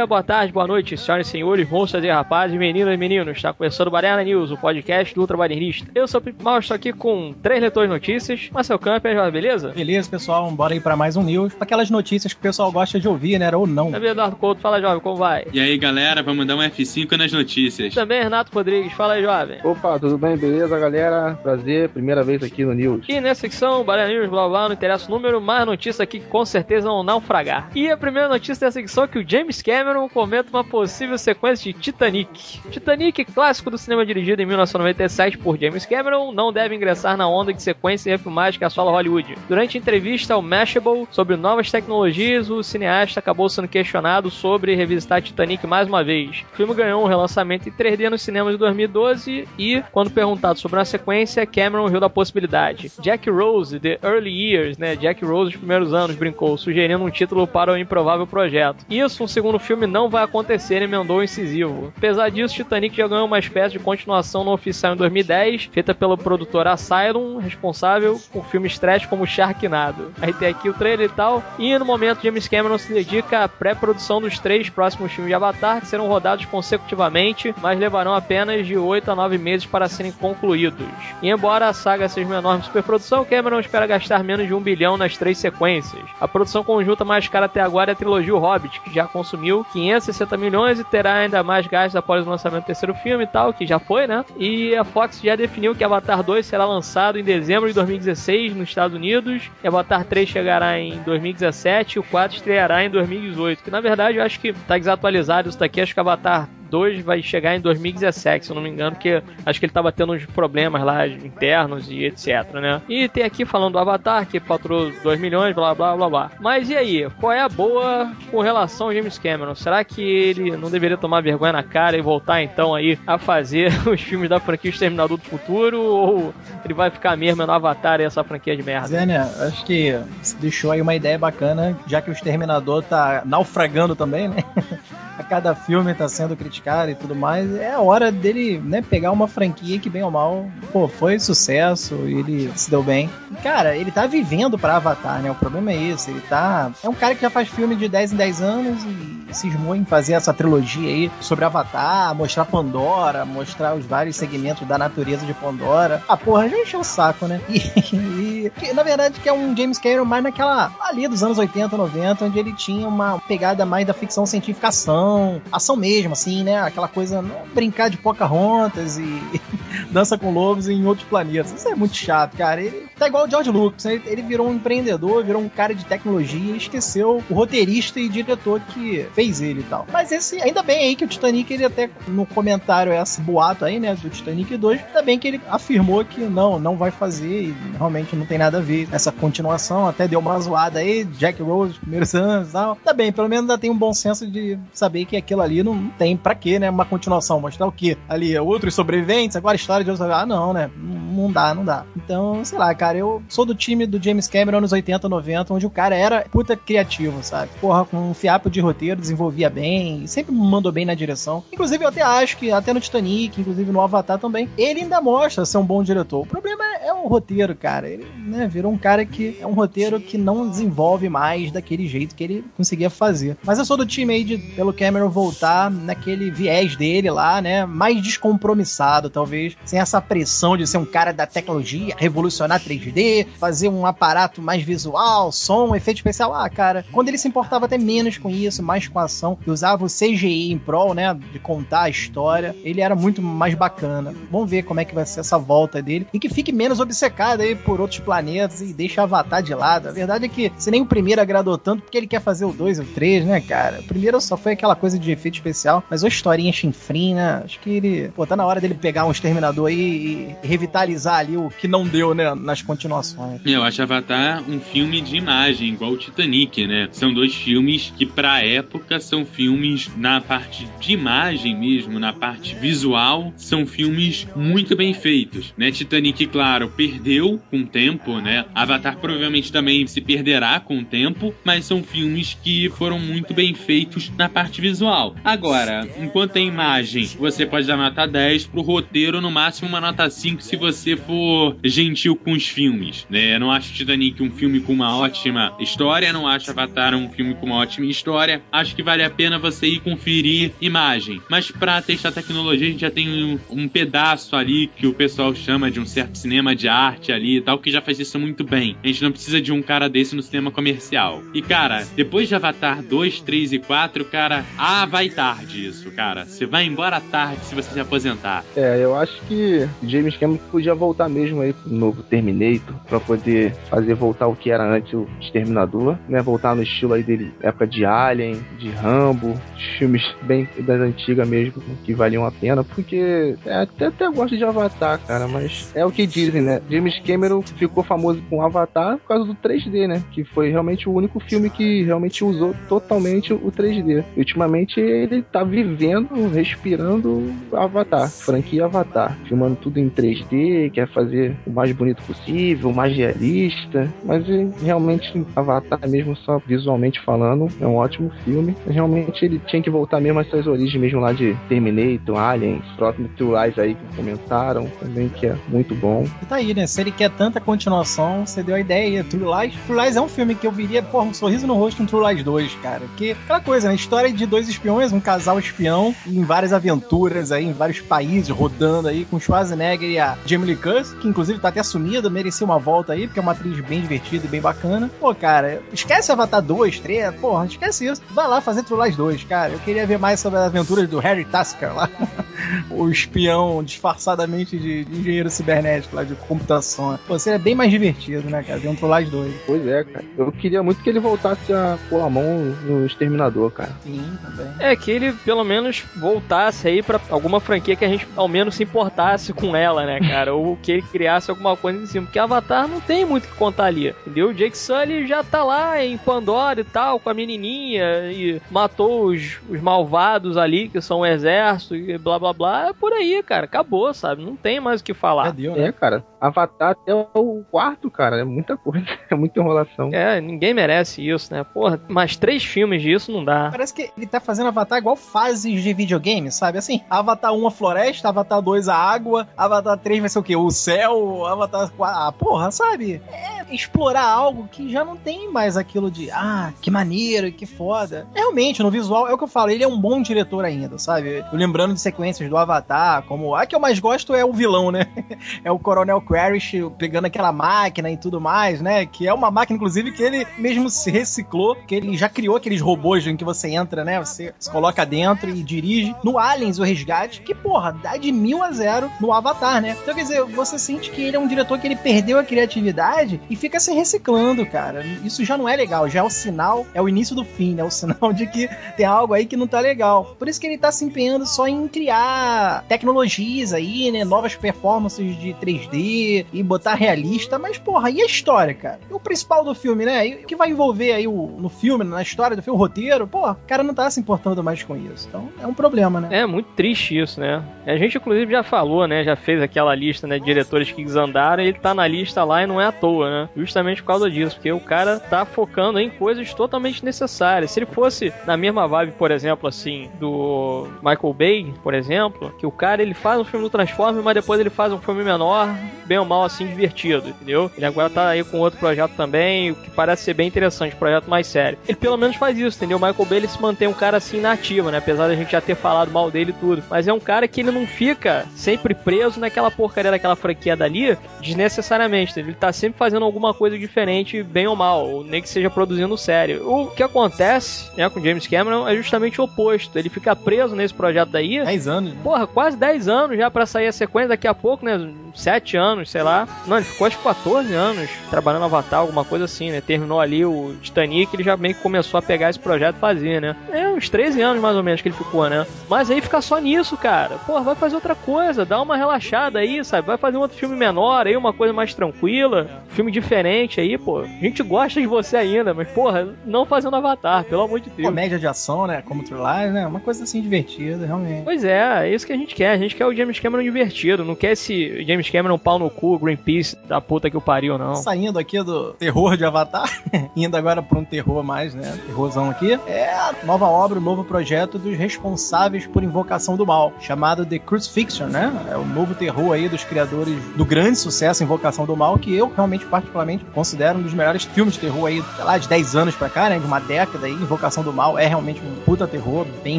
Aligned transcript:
dia, 0.00 0.06
boa 0.06 0.22
tarde, 0.22 0.50
boa 0.50 0.66
noite, 0.66 0.96
senhoras 0.96 1.26
e 1.26 1.30
senhores, 1.30 1.68
moças 1.68 2.02
e 2.02 2.08
rapazes, 2.08 2.58
meninas 2.58 2.94
e 2.94 2.96
meninos. 2.96 3.36
Está 3.36 3.52
começando 3.52 3.88
o 3.88 3.90
Barena 3.90 4.22
News, 4.24 4.50
o 4.50 4.56
podcast 4.56 5.14
do 5.14 5.20
Ultra 5.20 5.36
Barenista. 5.36 5.90
Eu 5.94 6.08
sou 6.08 6.20
o 6.20 6.24
Pipo 6.24 6.42
Mal, 6.42 6.58
estou 6.58 6.74
aqui 6.74 6.90
com 6.90 7.34
três 7.42 7.60
leitores 7.60 7.88
de 7.90 7.94
notícias. 7.94 8.48
Marcel 8.50 8.78
Camper, 8.78 9.30
beleza? 9.30 9.68
Beleza, 9.76 10.08
pessoal, 10.08 10.50
bora 10.52 10.72
aí 10.72 10.80
pra 10.80 10.96
mais 10.96 11.16
um 11.16 11.22
news. 11.22 11.54
Aquelas 11.60 11.90
notícias 11.90 12.32
que 12.32 12.38
o 12.38 12.42
pessoal 12.42 12.72
gosta 12.72 12.98
de 12.98 13.06
ouvir, 13.06 13.38
né? 13.38 13.54
Ou 13.54 13.66
não. 13.66 13.90
Também 13.90 14.10
Eduardo 14.10 14.36
Couto, 14.36 14.62
fala 14.62 14.80
jovem, 14.80 15.00
como 15.00 15.16
vai? 15.16 15.44
E 15.52 15.60
aí, 15.60 15.76
galera, 15.76 16.22
vamos 16.22 16.46
dar 16.46 16.56
um 16.56 16.60
F5 16.60 17.18
nas 17.18 17.30
notícias. 17.30 17.92
Também 17.94 18.22
Renato 18.22 18.50
Rodrigues, 18.54 18.94
fala 18.94 19.14
aí, 19.14 19.22
jovem. 19.22 19.58
Opa, 19.62 19.98
tudo 19.98 20.16
bem? 20.16 20.34
Beleza, 20.34 20.78
galera? 20.78 21.38
Prazer, 21.42 21.90
primeira 21.90 22.22
vez 22.22 22.42
aqui 22.42 22.64
no 22.64 22.72
News. 22.72 23.04
E 23.06 23.20
nessa 23.20 23.42
secção, 23.42 23.84
Barena 23.84 24.08
News, 24.08 24.30
blá 24.30 24.48
blá, 24.48 24.66
não 24.66 24.74
interessa 24.74 25.06
o 25.08 25.14
número, 25.14 25.42
mais 25.42 25.66
notícias 25.66 26.00
aqui 26.00 26.20
que 26.20 26.26
com 26.26 26.44
certeza 26.46 26.88
vão 26.88 27.02
naufragar. 27.02 27.68
E 27.74 27.90
a 27.90 27.98
primeira 27.98 28.30
notícia 28.30 28.66
dessa 28.66 28.80
secção 28.80 29.04
é 29.04 29.08
que 29.08 29.18
o 29.18 29.28
James 29.28 29.60
Cameron 29.60 29.89
comenta 30.08 30.50
uma 30.50 30.64
possível 30.64 31.18
sequência 31.18 31.72
de 31.72 31.78
Titanic. 31.78 32.60
Titanic, 32.70 33.24
clássico 33.24 33.70
do 33.70 33.78
cinema 33.78 34.04
dirigido 34.04 34.42
em 34.42 34.46
1997 34.46 35.38
por 35.38 35.58
James 35.58 35.86
Cameron, 35.86 36.32
não 36.32 36.52
deve 36.52 36.74
ingressar 36.74 37.16
na 37.16 37.28
onda 37.28 37.52
de 37.52 37.62
sequência 37.62 38.08
e 38.08 38.12
refilmagem 38.12 38.58
que 38.58 38.64
assola 38.64 38.90
Hollywood. 38.90 39.36
Durante 39.48 39.78
entrevista 39.78 40.34
ao 40.34 40.42
Mashable 40.42 41.06
sobre 41.10 41.36
novas 41.36 41.70
tecnologias, 41.70 42.50
o 42.50 42.62
cineasta 42.62 43.20
acabou 43.20 43.48
sendo 43.48 43.68
questionado 43.68 44.30
sobre 44.30 44.74
revisitar 44.74 45.22
Titanic 45.22 45.66
mais 45.66 45.88
uma 45.88 46.04
vez. 46.04 46.44
O 46.52 46.56
filme 46.56 46.74
ganhou 46.74 47.02
um 47.02 47.08
relançamento 47.08 47.68
em 47.68 47.72
3D 47.72 48.08
nos 48.08 48.22
cinemas 48.22 48.52
de 48.52 48.58
2012 48.58 49.48
e, 49.58 49.82
quando 49.92 50.10
perguntado 50.10 50.58
sobre 50.58 50.78
uma 50.78 50.84
sequência, 50.84 51.46
Cameron 51.46 51.86
riu 51.86 52.00
da 52.00 52.10
possibilidade. 52.10 52.92
Jack 53.00 53.28
Rose, 53.30 53.78
The 53.78 53.98
Early 54.02 54.30
Years, 54.30 54.78
né? 54.78 54.96
Jack 54.96 55.24
Rose 55.24 55.50
dos 55.50 55.56
primeiros 55.56 55.92
anos, 55.94 56.16
brincou, 56.16 56.56
sugerindo 56.56 57.04
um 57.04 57.10
título 57.10 57.46
para 57.46 57.72
o 57.72 57.76
improvável 57.76 58.26
projeto. 58.26 58.84
Isso, 58.88 59.24
um 59.24 59.28
segundo 59.28 59.58
filme 59.58 59.79
não 59.86 60.08
vai 60.08 60.24
acontecer, 60.24 60.82
emendou 60.82 61.18
o 61.18 61.22
incisivo. 61.22 61.92
Apesar 61.96 62.30
disso, 62.30 62.54
Titanic 62.54 62.96
já 62.96 63.06
ganhou 63.06 63.26
uma 63.26 63.38
espécie 63.38 63.72
de 63.72 63.78
continuação 63.78 64.44
no 64.44 64.52
oficial 64.52 64.94
em 64.94 64.96
2010, 64.96 65.70
feita 65.72 65.94
pelo 65.94 66.16
produtor 66.16 66.66
Asylum, 66.66 67.38
responsável 67.38 68.20
por 68.32 68.44
filmes 68.46 68.78
trash 68.78 69.06
como 69.06 69.26
Sharknado. 69.26 70.12
Aí 70.20 70.32
tem 70.32 70.48
aqui 70.48 70.68
o 70.68 70.74
trailer 70.74 71.08
e 71.10 71.12
tal, 71.12 71.42
e 71.58 71.78
no 71.78 71.84
momento 71.84 72.22
James 72.22 72.48
Cameron 72.48 72.78
se 72.78 72.92
dedica 72.92 73.44
à 73.44 73.48
pré-produção 73.48 74.20
dos 74.20 74.38
três 74.38 74.68
próximos 74.68 75.12
filmes 75.12 75.30
de 75.30 75.34
Avatar, 75.34 75.80
que 75.80 75.86
serão 75.86 76.08
rodados 76.08 76.44
consecutivamente, 76.46 77.54
mas 77.60 77.78
levarão 77.78 78.14
apenas 78.14 78.66
de 78.66 78.76
8 78.76 79.10
a 79.10 79.14
9 79.14 79.38
meses 79.38 79.66
para 79.66 79.88
serem 79.88 80.12
concluídos. 80.12 80.86
E 81.22 81.30
embora 81.30 81.68
a 81.68 81.72
saga 81.72 82.08
seja 82.08 82.26
uma 82.26 82.38
enorme 82.38 82.64
superprodução, 82.64 83.24
Cameron 83.24 83.60
espera 83.60 83.86
gastar 83.86 84.22
menos 84.24 84.46
de 84.46 84.54
um 84.54 84.60
bilhão 84.60 84.96
nas 84.96 85.16
três 85.16 85.38
sequências. 85.38 86.02
A 86.20 86.28
produção 86.28 86.64
conjunta 86.64 87.04
mais 87.04 87.28
cara 87.28 87.46
até 87.46 87.60
agora 87.60 87.90
é 87.90 87.92
a 87.92 87.96
trilogia 87.96 88.34
O 88.34 88.38
Hobbit, 88.38 88.80
que 88.80 88.94
já 88.94 89.06
consumiu 89.06 89.66
560 89.72 90.36
milhões 90.36 90.78
e 90.78 90.84
terá 90.84 91.14
ainda 91.14 91.42
mais 91.42 91.66
gastos 91.66 91.96
após 91.96 92.26
o 92.26 92.30
lançamento 92.30 92.64
do 92.64 92.66
terceiro 92.66 92.94
filme 92.94 93.24
e 93.24 93.26
tal, 93.26 93.52
que 93.52 93.66
já 93.66 93.78
foi, 93.78 94.06
né? 94.06 94.24
E 94.36 94.74
a 94.76 94.84
Fox 94.84 95.20
já 95.22 95.36
definiu 95.36 95.74
que 95.74 95.84
Avatar 95.84 96.22
2 96.22 96.44
será 96.44 96.64
lançado 96.64 97.18
em 97.18 97.24
dezembro 97.24 97.68
de 97.68 97.74
2016 97.74 98.54
nos 98.54 98.68
Estados 98.68 98.96
Unidos, 98.96 99.50
e 99.62 99.68
Avatar 99.68 100.04
3 100.04 100.28
chegará 100.28 100.78
em 100.78 100.98
2017 101.02 101.96
e 101.96 101.98
o 101.98 102.02
4 102.04 102.36
estreará 102.36 102.84
em 102.84 102.90
2018. 102.90 103.62
Que 103.62 103.70
na 103.70 103.80
verdade 103.80 104.18
eu 104.18 104.24
acho 104.24 104.40
que 104.40 104.52
tá 104.52 104.76
desatualizado 104.78 105.48
isso 105.48 105.58
daqui, 105.58 105.80
acho 105.80 105.94
que 105.94 106.00
Avatar 106.00 106.48
2 106.70 107.02
vai 107.02 107.22
chegar 107.22 107.56
em 107.56 107.60
2017, 107.60 108.46
se 108.46 108.52
eu 108.52 108.54
não 108.54 108.62
me 108.62 108.70
engano, 108.70 108.92
porque 108.92 109.22
acho 109.44 109.58
que 109.58 109.66
ele 109.66 109.72
tava 109.72 109.90
tendo 109.92 110.12
uns 110.12 110.24
problemas 110.26 110.82
lá 110.82 111.06
internos 111.06 111.90
e 111.90 112.04
etc, 112.04 112.54
né? 112.54 112.80
E 112.88 113.08
tem 113.08 113.24
aqui 113.24 113.44
falando 113.44 113.72
do 113.72 113.78
Avatar, 113.78 114.26
que 114.26 114.40
faturou 114.40 114.92
2 115.02 115.20
milhões, 115.20 115.54
blá 115.54 115.74
blá 115.74 115.96
blá 115.96 116.08
blá. 116.08 116.30
Mas 116.40 116.70
e 116.70 116.76
aí, 116.76 117.08
qual 117.18 117.32
é 117.32 117.40
a 117.40 117.48
boa 117.48 118.12
com 118.30 118.40
relação 118.40 118.88
ao 118.88 118.94
James 118.94 119.18
Cameron? 119.18 119.54
Será 119.54 119.82
que 119.84 120.02
ele 120.02 120.56
não 120.56 120.70
deveria 120.70 120.96
tomar 120.96 121.22
vergonha 121.22 121.52
na 121.52 121.62
cara 121.62 121.96
e 121.96 122.00
voltar 122.00 122.42
então 122.42 122.74
aí 122.74 122.98
a 123.06 123.18
fazer 123.18 123.72
os 123.88 124.00
filmes 124.00 124.28
da 124.28 124.38
franquia 124.38 124.70
Exterminador 124.70 125.18
do 125.18 125.24
Futuro? 125.24 125.80
Ou 125.80 126.34
ele 126.64 126.74
vai 126.74 126.90
ficar 126.90 127.16
mesmo 127.16 127.44
no 127.44 127.52
Avatar 127.52 128.00
e 128.00 128.04
essa 128.04 128.22
franquia 128.22 128.56
de 128.56 128.62
merda? 128.62 129.04
Né? 129.04 129.18
Acho 129.40 129.64
que 129.64 129.98
deixou 130.38 130.70
aí 130.70 130.80
uma 130.80 130.94
ideia 130.94 131.18
bacana, 131.18 131.76
já 131.86 132.00
que 132.00 132.10
o 132.10 132.12
Exterminador 132.12 132.82
tá 132.82 133.22
naufragando 133.24 133.96
também, 133.96 134.28
né? 134.28 134.36
a 135.20 135.22
cada 135.22 135.54
filme 135.54 135.94
tá 135.94 136.08
sendo 136.08 136.36
criticado 136.36 136.90
e 136.90 136.94
tudo 136.94 137.14
mais, 137.14 137.54
é 137.54 137.72
a 137.72 137.80
hora 137.80 138.10
dele, 138.10 138.58
né, 138.58 138.82
pegar 138.82 139.12
uma 139.12 139.28
franquia 139.28 139.78
que, 139.78 139.90
bem 139.90 140.02
ou 140.02 140.10
mal, 140.10 140.46
pô, 140.72 140.88
foi 140.88 141.18
sucesso, 141.18 141.94
ele 142.06 142.50
se 142.56 142.70
deu 142.70 142.82
bem. 142.82 143.10
E, 143.30 143.34
cara, 143.36 143.76
ele 143.76 143.90
tá 143.90 144.06
vivendo 144.06 144.58
pra 144.58 144.76
Avatar, 144.76 145.20
né? 145.20 145.30
O 145.30 145.34
problema 145.34 145.72
é 145.72 145.82
esse, 145.90 146.10
ele 146.10 146.22
tá... 146.22 146.70
É 146.82 146.88
um 146.88 146.94
cara 146.94 147.14
que 147.14 147.20
já 147.20 147.30
faz 147.30 147.48
filme 147.48 147.76
de 147.76 147.88
10 147.88 148.14
em 148.14 148.16
10 148.16 148.40
anos 148.40 148.82
e 148.84 149.34
cismou 149.34 149.76
em 149.76 149.84
fazer 149.84 150.14
essa 150.14 150.32
trilogia 150.32 150.88
aí 150.88 151.10
sobre 151.20 151.44
Avatar, 151.44 152.14
mostrar 152.14 152.44
Pandora, 152.44 153.24
mostrar 153.24 153.74
os 153.74 153.84
vários 153.84 154.16
segmentos 154.16 154.66
da 154.66 154.78
natureza 154.78 155.26
de 155.26 155.34
Pandora. 155.34 156.02
Ah, 156.08 156.16
porra, 156.16 156.48
já 156.48 156.58
encheu 156.58 156.80
o 156.80 156.84
saco, 156.84 157.26
né? 157.26 157.40
E, 157.92 158.50
e 158.62 158.72
na 158.72 158.82
verdade 158.82 159.20
que 159.20 159.28
é 159.28 159.32
um 159.32 159.56
James 159.56 159.78
Cameron 159.78 160.04
mais 160.04 160.22
naquela 160.22 160.72
ali 160.80 161.06
dos 161.08 161.22
anos 161.22 161.38
80, 161.38 161.76
90, 161.76 162.24
onde 162.24 162.38
ele 162.38 162.52
tinha 162.52 162.86
uma 162.86 163.18
pegada 163.20 163.66
mais 163.66 163.86
da 163.86 163.92
ficção 163.92 164.24
cientificação, 164.24 165.09
ação 165.50 165.76
mesmo, 165.76 166.12
assim, 166.12 166.42
né? 166.42 166.60
Aquela 166.60 166.88
coisa, 166.88 167.22
não 167.22 167.42
brincar 167.54 167.88
de 167.88 167.96
Pocahontas 167.96 168.98
e 168.98 169.22
dança 169.90 170.16
com 170.16 170.32
lobos 170.32 170.68
em 170.68 170.84
outros 170.86 171.06
planetas. 171.08 171.52
Isso 171.52 171.68
é 171.68 171.74
muito 171.74 171.96
chato, 171.96 172.36
cara. 172.36 172.60
Ele 172.60 172.86
tá 172.98 173.06
igual 173.06 173.26
o 173.26 173.30
George 173.30 173.50
Lucas, 173.50 173.84
né? 173.84 174.00
Ele 174.06 174.22
virou 174.22 174.48
um 174.48 174.54
empreendedor, 174.54 175.24
virou 175.24 175.42
um 175.42 175.48
cara 175.48 175.74
de 175.74 175.84
tecnologia 175.84 176.56
esqueceu 176.56 177.22
o 177.28 177.34
roteirista 177.34 177.98
e 178.00 178.08
diretor 178.08 178.60
que 178.60 179.06
fez 179.14 179.40
ele 179.40 179.60
e 179.60 179.64
tal. 179.64 179.86
Mas 179.92 180.12
esse, 180.12 180.40
ainda 180.40 180.62
bem 180.62 180.88
aí 180.88 180.96
que 180.96 181.04
o 181.04 181.08
Titanic, 181.08 181.52
ele 181.52 181.64
até 181.64 181.90
no 182.06 182.26
comentário, 182.26 182.92
esse 182.92 183.20
boato 183.20 183.64
aí, 183.64 183.80
né, 183.80 183.94
do 183.94 184.08
Titanic 184.08 184.56
2, 184.56 184.80
ainda 184.86 185.02
bem 185.02 185.18
que 185.18 185.28
ele 185.28 185.40
afirmou 185.48 186.04
que 186.04 186.20
não, 186.20 186.58
não 186.58 186.76
vai 186.76 186.90
fazer 186.90 187.42
e 187.42 187.54
realmente 187.76 188.14
não 188.14 188.26
tem 188.26 188.38
nada 188.38 188.58
a 188.58 188.60
ver 188.60 188.88
essa 188.92 189.10
continuação. 189.10 189.86
Até 189.86 190.06
deu 190.06 190.20
uma 190.20 190.38
zoada 190.38 190.78
aí, 190.78 191.04
Jack 191.04 191.42
Rose, 191.42 191.78
primeiros 191.78 192.14
anos 192.14 192.48
e 192.48 192.52
tal. 192.52 192.76
Tá 192.76 192.92
bem, 192.92 193.12
pelo 193.12 193.28
menos 193.28 193.42
ainda 193.42 193.58
tem 193.58 193.70
um 193.70 193.76
bom 193.76 193.92
senso 193.92 194.26
de 194.26 194.58
saber 194.72 194.99
que 195.04 195.16
aquilo 195.16 195.42
ali 195.42 195.62
não 195.62 195.88
tem 195.90 196.16
pra 196.16 196.34
quê, 196.34 196.58
né? 196.58 196.70
Uma 196.70 196.84
continuação, 196.84 197.40
mostrar 197.40 197.66
o 197.66 197.72
quê? 197.72 197.96
Ali, 198.08 198.36
outros 198.38 198.74
sobreviventes, 198.74 199.36
agora 199.36 199.56
história 199.56 199.84
de 199.84 199.90
outros. 199.90 200.08
Ah, 200.10 200.26
não, 200.26 200.52
né? 200.52 200.70
Não 200.76 201.30
dá, 201.30 201.54
não 201.54 201.64
dá. 201.64 201.84
Então, 201.96 202.44
sei 202.44 202.58
lá, 202.58 202.74
cara, 202.74 202.98
eu 202.98 203.22
sou 203.28 203.44
do 203.44 203.54
time 203.54 203.86
do 203.86 204.02
James 204.02 204.28
Cameron 204.28 204.60
nos 204.60 204.72
80, 204.72 205.08
90, 205.08 205.54
onde 205.54 205.66
o 205.66 205.70
cara 205.70 205.94
era 205.94 206.26
puta 206.30 206.56
criativo, 206.56 207.22
sabe? 207.22 207.50
Porra, 207.60 207.84
com 207.84 208.10
um 208.10 208.14
fiapo 208.14 208.48
de 208.48 208.60
roteiro, 208.60 209.00
desenvolvia 209.00 209.50
bem, 209.50 210.06
sempre 210.06 210.34
mandou 210.34 210.72
bem 210.72 210.84
na 210.84 210.94
direção. 210.94 211.42
Inclusive, 211.52 211.84
eu 211.84 211.88
até 211.88 212.02
acho 212.02 212.36
que, 212.36 212.50
até 212.50 212.72
no 212.72 212.80
Titanic, 212.80 213.40
inclusive 213.40 213.70
no 213.70 213.80
Avatar 213.80 214.18
também, 214.18 214.48
ele 214.56 214.82
ainda 214.82 215.00
mostra 215.00 215.44
ser 215.44 215.58
um 215.58 215.64
bom 215.64 215.82
diretor. 215.82 216.22
O 216.22 216.26
problema 216.26 216.64
é 216.82 216.92
o 216.92 217.06
roteiro, 217.06 217.54
cara. 217.54 217.88
Ele, 217.88 218.06
né, 218.18 218.46
virou 218.46 218.72
um 218.72 218.78
cara 218.78 219.04
que 219.04 219.38
é 219.40 219.46
um 219.46 219.52
roteiro 219.52 220.00
que 220.00 220.16
não 220.16 220.48
desenvolve 220.48 221.08
mais 221.08 221.50
daquele 221.50 221.86
jeito 221.86 222.14
que 222.14 222.24
ele 222.24 222.44
conseguia 222.56 222.90
fazer. 222.90 223.36
Mas 223.44 223.58
eu 223.58 223.64
sou 223.64 223.76
do 223.76 223.86
time 223.86 224.14
aí 224.14 224.24
de, 224.24 224.38
pelo 224.38 224.72
Cameron 224.72 224.89
voltar 225.08 225.70
naquele 225.70 226.30
viés 226.30 226.76
dele 226.76 227.10
lá, 227.10 227.40
né? 227.40 227.64
Mais 227.64 228.02
descompromissado, 228.02 229.10
talvez, 229.10 229.56
sem 229.64 229.78
essa 229.78 230.00
pressão 230.00 230.56
de 230.56 230.66
ser 230.66 230.78
um 230.78 230.84
cara 230.84 231.12
da 231.12 231.26
tecnologia, 231.26 231.94
revolucionar 231.96 232.60
3D, 232.60 233.26
fazer 233.38 233.68
um 233.68 233.86
aparato 233.86 234.42
mais 234.42 234.62
visual, 234.62 235.32
som, 235.32 235.74
efeito 235.74 235.98
especial. 235.98 236.34
Ah, 236.34 236.48
cara, 236.48 236.84
quando 236.92 237.08
ele 237.08 237.18
se 237.18 237.28
importava 237.28 237.66
até 237.66 237.78
menos 237.78 238.18
com 238.18 238.28
isso, 238.30 238.62
mais 238.62 238.88
com 238.88 238.98
a 238.98 239.04
ação, 239.04 239.38
e 239.46 239.50
usava 239.50 239.84
o 239.84 239.88
CGI 239.88 240.52
em 240.52 240.58
prol, 240.58 240.94
né, 240.94 241.16
de 241.32 241.38
contar 241.38 241.82
a 241.82 241.88
história, 241.88 242.54
ele 242.64 242.80
era 242.80 242.94
muito 242.94 243.22
mais 243.22 243.54
bacana. 243.54 244.14
Vamos 244.30 244.50
ver 244.50 244.62
como 244.62 244.80
é 244.80 244.84
que 244.84 244.94
vai 244.94 245.06
ser 245.06 245.20
essa 245.20 245.38
volta 245.38 245.82
dele 245.82 246.06
e 246.12 246.18
que 246.18 246.28
fique 246.28 246.52
menos 246.52 246.80
obcecado 246.80 247.42
aí 247.42 247.54
por 247.54 247.80
outros 247.80 248.00
planetas 248.00 248.60
e 248.60 248.72
deixa 248.72 249.02
Avatar 249.02 249.42
de 249.42 249.54
lado. 249.54 249.88
A 249.88 249.92
verdade 249.92 250.26
é 250.26 250.28
que 250.28 250.52
se 250.56 250.70
nem 250.70 250.82
o 250.82 250.86
primeiro 250.86 251.20
agradou 251.20 251.56
tanto, 251.56 251.82
porque 251.82 251.98
ele 251.98 252.06
quer 252.06 252.20
fazer 252.20 252.44
o 252.44 252.52
2 252.52 252.78
e 252.78 252.82
o 252.82 252.84
3, 252.84 253.24
né, 253.24 253.40
cara? 253.40 253.80
O 253.80 253.84
primeiro 253.84 254.20
só 254.20 254.36
foi 254.36 254.52
aquela 254.52 254.69
coisa 254.76 254.98
de 254.98 255.10
efeito 255.10 255.34
especial, 255.34 255.84
mas 255.90 256.04
a 256.04 256.08
historinha 256.08 256.52
chinfrina, 256.52 257.42
acho 257.44 257.58
que 257.60 257.70
ele, 257.70 258.08
pô, 258.14 258.26
tá 258.26 258.36
na 258.36 258.46
hora 258.46 258.60
dele 258.60 258.74
pegar 258.74 259.06
um 259.06 259.10
exterminador 259.10 259.68
aí 259.68 260.36
e 260.42 260.46
revitalizar 260.46 261.18
ali 261.18 261.36
o 261.36 261.50
que 261.50 261.68
não 261.68 261.86
deu, 261.86 262.14
né, 262.14 262.34
nas 262.34 262.62
continuações. 262.62 263.40
Eu 263.44 263.62
acho 263.62 263.82
Avatar 263.82 264.42
um 264.48 264.60
filme 264.60 265.00
de 265.00 265.16
imagem, 265.16 265.68
igual 265.68 265.92
o 265.92 265.96
Titanic, 265.96 266.66
né? 266.66 266.88
São 266.92 267.12
dois 267.12 267.34
filmes 267.34 267.92
que, 267.96 268.04
pra 268.04 268.44
época, 268.44 269.00
são 269.00 269.24
filmes 269.24 269.90
na 269.96 270.20
parte 270.20 270.68
de 270.80 270.92
imagem 270.92 271.56
mesmo, 271.56 271.98
na 271.98 272.12
parte 272.12 272.54
visual, 272.54 273.32
são 273.36 273.66
filmes 273.66 274.26
muito 274.34 274.76
bem 274.76 274.92
feitos, 274.92 275.52
né? 275.56 275.70
Titanic, 275.70 276.26
claro, 276.26 276.68
perdeu 276.68 277.40
com 277.50 277.60
o 277.60 277.66
tempo, 277.66 278.18
né? 278.18 278.44
Avatar 278.54 278.96
provavelmente 278.96 279.52
também 279.52 279.86
se 279.86 280.00
perderá 280.00 280.60
com 280.60 280.78
o 280.78 280.84
tempo, 280.84 281.34
mas 281.44 281.64
são 281.64 281.82
filmes 281.82 282.36
que 282.42 282.68
foram 282.70 282.98
muito 282.98 283.32
bem 283.34 283.54
feitos 283.54 284.10
na 284.16 284.28
parte 284.28 284.59
visual. 284.60 285.16
Agora, 285.24 285.88
enquanto 285.98 286.36
é 286.36 286.40
imagem, 286.40 287.06
você 287.18 287.46
pode 287.46 287.66
dar 287.66 287.76
nota 287.76 288.06
10 288.06 288.46
pro 288.46 288.62
roteiro, 288.62 289.20
no 289.20 289.30
máximo 289.30 289.68
uma 289.68 289.80
nota 289.80 290.08
5 290.08 290.42
se 290.42 290.56
você 290.56 290.96
for 290.96 291.56
gentil 291.64 292.14
com 292.14 292.32
os 292.32 292.46
filmes, 292.46 293.06
né? 293.08 293.34
Eu 293.36 293.40
não 293.40 293.50
acho 293.50 293.72
Titanic 293.72 294.22
um 294.22 294.30
filme 294.30 294.60
com 294.60 294.72
uma 294.72 294.96
ótima 294.96 295.56
história, 295.58 296.12
não 296.12 296.26
acho 296.26 296.50
Avatar 296.50 296.94
um 296.94 297.08
filme 297.10 297.34
com 297.34 297.46
uma 297.46 297.56
ótima 297.56 297.86
história. 297.86 298.42
Acho 298.52 298.74
que 298.74 298.82
vale 298.82 299.02
a 299.02 299.10
pena 299.10 299.38
você 299.38 299.66
ir 299.66 299.80
conferir 299.80 300.52
imagem. 300.60 301.20
Mas 301.28 301.50
pra 301.50 301.80
testar 301.80 302.12
tecnologia, 302.12 302.68
a 302.68 302.70
gente 302.70 302.80
já 302.80 302.90
tem 302.90 303.08
um, 303.08 303.38
um 303.50 303.68
pedaço 303.68 304.36
ali 304.36 304.66
que 304.68 304.86
o 304.86 304.92
pessoal 304.92 305.34
chama 305.34 305.70
de 305.70 305.80
um 305.80 305.86
certo 305.86 306.18
cinema 306.18 306.54
de 306.54 306.68
arte 306.68 307.12
ali 307.12 307.36
e 307.36 307.40
tal, 307.40 307.58
que 307.58 307.70
já 307.70 307.80
faz 307.80 307.98
isso 307.98 308.18
muito 308.18 308.44
bem. 308.44 308.76
A 308.82 308.86
gente 308.86 309.02
não 309.02 309.12
precisa 309.12 309.40
de 309.40 309.52
um 309.52 309.62
cara 309.62 309.88
desse 309.88 310.14
no 310.14 310.22
cinema 310.22 310.50
comercial. 310.50 311.22
E 311.32 311.40
cara, 311.40 311.86
depois 311.96 312.28
de 312.28 312.34
Avatar 312.34 312.82
2, 312.82 313.20
3 313.20 313.52
e 313.52 313.58
4, 313.58 314.04
cara, 314.06 314.44
ah, 314.56 314.86
vai 314.86 315.08
tarde 315.08 315.66
isso, 315.66 315.90
cara. 315.90 316.24
Você 316.24 316.46
vai 316.46 316.64
embora 316.64 317.00
tarde 317.00 317.44
se 317.44 317.54
você 317.54 317.70
se 317.70 317.80
aposentar. 317.80 318.44
É, 318.56 318.78
eu 318.82 318.94
acho 318.96 319.20
que 319.22 319.68
James 319.82 320.16
Cameron 320.16 320.38
podia 320.50 320.74
voltar 320.74 321.08
mesmo 321.08 321.40
aí 321.40 321.52
pro 321.52 321.72
novo 321.72 322.02
Terminator 322.02 322.74
pra 322.88 323.00
poder 323.00 323.54
fazer 323.68 323.94
voltar 323.94 324.26
o 324.26 324.36
que 324.36 324.50
era 324.50 324.64
antes 324.64 324.92
o 324.92 325.06
Exterminador, 325.20 325.96
né? 326.08 326.20
Voltar 326.20 326.54
no 326.54 326.62
estilo 326.62 326.94
aí 326.94 327.02
dele, 327.02 327.32
época 327.40 327.66
de 327.66 327.84
Alien, 327.84 328.40
de 328.58 328.70
Rambo, 328.70 329.34
filmes 329.78 330.02
bem 330.22 330.48
das 330.58 330.80
antigas 330.80 331.28
mesmo, 331.28 331.62
que 331.84 331.94
valiam 331.94 332.24
a 332.24 332.30
pena, 332.30 332.62
porque 332.64 333.36
é, 333.46 333.62
até, 333.62 333.86
até 333.86 334.10
gosto 334.10 334.36
de 334.36 334.44
Avatar, 334.44 334.98
cara, 335.06 335.26
mas 335.26 335.70
é 335.74 335.84
o 335.84 335.90
que 335.90 336.06
dizem, 336.06 336.42
né? 336.42 336.60
James 336.70 336.98
Cameron 337.00 337.42
ficou 337.42 337.82
famoso 337.82 338.22
com 338.28 338.42
Avatar 338.42 338.98
por 338.98 339.08
causa 339.08 339.24
do 339.24 339.34
3D, 339.34 339.86
né? 339.86 340.02
Que 340.12 340.24
foi 340.24 340.50
realmente 340.50 340.88
o 340.88 340.92
único 340.92 341.20
filme 341.20 341.50
que 341.50 341.82
realmente 341.82 342.24
usou 342.24 342.54
totalmente 342.68 343.32
o 343.32 343.52
3D. 343.52 344.04
E 344.16 344.24
ultimamente 344.40 344.80
ele 344.80 345.22
tá 345.22 345.44
vivendo, 345.44 346.28
respirando 346.32 347.32
Avatar, 347.52 348.08
franquia 348.08 348.64
Avatar, 348.64 349.16
filmando 349.26 349.56
tudo 349.56 349.78
em 349.78 349.90
3D, 349.90 350.70
quer 350.72 350.88
fazer 350.88 351.36
o 351.46 351.50
mais 351.50 351.70
bonito 351.72 352.02
possível, 352.02 352.70
o 352.70 352.74
mais 352.74 352.96
realista, 352.96 353.88
mas 354.04 354.24
realmente 354.62 355.24
Avatar 355.36 355.88
mesmo 355.88 356.16
só 356.16 356.38
visualmente 356.38 357.00
falando, 357.00 357.48
é 357.60 357.66
um 357.66 357.76
ótimo 357.76 358.10
filme. 358.24 358.56
Realmente 358.66 359.24
ele 359.24 359.40
tinha 359.46 359.62
que 359.62 359.70
voltar 359.70 360.00
mesmo 360.00 360.20
às 360.20 360.28
suas 360.28 360.46
origens 360.46 360.80
mesmo 360.80 361.00
lá 361.00 361.12
de 361.12 361.36
Terminator, 361.48 362.18
Aliens, 362.18 362.64
próximo 362.76 363.08
True 363.16 363.34
Lies 363.42 363.58
aí 363.58 363.74
que 363.74 363.96
comentaram, 363.96 364.66
também 364.80 365.08
que 365.08 365.26
é 365.26 365.36
muito 365.48 365.74
bom. 365.74 366.06
E 366.22 366.26
tá 366.26 366.36
aí, 366.36 366.54
né? 366.54 366.66
Se 366.66 366.80
ele 366.80 366.90
quer 366.90 367.10
tanta 367.10 367.40
continuação, 367.40 368.26
você 368.26 368.42
deu 368.42 368.54
a 368.54 368.60
ideia. 368.60 369.04
True 369.04 369.24
Lies, 369.24 369.54
True 369.66 369.80
Lies 369.82 369.96
é 369.96 370.00
um 370.00 370.08
filme 370.08 370.34
que 370.34 370.46
eu 370.46 370.52
viria, 370.52 370.82
porra, 370.82 371.04
um 371.04 371.14
sorriso 371.14 371.46
no 371.46 371.54
rosto 371.54 371.82
em 371.82 371.86
True 371.86 372.08
Lies 372.08 372.24
2, 372.24 372.54
cara. 372.56 372.80
Porque 372.80 373.16
aquela 373.24 373.40
coisa, 373.40 373.68
né? 373.68 373.74
História 373.74 374.12
de 374.12 374.26
dois 374.30 374.48
espiões, 374.48 374.92
um 374.92 375.00
casal 375.00 375.38
espião, 375.38 375.94
em 376.06 376.24
várias 376.24 376.52
aventuras 376.52 377.32
aí, 377.32 377.44
em 377.44 377.52
vários 377.52 377.80
países, 377.80 378.30
rodando 378.30 378.88
aí, 378.88 379.04
com 379.04 379.20
Schwarzenegger 379.20 379.90
e 379.90 379.98
a 379.98 380.16
Jamie 380.24 380.46
Lee 380.46 380.56
Curtis, 380.56 380.94
que 380.94 381.08
inclusive 381.08 381.38
tá 381.38 381.48
até 381.48 381.62
sumida, 381.62 382.08
merecia 382.08 382.44
uma 382.44 382.58
volta 382.58 382.92
aí, 382.92 383.06
porque 383.06 383.18
é 383.18 383.22
uma 383.22 383.32
atriz 383.32 383.60
bem 383.60 383.80
divertida 383.80 384.24
e 384.24 384.28
bem 384.28 384.40
bacana. 384.40 384.90
Pô, 384.98 385.14
cara, 385.14 385.60
esquece 385.72 386.12
Avatar 386.12 386.40
2, 386.40 386.80
3, 386.80 387.14
porra, 387.16 387.46
esquece 387.46 387.86
isso. 387.86 388.00
Vai 388.10 388.26
lá 388.26 388.40
fazer 388.40 388.62
True 388.62 388.84
Lies 388.84 388.96
2, 388.96 389.24
cara. 389.24 389.52
Eu 389.52 389.58
queria 389.58 389.86
ver 389.86 389.98
mais 389.98 390.20
sobre 390.20 390.38
as 390.38 390.46
aventuras 390.46 390.88
do 390.88 390.98
Harry 390.98 391.24
Tasker 391.24 391.74
lá. 391.74 391.90
o 392.70 392.88
espião 392.88 393.62
disfarçadamente 393.62 394.58
de, 394.58 394.84
de 394.84 395.00
engenheiro 395.00 395.30
cibernético 395.30 395.96
lá, 395.96 396.04
de 396.04 396.14
computação. 396.14 396.98
Pô, 397.06 397.18
seria 397.18 397.38
bem 397.38 397.54
mais 397.54 397.70
divertido, 397.70 398.28
né, 398.28 398.42
cara? 398.42 398.58
Ver 398.58 398.68
um 398.68 398.76
True 398.76 398.98
Lies 398.98 399.10
2. 399.10 399.34
Pois 399.46 399.66
é, 399.66 399.84
cara. 399.84 400.04
Eu 400.16 400.32
queria 400.32 400.62
muito 400.62 400.82
que 400.82 400.88
ele 400.88 401.00
voltasse 401.00 401.52
a 401.52 401.78
pôr 401.88 402.00
a 402.00 402.10
mão 402.10 402.38
no 402.64 402.86
Exterminador, 402.86 403.50
cara. 403.50 403.72
Sim, 403.82 404.04
também. 404.20 404.46
É 404.58 404.74
que 404.76 404.90
ele 404.90 405.12
pelo 405.12 405.44
menos 405.44 405.84
voltasse 405.96 406.68
aí 406.68 406.82
pra 406.82 407.00
alguma 407.10 407.40
franquia 407.40 407.76
que 407.76 407.84
a 407.84 407.88
gente 407.88 408.06
ao 408.16 408.28
menos 408.28 408.54
se 408.54 408.62
importasse 408.62 409.32
com 409.32 409.54
ela, 409.54 409.84
né, 409.84 410.00
cara? 410.00 410.34
Ou 410.34 410.56
que 410.56 410.72
ele 410.72 410.82
criasse 410.82 411.30
alguma 411.30 411.56
coisa 411.56 411.82
em 411.82 411.86
cima. 411.86 412.06
Porque 412.06 412.18
Avatar 412.18 412.68
não 412.68 412.80
tem 412.80 413.04
muito 413.04 413.24
o 413.24 413.28
que 413.28 413.34
contar 413.34 413.64
ali, 413.64 413.88
entendeu? 413.88 414.28
O 414.28 414.34
Jake 414.34 414.56
Sully 414.56 415.06
já 415.06 415.22
tá 415.22 415.42
lá 415.42 415.82
em 415.82 415.96
Pandora 415.98 416.60
e 416.60 416.64
tal, 416.64 416.98
com 416.98 417.10
a 417.10 417.14
menininha, 417.14 418.10
e 418.12 418.40
matou 418.50 419.06
os, 419.06 419.38
os 419.48 419.60
malvados 419.60 420.36
ali, 420.36 420.68
que 420.68 420.80
são 420.80 421.00
o 421.00 421.06
exército, 421.06 421.76
e 421.76 421.96
blá 421.98 422.18
blá 422.18 422.32
blá. 422.32 422.68
É 422.68 422.72
por 422.72 422.92
aí, 422.92 423.22
cara. 423.22 423.44
Acabou, 423.44 423.92
sabe? 423.92 424.24
Não 424.24 424.36
tem 424.36 424.60
mais 424.60 424.80
o 424.80 424.84
que 424.84 424.94
falar. 424.94 425.26
Já 425.26 425.30
deu, 425.32 425.56
né? 425.56 425.68
É, 425.68 425.72
cara. 425.72 426.04
Avatar 426.20 426.70
até 426.70 426.94
o 426.94 427.44
quarto, 427.50 427.90
cara. 427.90 428.20
É 428.20 428.24
muita 428.24 428.56
coisa. 428.56 428.86
É 429.10 429.14
muita 429.14 429.40
enrolação. 429.40 429.90
É, 429.92 430.20
ninguém 430.20 430.54
merece 430.54 431.06
isso, 431.06 431.34
né? 431.34 431.42
Porra, 431.42 431.80
mais 431.88 432.16
três 432.16 432.44
filmes 432.44 432.80
disso 432.80 433.10
não 433.10 433.24
dá. 433.24 433.48
Parece 433.50 433.74
que 433.74 433.90
ele 433.96 434.06
tá 434.10 434.20
fazendo 434.20 434.48
Avatar 434.48 434.78
igual 434.78 434.96
fases 434.96 435.62
de 435.62 435.72
videogame, 435.72 436.30
sabe? 436.30 436.58
Assim, 436.58 436.82
Avatar 436.88 437.32
1 437.32 437.46
a 437.46 437.50
floresta, 437.50 438.08
Avatar 438.08 438.42
2 438.42 438.68
a 438.68 438.74
água, 438.74 439.28
Avatar 439.36 439.78
3 439.78 440.00
vai 440.00 440.08
ser 440.08 440.18
o 440.18 440.22
quê? 440.22 440.36
O 440.36 440.50
céu, 440.50 441.26
Avatar 441.26 441.70
4... 441.70 442.00
Ah, 442.00 442.12
porra, 442.12 442.50
sabe? 442.50 443.02
É 443.10 443.40
explorar 443.54 444.04
algo 444.04 444.48
que 444.50 444.70
já 444.70 444.84
não 444.84 444.96
tem 444.96 445.30
mais 445.30 445.56
aquilo 445.56 445.90
de 445.90 446.10
ah, 446.10 446.52
que 446.60 446.70
maneiro, 446.70 447.32
que 447.32 447.46
foda. 447.46 448.06
Realmente, 448.14 448.62
no 448.62 448.70
visual, 448.70 449.08
é 449.08 449.12
o 449.12 449.18
que 449.18 449.24
eu 449.24 449.28
falo, 449.28 449.50
ele 449.50 449.64
é 449.64 449.68
um 449.68 449.78
bom 449.78 450.00
diretor 450.00 450.44
ainda, 450.44 450.78
sabe? 450.78 451.24
Eu 451.32 451.38
lembrando 451.38 451.74
de 451.74 451.80
sequências 451.80 452.28
do 452.28 452.36
Avatar, 452.36 453.02
como 453.04 453.34
a 453.34 453.46
que 453.46 453.54
eu 453.54 453.60
mais 453.60 453.78
gosto 453.78 454.14
é 454.14 454.24
o 454.24 454.32
vilão, 454.32 454.70
né? 454.70 454.86
É 455.44 455.50
o 455.50 455.58
Coronel 455.58 456.02
Quarish 456.02 456.52
pegando 456.76 457.06
aquela 457.06 457.32
máquina 457.32 457.90
e 457.90 457.96
tudo 457.96 458.20
mais, 458.20 458.60
né? 458.60 458.84
Que 458.84 459.06
é 459.06 459.14
uma 459.14 459.30
máquina, 459.30 459.56
inclusive, 459.56 459.92
que 459.92 460.02
ele 460.02 460.26
mesmo 460.38 460.68
se 460.68 460.90
reciclou, 460.90 461.54
que 461.54 461.74
ele 461.74 461.96
já 461.96 462.08
criou 462.08 462.36
aqueles 462.36 462.60
robôs 462.60 463.06
em 463.06 463.16
que 463.16 463.24
você 463.24 463.48
entra, 463.50 463.84
né? 463.84 463.99
Você 464.04 464.34
se 464.38 464.50
coloca 464.50 464.84
dentro 464.84 465.30
e 465.30 465.42
dirige. 465.42 465.94
No 466.02 466.18
Aliens, 466.18 466.58
o 466.58 466.62
Resgate, 466.62 467.22
que, 467.22 467.34
porra, 467.34 467.72
dá 467.82 467.96
de 467.96 468.12
mil 468.12 468.42
a 468.42 468.50
zero 468.50 468.90
no 469.00 469.12
Avatar, 469.12 469.60
né? 469.60 469.76
Então, 469.82 469.94
quer 469.94 470.02
dizer, 470.02 470.22
você 470.24 470.58
sente 470.58 470.90
que 470.90 471.02
ele 471.02 471.16
é 471.16 471.20
um 471.20 471.26
diretor 471.26 471.58
que 471.58 471.66
ele 471.66 471.76
perdeu 471.76 472.18
a 472.18 472.24
criatividade 472.24 473.20
e 473.28 473.36
fica 473.36 473.60
se 473.60 473.72
reciclando, 473.72 474.44
cara. 474.46 474.84
Isso 475.04 475.24
já 475.24 475.36
não 475.36 475.48
é 475.48 475.56
legal, 475.56 475.88
já 475.88 476.00
é 476.00 476.02
o 476.02 476.10
sinal, 476.10 476.66
é 476.74 476.80
o 476.80 476.88
início 476.88 477.14
do 477.14 477.24
fim, 477.24 477.54
né? 477.54 477.64
O 477.64 477.70
sinal 477.70 478.12
de 478.12 478.26
que 478.26 478.48
tem 478.76 478.86
algo 478.86 479.14
aí 479.14 479.26
que 479.26 479.36
não 479.36 479.46
tá 479.46 479.60
legal. 479.60 480.16
Por 480.18 480.28
isso 480.28 480.40
que 480.40 480.46
ele 480.46 480.58
tá 480.58 480.72
se 480.72 480.84
empenhando 480.84 481.26
só 481.26 481.46
em 481.46 481.68
criar 481.68 482.64
tecnologias 482.68 483.52
aí, 483.52 483.90
né? 483.90 484.04
Novas 484.04 484.34
performances 484.34 485.18
de 485.18 485.34
3D 485.34 486.26
e 486.32 486.42
botar 486.42 486.74
realista, 486.74 487.38
mas 487.38 487.58
porra, 487.58 487.90
e 487.90 488.00
a 488.00 488.06
história, 488.06 488.54
cara? 488.54 488.80
E 488.90 488.94
o 488.94 489.00
principal 489.00 489.44
do 489.44 489.54
filme, 489.54 489.84
né? 489.84 490.06
E 490.06 490.14
o 490.16 490.26
que 490.26 490.36
vai 490.36 490.50
envolver 490.50 490.92
aí 490.92 491.06
o, 491.06 491.36
no 491.38 491.48
filme, 491.48 491.84
na 491.84 492.02
história 492.02 492.36
do 492.36 492.42
filme, 492.42 492.56
o 492.56 492.60
roteiro, 492.60 493.06
pô, 493.06 493.30
o 493.30 493.36
cara 493.46 493.62
não 493.62 493.74
tá 493.74 493.79
se 493.88 494.00
importando 494.00 494.42
mais 494.42 494.62
com 494.62 494.76
isso. 494.76 495.06
Então 495.08 495.28
é 495.40 495.46
um 495.46 495.54
problema, 495.54 496.00
né? 496.00 496.08
É 496.10 496.26
muito 496.26 496.48
triste 496.56 496.98
isso, 496.98 497.20
né? 497.20 497.42
A 497.64 497.76
gente, 497.76 497.96
inclusive, 497.96 498.32
já 498.32 498.42
falou, 498.42 498.86
né? 498.86 499.04
Já 499.04 499.14
fez 499.14 499.40
aquela 499.40 499.74
lista, 499.74 500.06
né? 500.06 500.18
De 500.18 500.24
diretores 500.24 500.72
que 500.72 500.84
desandaram 500.84 501.42
e 501.42 501.46
ele 501.46 501.58
tá 501.58 501.72
na 501.72 501.86
lista 501.86 502.24
lá 502.24 502.42
e 502.42 502.46
não 502.46 502.60
é 502.60 502.66
à 502.66 502.72
toa, 502.72 503.08
né? 503.08 503.28
Justamente 503.36 503.82
por 503.82 503.88
causa 503.88 504.10
disso, 504.10 504.34
porque 504.34 504.50
o 504.50 504.60
cara 504.60 504.98
tá 504.98 505.24
focando 505.24 505.78
em 505.78 505.88
coisas 505.88 506.34
totalmente 506.34 506.84
necessárias. 506.84 507.50
Se 507.50 507.60
ele 507.60 507.66
fosse 507.66 508.12
na 508.26 508.36
mesma 508.36 508.66
vibe, 508.66 508.92
por 508.92 509.10
exemplo, 509.10 509.48
assim, 509.48 509.88
do 510.00 510.66
Michael 510.82 511.14
Bay, 511.14 511.54
por 511.62 511.74
exemplo, 511.74 512.34
que 512.38 512.46
o 512.46 512.50
cara 512.50 512.82
ele 512.82 512.94
faz 512.94 513.20
um 513.20 513.24
filme 513.24 513.44
do 513.44 513.50
Transformers, 513.50 514.04
mas 514.04 514.14
depois 514.14 514.40
ele 514.40 514.50
faz 514.50 514.72
um 514.72 514.78
filme 514.78 515.04
menor, 515.04 515.48
bem 515.86 515.98
ou 515.98 516.04
mal 516.04 516.24
assim, 516.24 516.46
divertido, 516.46 517.08
entendeu? 517.08 517.50
Ele 517.56 517.66
agora 517.66 517.90
tá 517.90 518.08
aí 518.08 518.24
com 518.24 518.38
outro 518.38 518.58
projeto 518.58 518.92
também, 518.96 519.50
o 519.52 519.54
que 519.54 519.70
parece 519.70 520.04
ser 520.04 520.14
bem 520.14 520.28
interessante, 520.28 520.74
um 520.74 520.78
projeto 520.78 521.08
mais 521.08 521.26
sério. 521.26 521.58
Ele 521.68 521.76
pelo 521.76 521.96
menos 521.96 522.16
faz 522.16 522.38
isso, 522.38 522.56
entendeu? 522.56 522.78
O 522.78 522.80
Michael 522.80 523.06
Bay 523.06 523.18
ele 523.18 523.28
se 523.28 523.40
mantém 523.40 523.68
um 523.70 523.74
cara 523.74 523.96
assim 523.96 524.20
nativo, 524.20 524.70
né? 524.70 524.78
Apesar 524.78 525.08
da 525.08 525.14
gente 525.14 525.32
já 525.32 525.40
ter 525.40 525.54
falado 525.54 525.90
mal 525.90 526.10
dele 526.10 526.30
e 526.30 526.34
tudo. 526.40 526.62
Mas 526.68 526.88
é 526.88 526.92
um 526.92 527.00
cara 527.00 527.26
que 527.28 527.40
ele 527.40 527.50
não 527.50 527.66
fica 527.66 528.26
sempre 528.34 528.74
preso 528.74 529.20
naquela 529.20 529.50
porcaria 529.50 529.90
daquela 529.90 530.16
franquia 530.16 530.56
dali, 530.56 530.96
desnecessariamente. 531.20 532.18
Ele 532.18 532.34
tá 532.34 532.52
sempre 532.52 532.78
fazendo 532.78 533.04
alguma 533.04 533.32
coisa 533.32 533.58
diferente, 533.58 534.22
bem 534.22 534.46
ou 534.46 534.56
mal, 534.56 534.88
ou 534.88 535.04
nem 535.04 535.22
que 535.22 535.28
seja 535.28 535.50
produzindo 535.50 535.96
sério. 535.96 536.48
O 536.48 536.68
que 536.70 536.82
acontece, 536.82 537.70
né, 537.76 537.88
com 537.88 538.02
James 538.02 538.26
Cameron 538.26 538.68
é 538.68 538.76
justamente 538.76 539.20
o 539.20 539.24
oposto. 539.24 539.78
Ele 539.78 539.88
fica 539.88 540.14
preso 540.16 540.54
nesse 540.54 540.74
projeto 540.74 541.10
daí. 541.10 541.42
10 541.44 541.68
anos. 541.68 541.92
né? 541.92 542.00
Porra, 542.02 542.26
quase 542.26 542.56
10 542.56 542.88
anos 542.88 543.16
já 543.16 543.30
pra 543.30 543.46
sair 543.46 543.66
a 543.66 543.72
sequência, 543.72 544.08
daqui 544.08 544.26
a 544.26 544.34
pouco, 544.34 544.64
né? 544.64 544.90
7 545.14 545.56
anos 545.56 545.90
sei 545.90 546.02
lá. 546.02 546.26
Não, 546.46 546.56
ele 546.56 546.64
ficou 546.66 546.86
acho 546.86 546.96
que 546.98 547.04
14 547.04 547.52
anos 547.54 547.90
trabalhando 548.08 548.40
no 548.40 548.46
Avatar, 548.46 548.80
alguma 548.80 549.04
coisa 549.04 549.24
assim, 549.24 549.50
né? 549.50 549.60
Terminou 549.60 550.00
ali 550.00 550.24
o 550.24 550.54
Titanic, 550.62 551.14
ele 551.14 551.22
já 551.22 551.36
meio 551.36 551.54
que 551.54 551.60
começou 551.62 551.98
a 551.98 552.02
pegar 552.02 552.30
esse 552.30 552.38
projeto 552.38 552.76
e 552.76 552.80
fazer, 552.80 553.20
né? 553.20 553.36
É, 553.60 553.68
uns 553.68 553.90
13 553.90 554.22
anos 554.22 554.40
mais 554.40 554.56
ou 554.56 554.62
menos 554.62 554.80
que 554.80 554.88
ele 554.88 554.94
ficou, 554.96 555.28
né? 555.28 555.46
Mas 555.68 555.90
aí 555.90 556.00
fica 556.00 556.22
só 556.22 556.38
nisso, 556.38 556.76
cara. 556.78 557.16
Pô, 557.26 557.38
vai 557.42 557.54
fazer 557.54 557.74
outra 557.74 557.94
coisa, 557.94 558.44
dá 558.46 558.60
uma 558.62 558.74
relaxada 558.74 559.38
aí, 559.38 559.62
sabe? 559.62 559.86
Vai 559.86 559.98
fazer 559.98 560.16
um 560.16 560.20
outro 560.20 560.38
filme 560.38 560.56
menor 560.56 561.06
aí, 561.06 561.14
uma 561.14 561.32
coisa 561.32 561.52
mais 561.52 561.74
tranquila, 561.74 562.48
filme 562.70 562.90
diferente 562.90 563.60
aí, 563.60 563.76
pô. 563.76 564.00
A 564.00 564.06
gente 564.06 564.42
gosta 564.42 564.80
de 564.80 564.86
você 564.86 565.18
ainda, 565.18 565.52
mas 565.52 565.68
porra, 565.68 566.08
não 566.24 566.46
fazendo 566.46 566.74
Avatar, 566.76 567.24
pelo 567.24 567.42
amor 567.42 567.60
de 567.60 567.68
Deus. 567.68 567.86
Comédia 567.86 568.18
de 568.18 568.26
ação, 568.26 568.66
né? 568.66 568.82
Como 568.82 569.04
True 569.04 569.20
Lies, 569.20 569.52
né? 569.52 569.66
Uma 569.66 569.80
coisa 569.80 570.04
assim 570.04 570.22
divertida, 570.22 570.86
realmente. 570.86 571.24
Pois 571.24 571.44
é, 571.44 571.86
é 571.86 571.94
isso 571.94 572.06
que 572.06 572.14
a 572.14 572.16
gente 572.16 572.34
quer. 572.34 572.52
A 572.52 572.58
gente 572.58 572.74
quer 572.74 572.86
o 572.86 572.94
James 572.94 573.20
Cameron 573.20 573.42
divertido, 573.42 574.04
não 574.06 574.14
quer 574.14 574.32
esse 574.32 574.82
James 574.86 575.10
Cameron 575.10 575.38
pau 575.38 575.58
no 575.58 575.68
cu, 575.68 575.98
Greenpeace 575.98 576.56
da 576.66 576.80
puta 576.80 577.10
que 577.10 577.16
o 577.16 577.20
pariu, 577.20 577.58
não. 577.58 577.74
Saindo 577.74 578.18
aqui 578.18 578.42
do 578.42 578.72
terror 578.72 579.18
de 579.18 579.24
Avatar, 579.26 579.70
indo 580.16 580.34
agora 580.34 580.62
pra 580.62 580.78
um 580.78 580.84
terror 580.84 581.22
mais, 581.22 581.54
né? 581.54 581.78
Terrorzão 581.86 582.30
aqui, 582.30 582.58
é 582.66 582.88
a 582.94 583.14
nova 583.24 583.49
obra, 583.50 583.78
o 583.78 583.82
novo 583.82 584.04
projeto 584.04 584.58
dos 584.58 584.76
responsáveis 584.76 585.66
por 585.66 585.82
Invocação 585.82 586.36
do 586.36 586.46
Mal, 586.46 586.72
chamado 586.80 587.26
The 587.26 587.38
Crucifixion, 587.38 588.06
né? 588.06 588.32
É 588.50 588.56
o 588.56 588.64
novo 588.64 588.94
terror 588.94 589.32
aí 589.32 589.48
dos 589.48 589.64
criadores 589.64 590.16
do 590.36 590.44
grande 590.44 590.78
sucesso 590.78 591.22
Invocação 591.22 591.66
do 591.66 591.76
Mal, 591.76 591.98
que 591.98 592.14
eu 592.14 592.32
realmente, 592.34 592.64
particularmente, 592.66 593.24
considero 593.34 593.78
um 593.78 593.82
dos 593.82 593.92
melhores 593.92 594.24
filmes 594.24 594.54
de 594.54 594.60
terror 594.60 594.86
aí, 594.86 595.02
sei 595.16 595.24
lá, 595.24 595.38
de 595.38 595.48
10 595.48 595.76
anos 595.76 595.94
pra 595.94 596.08
cá, 596.08 596.28
né? 596.28 596.38
De 596.38 596.46
uma 596.46 596.60
década 596.60 597.06
aí. 597.06 597.12
Invocação 597.12 597.62
do 597.62 597.72
Mal 597.72 597.98
é 597.98 598.06
realmente 598.06 598.40
um 598.40 598.54
puta 598.64 598.86
terror, 598.86 599.26
bem 599.42 599.58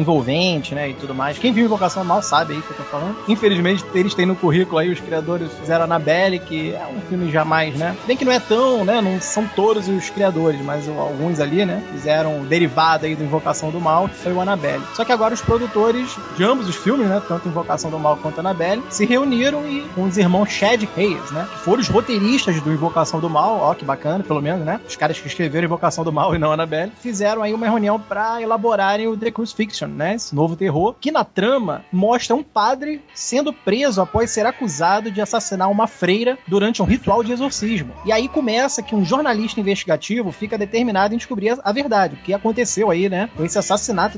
envolvente, 0.00 0.74
né? 0.74 0.90
E 0.90 0.94
tudo 0.94 1.14
mais. 1.14 1.38
Quem 1.38 1.52
viu 1.52 1.66
Invocação 1.66 2.02
do 2.02 2.08
Mal 2.08 2.22
sabe 2.22 2.54
aí 2.54 2.58
o 2.58 2.62
que 2.62 2.70
eu 2.70 2.76
tô 2.76 2.84
falando. 2.84 3.16
Infelizmente, 3.28 3.84
eles 3.94 4.14
têm 4.14 4.26
no 4.26 4.34
currículo 4.34 4.78
aí, 4.78 4.90
os 4.90 5.00
criadores 5.00 5.50
fizeram 5.60 5.84
Annabelle, 5.84 6.38
que 6.38 6.74
é 6.74 6.86
um 6.86 7.00
filme 7.08 7.30
jamais, 7.30 7.74
né? 7.76 7.96
Bem 8.06 8.16
que 8.16 8.24
não 8.24 8.32
é 8.32 8.40
tão, 8.40 8.84
né? 8.84 9.00
Não 9.00 9.20
são 9.20 9.46
todos 9.46 9.88
os 9.88 10.10
criadores, 10.10 10.60
mas 10.60 10.88
alguns 10.88 11.40
ali, 11.40 11.64
né? 11.64 11.82
Fizeram 11.92 12.44
derivado 12.44 13.06
aí 13.06 13.14
do 13.14 13.24
Invocação 13.24 13.70
do 13.70 13.80
Mal, 13.82 14.08
que 14.08 14.14
foi 14.14 14.32
o 14.32 14.40
Annabelle. 14.40 14.82
Só 14.94 15.04
que 15.04 15.12
agora 15.12 15.34
os 15.34 15.40
produtores 15.40 16.16
de 16.36 16.44
ambos 16.44 16.68
os 16.68 16.76
filmes, 16.76 17.06
né? 17.06 17.20
Tanto 17.26 17.48
Invocação 17.48 17.90
do 17.90 17.98
Mal 17.98 18.16
quanto 18.16 18.38
Annabelle, 18.38 18.82
se 18.88 19.04
reuniram 19.04 19.66
e 19.66 19.82
com 19.94 20.04
os 20.04 20.16
irmãos 20.16 20.48
Chad 20.50 20.82
Hayes, 20.96 21.30
né? 21.30 21.48
Que 21.52 21.58
foram 21.58 21.80
os 21.80 21.88
roteiristas 21.88 22.60
do 22.60 22.72
Invocação 22.72 23.20
do 23.20 23.28
Mal, 23.28 23.58
ó, 23.58 23.74
que 23.74 23.84
bacana, 23.84 24.24
pelo 24.24 24.40
menos, 24.40 24.64
né? 24.64 24.80
Os 24.86 24.96
caras 24.96 25.18
que 25.18 25.26
escreveram 25.26 25.66
Invocação 25.66 26.04
do 26.04 26.12
Mal 26.12 26.34
e 26.34 26.38
não 26.38 26.52
Annabelle, 26.52 26.92
fizeram 27.00 27.42
aí 27.42 27.52
uma 27.52 27.66
reunião 27.66 27.98
para 27.98 28.40
elaborarem 28.40 29.08
o 29.08 29.16
The 29.16 29.30
Crucifixion, 29.30 29.88
né? 29.88 30.14
Esse 30.14 30.34
novo 30.34 30.56
terror, 30.56 30.94
que 31.00 31.10
na 31.10 31.24
trama 31.24 31.84
mostra 31.92 32.36
um 32.36 32.42
padre 32.42 33.02
sendo 33.14 33.52
preso 33.52 34.00
após 34.00 34.30
ser 34.30 34.46
acusado 34.46 35.10
de 35.10 35.20
assassinar 35.20 35.70
uma 35.70 35.86
freira 35.86 36.38
durante 36.46 36.82
um 36.82 36.84
ritual 36.84 37.22
de 37.22 37.32
exorcismo. 37.32 37.92
E 38.04 38.12
aí 38.12 38.28
começa 38.28 38.82
que 38.82 38.94
um 38.94 39.04
jornalista 39.04 39.60
investigativo 39.60 40.32
fica 40.32 40.58
determinado 40.58 41.14
em 41.14 41.16
descobrir 41.16 41.58
a 41.62 41.72
verdade, 41.72 42.14
o 42.14 42.18
que 42.18 42.34
aconteceu 42.34 42.90
aí, 42.90 43.08
né? 43.08 43.28
Com 43.36 43.44
esse 43.44 43.58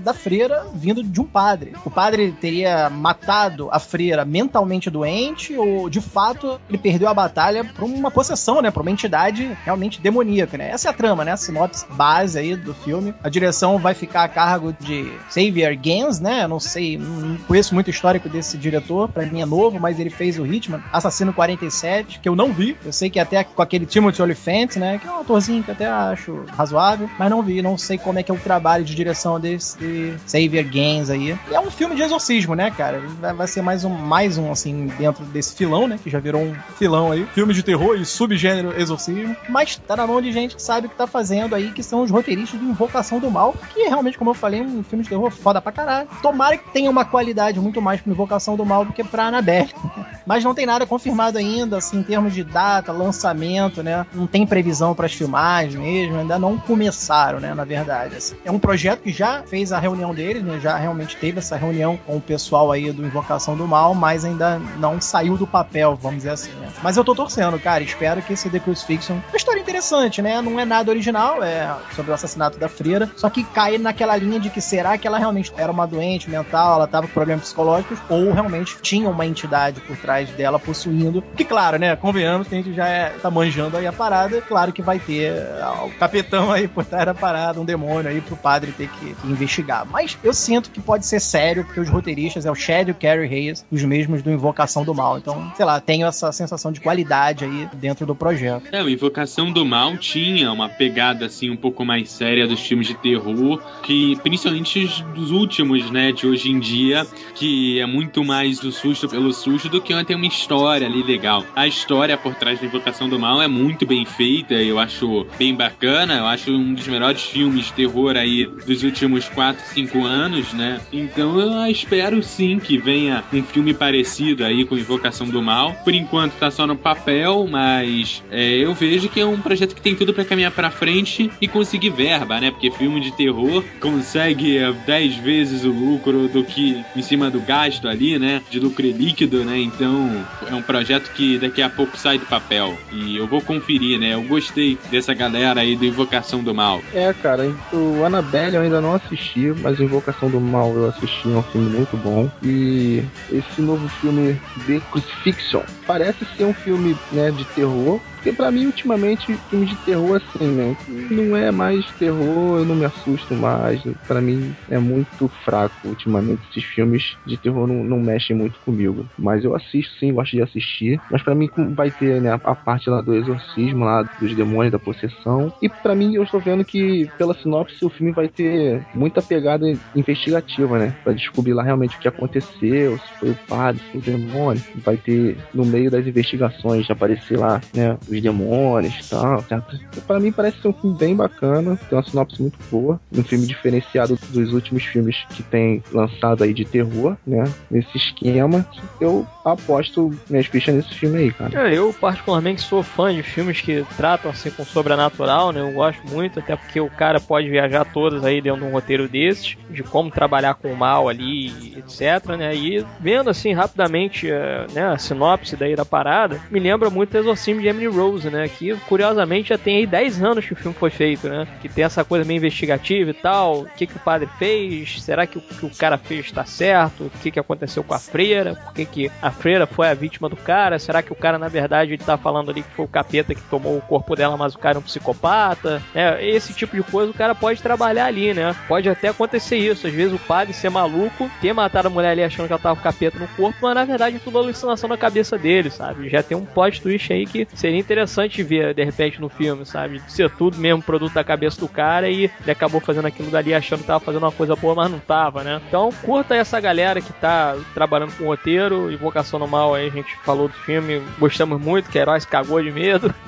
da 0.01 0.15
freira 0.15 0.67
vindo 0.75 1.03
de 1.03 1.21
um 1.21 1.25
padre. 1.25 1.73
O 1.85 1.91
padre 1.91 2.33
teria 2.33 2.91
matado 2.91 3.69
a 3.71 3.79
freira 3.79 4.25
mentalmente 4.25 4.91
doente 4.91 5.57
ou 5.57 5.89
de 5.89 6.01
fato 6.01 6.61
ele 6.69 6.79
perdeu 6.79 7.09
a 7.09 7.15
batalha 7.15 7.65
por 7.65 7.85
uma 7.85 8.11
possessão, 8.11 8.61
né? 8.61 8.71
Por 8.71 8.83
uma 8.83 8.91
entidade 8.91 9.57
realmente 9.65 10.01
demoníaca, 10.01 10.59
né? 10.59 10.71
Essa 10.71 10.89
é 10.89 10.91
a 10.91 10.95
trama, 10.95 11.25
né? 11.25 11.33
A 11.33 11.37
sinopse 11.37 11.87
base 11.91 12.39
aí 12.39 12.57
do 12.57 12.75
filme. 12.75 13.15
A 13.23 13.29
direção 13.29 13.79
vai 13.79 13.95
ficar 13.95 14.25
a 14.25 14.29
cargo 14.29 14.75
de 14.81 15.13
Xavier 15.31 15.79
Gans, 15.79 16.21
né? 16.21 16.45
Eu 16.45 16.49
não 16.49 16.61
sei, 16.61 16.99
não 16.99 17.37
conheço 17.47 17.75
muito 17.75 17.89
o 17.89 17.91
histórico 17.91 18.29
desse 18.29 18.57
diretor, 18.57 19.09
pra 19.09 19.27
mim 19.27 19.41
é 19.41 19.47
novo, 19.47 19.79
mas 19.79 19.99
ele 19.99 20.11
fez 20.11 20.39
o 20.39 20.47
Hitman, 20.47 20.83
Assassino 20.93 21.33
47, 21.33 22.21
que 22.21 22.29
eu 22.29 22.37
não 22.37 22.53
vi. 22.53 22.77
Eu 22.85 22.93
sei 22.93 23.11
que 23.11 23.19
até 23.19 23.45
com 23.45 23.63
aquele 23.63 23.87
Timothy 23.87 24.23
Olyphant, 24.23 24.77
né? 24.77 24.99
Que 24.99 25.07
é 25.07 25.11
um 25.11 25.17
autorzinho 25.17 25.63
que 25.63 25.71
até 25.71 25.87
acho 25.87 26.45
razoável, 26.49 27.09
mas 27.19 27.31
não 27.31 27.43
vi, 27.43 27.63
não 27.63 27.79
sei 27.79 27.99
como 27.99 28.19
é 28.19 28.23
que 28.23 28.31
é 28.31 28.35
o 28.35 28.39
trabalho 28.39 28.85
de 28.85 28.95
direção 28.95 29.39
desse 29.45 30.15
Xavier 30.27 30.65
Gans 30.65 31.11
aí. 31.11 31.39
E 31.51 31.55
é 31.55 31.61
um 31.61 31.71
filme 31.71 31.95
de 31.95 32.03
exorcismo, 32.03 32.55
né, 32.55 32.71
cara? 32.71 33.01
Vai, 33.21 33.35
vai 33.35 33.47
ser 33.47 33.63
mais 33.63 33.85
um, 33.85 33.91
mais 33.91 34.39
um, 34.39 34.51
assim, 34.51 34.87
dentro 34.99 35.25
desse 35.27 35.55
filão, 35.55 35.87
né? 35.87 35.99
Que 36.03 36.09
já 36.09 36.19
virou 36.19 36.43
um 36.43 36.55
filão 36.79 37.13
aí. 37.13 37.27
Filme 37.35 37.53
de 37.53 37.63
terror 37.63 37.97
e 37.97 38.05
subgênero 38.05 38.79
exorcismo. 38.81 39.37
Mas 39.49 39.77
tá 39.77 39.97
na 39.97 40.07
mão 40.07 40.21
de 40.21 40.33
gente 40.33 40.57
que 40.57 40.63
sabe 40.63 40.87
o 40.87 40.91
que 40.91 40.97
tá 40.97 41.07
fazendo 41.07 41.55
aí, 41.55 41.71
que 41.73 41.83
são 41.83 42.03
os 42.03 42.11
roteiristas 42.11 42.59
de 42.59 42.67
Invocação 42.67 43.21
do 43.21 43.31
Mal, 43.31 43.55
que 43.73 43.83
é 43.83 43.89
realmente, 43.89 44.17
como 44.17 44.31
eu 44.31 44.35
falei, 44.35 44.63
um 44.63 44.83
filme 44.83 45.03
de 45.03 45.11
terror 45.11 45.31
foda 45.31 45.61
pra 45.61 45.71
caralho. 45.71 46.09
Tomara 46.23 46.57
que 46.57 46.71
tenha 46.71 46.91
uma 46.91 47.05
qualidade 47.05 47.61
muito 47.61 47.83
mais 47.83 48.01
pra 48.01 48.11
Invocação 48.11 48.57
do 48.57 48.65
Mal 48.65 48.85
do 48.85 48.93
que 48.93 49.05
pra 49.05 49.27
Annabelle. 49.27 49.71
Mas 50.27 50.43
não 50.43 50.55
tem 50.55 50.65
nada 50.65 50.87
confirmado 50.87 51.37
ainda, 51.37 51.77
assim, 51.77 51.99
em 51.99 52.03
termos 52.03 52.33
de 52.33 52.43
data, 52.43 52.93
lançamento, 52.93 53.83
né? 53.83 54.07
Não 54.15 54.27
tem 54.27 54.47
previsão 54.47 54.95
para 54.95 55.05
as 55.07 55.13
filmagens 55.13 55.75
mesmo, 55.75 56.19
ainda 56.19 56.39
não 56.39 56.57
começaram, 56.59 57.41
né? 57.41 57.53
Na 57.53 57.65
verdade. 57.65 58.17
Assim. 58.17 58.37
É 58.45 58.51
um 58.51 58.59
projeto 58.59 59.03
que 59.03 59.13
já 59.13 59.34
fez 59.43 59.73
a 59.73 59.79
reunião 59.79 60.15
deles, 60.15 60.43
né? 60.43 60.59
Já 60.61 60.77
realmente 60.77 61.17
teve 61.17 61.39
essa 61.39 61.57
reunião 61.57 61.97
com 61.97 62.17
o 62.17 62.21
pessoal 62.21 62.71
aí 62.71 62.91
do 62.93 63.05
Invocação 63.05 63.57
do 63.57 63.67
Mal, 63.67 63.95
mas 63.95 64.25
ainda 64.25 64.59
não 64.79 65.01
saiu 65.01 65.37
do 65.37 65.47
papel, 65.47 65.99
vamos 66.01 66.19
dizer 66.19 66.31
assim, 66.31 66.53
né? 66.53 66.69
Mas 66.83 66.97
eu 66.97 67.05
tô 67.05 67.15
torcendo, 67.15 67.59
cara. 67.59 67.83
Espero 67.83 68.23
que 68.23 68.33
esse 68.33 68.51
The 68.51 68.61
Crucifixion. 68.61 69.17
Uma 69.29 69.37
história 69.37 69.61
interessante, 69.61 70.21
né? 70.23 70.41
Não 70.41 70.59
é 70.59 70.65
nada 70.65 70.91
original, 70.91 71.43
é 71.43 71.75
sobre 71.95 72.11
o 72.11 72.15
assassinato 72.15 72.59
da 72.59 72.69
freira, 72.69 73.11
só 73.17 73.29
que 73.31 73.45
cai 73.45 73.79
naquela 73.79 74.17
linha 74.17 74.39
de 74.39 74.51
que 74.51 74.61
será 74.61 74.97
que 74.99 75.07
ela 75.07 75.19
realmente 75.19 75.53
era 75.57 75.71
uma 75.71 75.87
doente 75.87 76.31
mental, 76.31 76.77
ela 76.77 76.87
tava 76.87 77.07
com 77.07 77.13
problemas 77.13 77.45
psicológicos, 77.45 77.99
ou 78.09 78.33
realmente 78.33 78.77
tinha 78.81 79.09
uma 79.09 79.27
entidade 79.27 79.81
por 79.81 79.97
trás 79.97 80.29
dela 80.31 80.59
possuindo. 80.59 81.23
Que 81.37 81.45
claro, 81.45 81.79
né? 81.79 81.97
Convenhamos 81.97 82.49
que 82.49 82.55
a 82.55 82.59
gente 82.59 82.75
já 82.75 82.87
é, 82.87 83.11
tá 83.11 83.31
manjando 83.31 83.77
aí 83.77 83.87
a 83.87 83.93
parada, 83.93 84.41
claro 84.43 84.73
que 84.73 84.83
vai 84.83 84.99
ter 84.99 85.33
ah, 85.61 85.85
o 85.85 85.91
capitão 85.99 86.53
aí 86.53 86.69
por 86.69 86.85
trás 86.85 87.07
da 87.07 87.15
parada, 87.15 87.61
um 87.61 87.65
demônio 87.65 88.11
aí 88.11 88.21
pro 88.21 88.37
padre 88.37 88.73
ter 88.73 88.89
que 88.89 89.15
investigar. 89.31 89.87
Mas 89.87 90.19
eu 90.23 90.33
sinto 90.33 90.71
que 90.71 90.81
pode 90.81 91.07
ser 91.07 91.21
sério, 91.21 91.65
porque 91.65 91.81
os 91.81 91.89
roteiristas 91.89 92.47
é 92.47 92.51
o 92.51 92.55
Chad 92.55 92.89
e 92.89 92.91
o 92.91 92.95
Carrie 92.95 93.29
Hayes, 93.29 93.65
os 93.71 93.83
mesmos 93.85 94.23
do 94.23 94.31
Invocação 94.31 94.85
do 94.85 94.95
Mal. 94.95 95.19
Então, 95.19 95.53
sei 95.57 95.65
lá, 95.65 95.81
tenho 95.81 96.07
essa 96.07 96.31
sensação 96.33 96.73
de 96.73 96.81
qualidade 96.81 97.45
aí 97.45 97.69
dentro 97.75 98.07
do 98.07 98.15
projeto. 98.15 98.65
É, 98.73 98.83
o 98.83 98.89
Invocação 98.89 99.53
do 99.53 99.65
Mal 99.65 99.97
tinha 99.97 100.53
uma 100.53 100.69
pegada 100.69 101.27
assim 101.27 101.51
um 101.51 101.57
pouco 101.57 101.85
mais 101.85 102.11
séria 102.11 102.47
dos 102.47 102.61
filmes 102.61 102.87
de 102.87 102.95
terror, 102.95 103.61
que 103.83 104.17
principalmente 104.23 104.85
os 104.85 105.01
dos 105.15 105.31
últimos, 105.31 105.91
né, 105.91 106.13
de 106.13 106.27
hoje 106.27 106.51
em 106.51 106.59
dia, 106.59 107.07
que 107.35 107.81
é 107.81 107.87
muito 107.87 108.25
mais 108.25 108.63
o 108.63 108.73
susto 108.73 109.09
pelo 109.09 109.33
susto 109.33 109.69
do 109.69 109.81
que 109.81 109.95
tem 110.05 110.17
uma 110.17 110.27
história 110.27 110.87
ali 110.87 111.03
legal. 111.03 111.45
A 111.55 111.67
história 111.67 112.17
por 112.17 112.35
trás 112.35 112.61
da 112.61 112.67
Invocação 112.67 113.09
do 113.09 113.19
Mal 113.19 113.41
é 113.41 113.49
muito 113.49 113.87
bem 113.87 114.05
feita, 114.05 114.55
eu 114.55 114.79
acho 114.79 115.27
bem 115.39 115.55
bacana, 115.55 116.19
eu 116.19 116.27
acho 116.27 116.51
um 116.51 116.75
dos 116.75 116.87
melhores 116.89 117.23
filmes 117.23 117.67
de 117.67 117.73
terror 117.73 118.17
aí 118.17 118.45
dos 118.67 118.83
últimos 118.83 119.04
4, 119.33 119.63
5 119.75 120.05
anos, 120.05 120.53
né? 120.53 120.81
Então 120.93 121.39
eu 121.39 121.71
espero 121.71 122.23
sim 122.23 122.59
que 122.59 122.79
venha 122.79 123.23
um 123.33 123.43
filme 123.43 123.75
parecido 123.75 124.45
aí 124.45 124.65
com 124.65 124.77
Invocação 124.77 125.27
do 125.29 125.43
Mal. 125.43 125.73
Por 125.85 125.95
enquanto 125.95 126.33
tá 126.35 126.51
só 126.51 126.67
no 126.67 126.77
papel, 126.77 127.47
mas 127.51 128.23
é, 128.31 128.57
eu 128.57 128.75
vejo 128.75 129.09
que 129.09 129.21
é 129.21 129.27
um 129.27 129.41
projeto 129.41 129.75
que 129.75 129.83
tem 129.83 129.95
tudo 129.95 130.13
para 130.13 130.25
caminhar 130.25 130.51
para 130.51 130.71
frente 130.71 131.31
e 131.41 131.49
conseguir 131.49 131.91
verba, 131.91 132.41
né? 132.41 132.51
Porque 132.51 132.71
filme 132.71 133.01
de 133.01 133.13
terror 133.13 133.65
consegue 133.81 134.59
10 134.87 135.17
vezes 135.17 135.65
o 135.65 135.71
lucro 135.71 136.29
do 136.29 136.45
que 136.45 136.83
em 136.97 137.03
cima 137.03 137.31
do 137.31 137.41
gasto 137.41 137.89
ali, 137.89 138.19
né? 138.19 138.43
De 138.51 138.59
lucro 138.59 138.87
líquido, 138.87 139.45
né? 139.45 139.59
Então 139.59 140.25
é 140.49 140.55
um 140.55 140.63
projeto 140.63 141.11
que 141.13 141.39
daqui 141.39 141.63
a 141.63 141.69
pouco 141.69 141.97
sai 141.97 142.19
do 142.19 142.27
papel. 142.27 142.77
E 142.93 143.17
eu 143.17 143.27
vou 143.27 143.41
conferir, 143.41 143.99
né? 143.99 144.15
Eu 144.15 144.23
gostei 144.23 144.79
dessa 144.91 145.15
galera 145.15 145.61
aí 145.61 145.77
do 145.77 145.85
Invocação 145.85 146.43
do 146.43 146.55
Mal. 146.55 146.83
É, 146.93 147.13
cara, 147.13 147.53
o 147.73 148.05
Annabelle 148.05 148.57
eu 148.57 148.63
ainda 148.63 148.81
não 148.81 148.94
assisti, 148.95 149.53
mas 149.61 149.81
Invocação 149.81 150.31
do 150.31 150.41
Mal 150.41 150.75
eu 150.75 150.89
assisti, 150.89 151.31
é 151.31 151.37
um 151.37 151.43
filme 151.43 151.71
muito 151.71 151.97
bom. 151.97 152.31
E 152.43 153.03
esse 153.31 153.61
novo 153.61 153.89
filme 154.01 154.41
The 154.67 154.81
Crucifixion 154.91 155.63
parece 155.87 156.25
ser 156.37 156.45
um 156.45 156.55
filme 156.55 156.97
né, 157.13 157.31
de 157.31 157.45
terror, 157.45 158.01
porque 158.25 158.33
pra 158.33 158.51
mim, 158.51 158.65
ultimamente, 158.65 159.37
filme 159.51 159.67
de 159.67 159.77
terror, 159.77 160.17
assim, 160.17 160.51
né? 160.51 160.75
Não 160.89 161.37
é 161.37 161.53
mais 161.53 161.85
terror, 161.99 162.59
eu 162.59 162.65
não 162.65 162.75
me 162.75 162.87
assusto 162.87 163.35
mais. 163.35 163.83
Pra 164.09 164.23
mim, 164.23 164.55
é 164.71 164.79
muito 164.79 165.29
fraco 165.45 165.75
ultimamente. 165.85 166.41
Esses 166.49 166.65
filmes 166.65 167.19
de 167.27 167.37
terror 167.37 167.67
não, 167.67 167.85
não 167.85 168.01
mexem 168.01 168.35
muito 168.35 168.59
comigo. 168.61 169.07
Mas 169.19 169.45
eu 169.45 169.55
assisto, 169.55 169.95
sim, 169.99 170.15
gosto 170.15 170.31
de 170.31 170.41
assistir. 170.41 171.03
Mas 171.11 171.23
pra 171.23 171.35
mim, 171.35 171.51
vai 171.77 171.91
ter, 171.91 172.19
né, 172.23 172.33
a 172.33 172.55
parte 172.55 172.89
lá 172.89 173.03
do 173.03 173.15
exorcismo, 173.15 173.85
lá 173.85 174.09
dos 174.19 174.35
demônios, 174.35 174.73
da 174.73 174.79
possessão. 174.79 175.53
E 175.61 175.69
pra 175.69 175.95
mim, 175.95 176.15
eu 176.15 176.23
estou 176.23 176.41
vendo 176.41 176.65
que, 176.65 177.11
pela 177.19 177.35
sinopse, 177.35 177.85
o 177.85 177.91
filme 177.91 178.13
vai 178.13 178.29
ter 178.29 178.81
muita 178.95 179.21
pegada 179.21 179.67
investigativa, 179.95 180.79
né? 180.79 180.95
Pra 181.05 181.13
descobrir 181.13 181.53
lá 181.53 181.63
realmente 181.63 181.99
o 181.99 182.01
que 182.01 182.09
aconteceu, 182.09 182.97
se 182.97 183.19
foi 183.21 183.31
o 183.33 183.39
padre, 183.47 183.83
se 183.83 183.91
foi 183.91 184.01
o 184.01 184.05
demônio. 184.17 184.63
Vai 184.77 184.97
ter, 184.97 185.37
no 185.53 185.67
meio 185.67 185.91
das 185.91 186.07
investigações, 186.07 186.89
aparecer 186.89 187.39
lá, 187.39 187.61
né? 187.75 187.99
Os 188.15 188.23
demônios 188.23 188.95
e 188.95 189.11
tal. 189.11 189.43
Certo? 189.43 189.79
Pra 190.07 190.21
mim 190.21 190.33
parece 190.33 190.61
ser 190.61 190.69
um 190.69 190.73
filme 190.73 190.97
bem 190.97 191.17
bacana, 191.17 191.77
tem 191.89 191.99
uma 191.99 192.05
sinopse 192.05 192.41
muito 192.41 192.59
boa, 192.71 193.01
um 193.13 193.23
filme 193.23 193.47
diferenciado 193.47 194.19
dos 194.31 194.53
últimos 194.53 194.85
filmes 194.85 195.17
que 195.31 195.43
tem 195.43 195.83
lançado 195.93 196.45
aí 196.45 196.53
de 196.53 196.65
terror, 196.65 197.17
né? 197.27 197.45
Nesse 197.71 197.97
esquema. 197.97 198.67
Eu 199.01 199.27
aposto 199.45 200.11
minhas 200.29 200.47
fichas 200.47 200.75
nesse 200.75 200.95
filme 200.95 201.19
aí, 201.19 201.33
cara. 201.33 201.69
É, 201.69 201.77
eu 201.77 201.93
particularmente 201.93 202.63
sou 202.63 202.83
fã 202.83 203.15
de 203.15 203.23
filmes 203.23 203.61
que 203.61 203.85
tratam 203.97 204.31
assim 204.31 204.51
com 204.51 204.65
sobrenatural, 204.65 205.53
né? 205.53 205.61
Eu 205.61 205.73
gosto 205.73 206.03
muito, 206.09 206.39
até 206.39 206.57
porque 206.57 206.81
o 206.81 206.89
cara 206.89 207.21
pode 207.21 207.51
viajar 207.51 207.85
todas 207.85 208.25
aí 208.25 208.41
dentro 208.41 208.61
de 208.61 208.67
um 208.67 208.73
roteiro 208.73 209.09
desses, 209.09 209.57
de 209.69 209.83
como 209.83 210.11
trabalhar 210.11 210.55
com 210.55 210.73
o 210.73 210.77
mal 210.77 211.09
ali, 211.09 211.77
etc, 211.77 212.37
né? 212.37 212.55
E 212.55 212.85
vendo 213.01 213.29
assim 213.29 213.53
rapidamente 213.53 214.31
eh, 214.31 214.67
né, 214.73 214.87
a 214.87 214.99
sinopse 214.99 215.57
daí 215.57 215.77
da 215.77 215.85
parada, 215.85 216.41
me 216.51 216.59
lembra 216.59 216.89
muito 216.89 217.11
do 217.11 217.19
Exorcismo 217.19 217.61
de 217.61 217.69
Emily 217.69 217.87
Rose, 217.87 218.31
né? 218.31 218.49
Que 218.49 218.75
curiosamente 218.89 219.51
já 219.51 219.59
tem 219.59 219.79
aí 219.79 219.87
10 219.87 220.23
anos 220.23 220.47
que 220.47 220.53
o 220.53 220.57
filme 220.57 220.77
foi 220.79 220.91
feito, 220.91 221.29
né? 221.29 221.47
Que 221.61 221.69
tem 221.69 221.85
essa 221.85 222.05
coisa 222.05 222.25
meio 222.25 222.39
investigativa 222.39 223.11
e 223.11 223.15
tal. 223.15 223.63
O 223.63 223.65
que, 223.67 223.87
que 223.87 223.97
o 223.97 224.01
padre 224.01 224.29
fez? 224.39 225.03
Será 225.03 225.27
que 225.27 225.39
o 225.39 225.41
que 225.41 225.67
o 225.67 225.71
cara 225.71 225.99
fez 225.99 226.27
está 226.27 226.45
certo? 226.45 227.05
O 227.05 227.11
que, 227.23 227.31
que 227.31 227.41
aconteceu 227.41 227.85
com 227.85 227.95
a 227.95 227.99
freira? 227.99 228.55
Por 228.55 228.73
que, 228.73 228.85
que 228.87 229.11
a 229.21 229.34
freira 229.35 229.67
foi 229.67 229.89
a 229.89 229.95
vítima 229.95 230.29
do 230.29 230.37
cara? 230.37 230.79
Será 230.79 231.03
que 231.03 231.13
o 231.13 231.17
cara, 231.17 231.39
na 231.39 231.49
verdade, 231.49 231.93
ele 231.93 232.03
tá 232.03 232.17
falando 232.17 232.51
ali 232.51 232.63
que 232.63 232.71
foi 232.71 232.85
o 232.85 232.89
capeta 232.89 233.35
que 233.35 233.43
tomou 233.43 233.77
o 233.77 233.83
corpo 233.83 234.17
dela, 234.17 234.37
mas 234.37 234.55
o 234.55 234.59
cara 234.59 234.79
é 234.79 234.81
um 234.81 234.83
psicopata? 234.83 235.83
É, 235.95 236.27
esse 236.27 236.53
tipo 236.55 236.77
de 236.77 236.83
coisa 236.83 237.11
o 237.11 237.15
cara 237.15 237.35
pode 237.35 237.63
trabalhar 237.63 238.07
ali, 238.07 238.33
né? 238.33 238.55
Pode 238.67 238.89
até 238.89 239.09
acontecer 239.09 239.57
isso. 239.57 239.87
Às 239.87 239.93
vezes 239.93 240.15
o 240.15 240.19
padre 240.19 240.53
ser 240.53 240.71
maluco, 240.71 241.31
ter 241.41 241.53
matado 241.53 241.89
a 241.89 241.91
mulher 241.91 242.11
ali 242.11 242.23
achando 242.23 242.47
que 242.47 242.53
ela 242.53 242.63
tava 242.63 242.77
com 242.77 242.81
o 242.81 242.85
capeta 242.85 243.19
no 243.19 243.29
corpo, 243.29 243.59
mas 243.61 243.75
na 243.75 243.85
verdade 243.85 244.17
é 244.17 244.19
tudo 244.19 244.39
alucinação 244.39 244.89
na 244.89 244.97
cabeça 244.97 245.37
dele, 245.37 245.71
sabe? 245.71 246.09
Já 246.09 246.23
tem 246.23 246.37
um 246.37 246.45
plot 246.45 246.81
twist 246.81 247.13
aí 247.13 247.27
que 247.27 247.47
seria 247.55 247.79
interessante 247.79 248.43
ver, 248.43 248.75
de 248.75 248.85
repente, 248.85 249.21
no 249.21 249.29
filme, 249.29 249.67
sabe? 249.67 250.01
Ser 250.09 250.31
tudo 250.31 250.59
mesmo 250.59 250.83
produto 250.83 251.15
da 251.15 251.25
cabeça 251.25 251.61
do 251.61 251.69
cara 251.69 252.09
e 252.09 252.25
ele 252.25 252.51
acabou 252.51 252.81
fazendo 252.81 253.07
aquilo 253.07 253.31
dali 253.31 253.55
achando 253.55 253.81
que 253.81 253.87
tava 253.87 254.01
fazendo 254.01 254.23
uma 254.23 254.33
coisa 254.33 254.55
boa, 254.57 254.75
mas 254.75 254.91
não 254.91 254.99
tava, 254.99 255.43
né? 255.43 255.61
Então 255.69 255.91
curta 256.03 256.35
essa 256.35 256.61
galera 256.61 257.01
que 257.01 257.13
tá 257.13 257.57
trabalhando 257.75 258.17
com 258.17 258.27
roteiro, 258.27 258.91
Invocação 258.91 259.24
no 259.33 259.49
Mal 259.49 259.75
aí, 259.75 259.89
a 259.89 259.91
gente 259.91 260.17
falou 260.25 260.49
do 260.49 260.55
filme, 260.55 261.03
gostamos 261.19 261.61
muito, 261.61 261.91
que 261.91 261.99
Heróis 261.99 262.25
cagou 262.25 262.63
de 262.63 262.71
medo. 262.71 263.13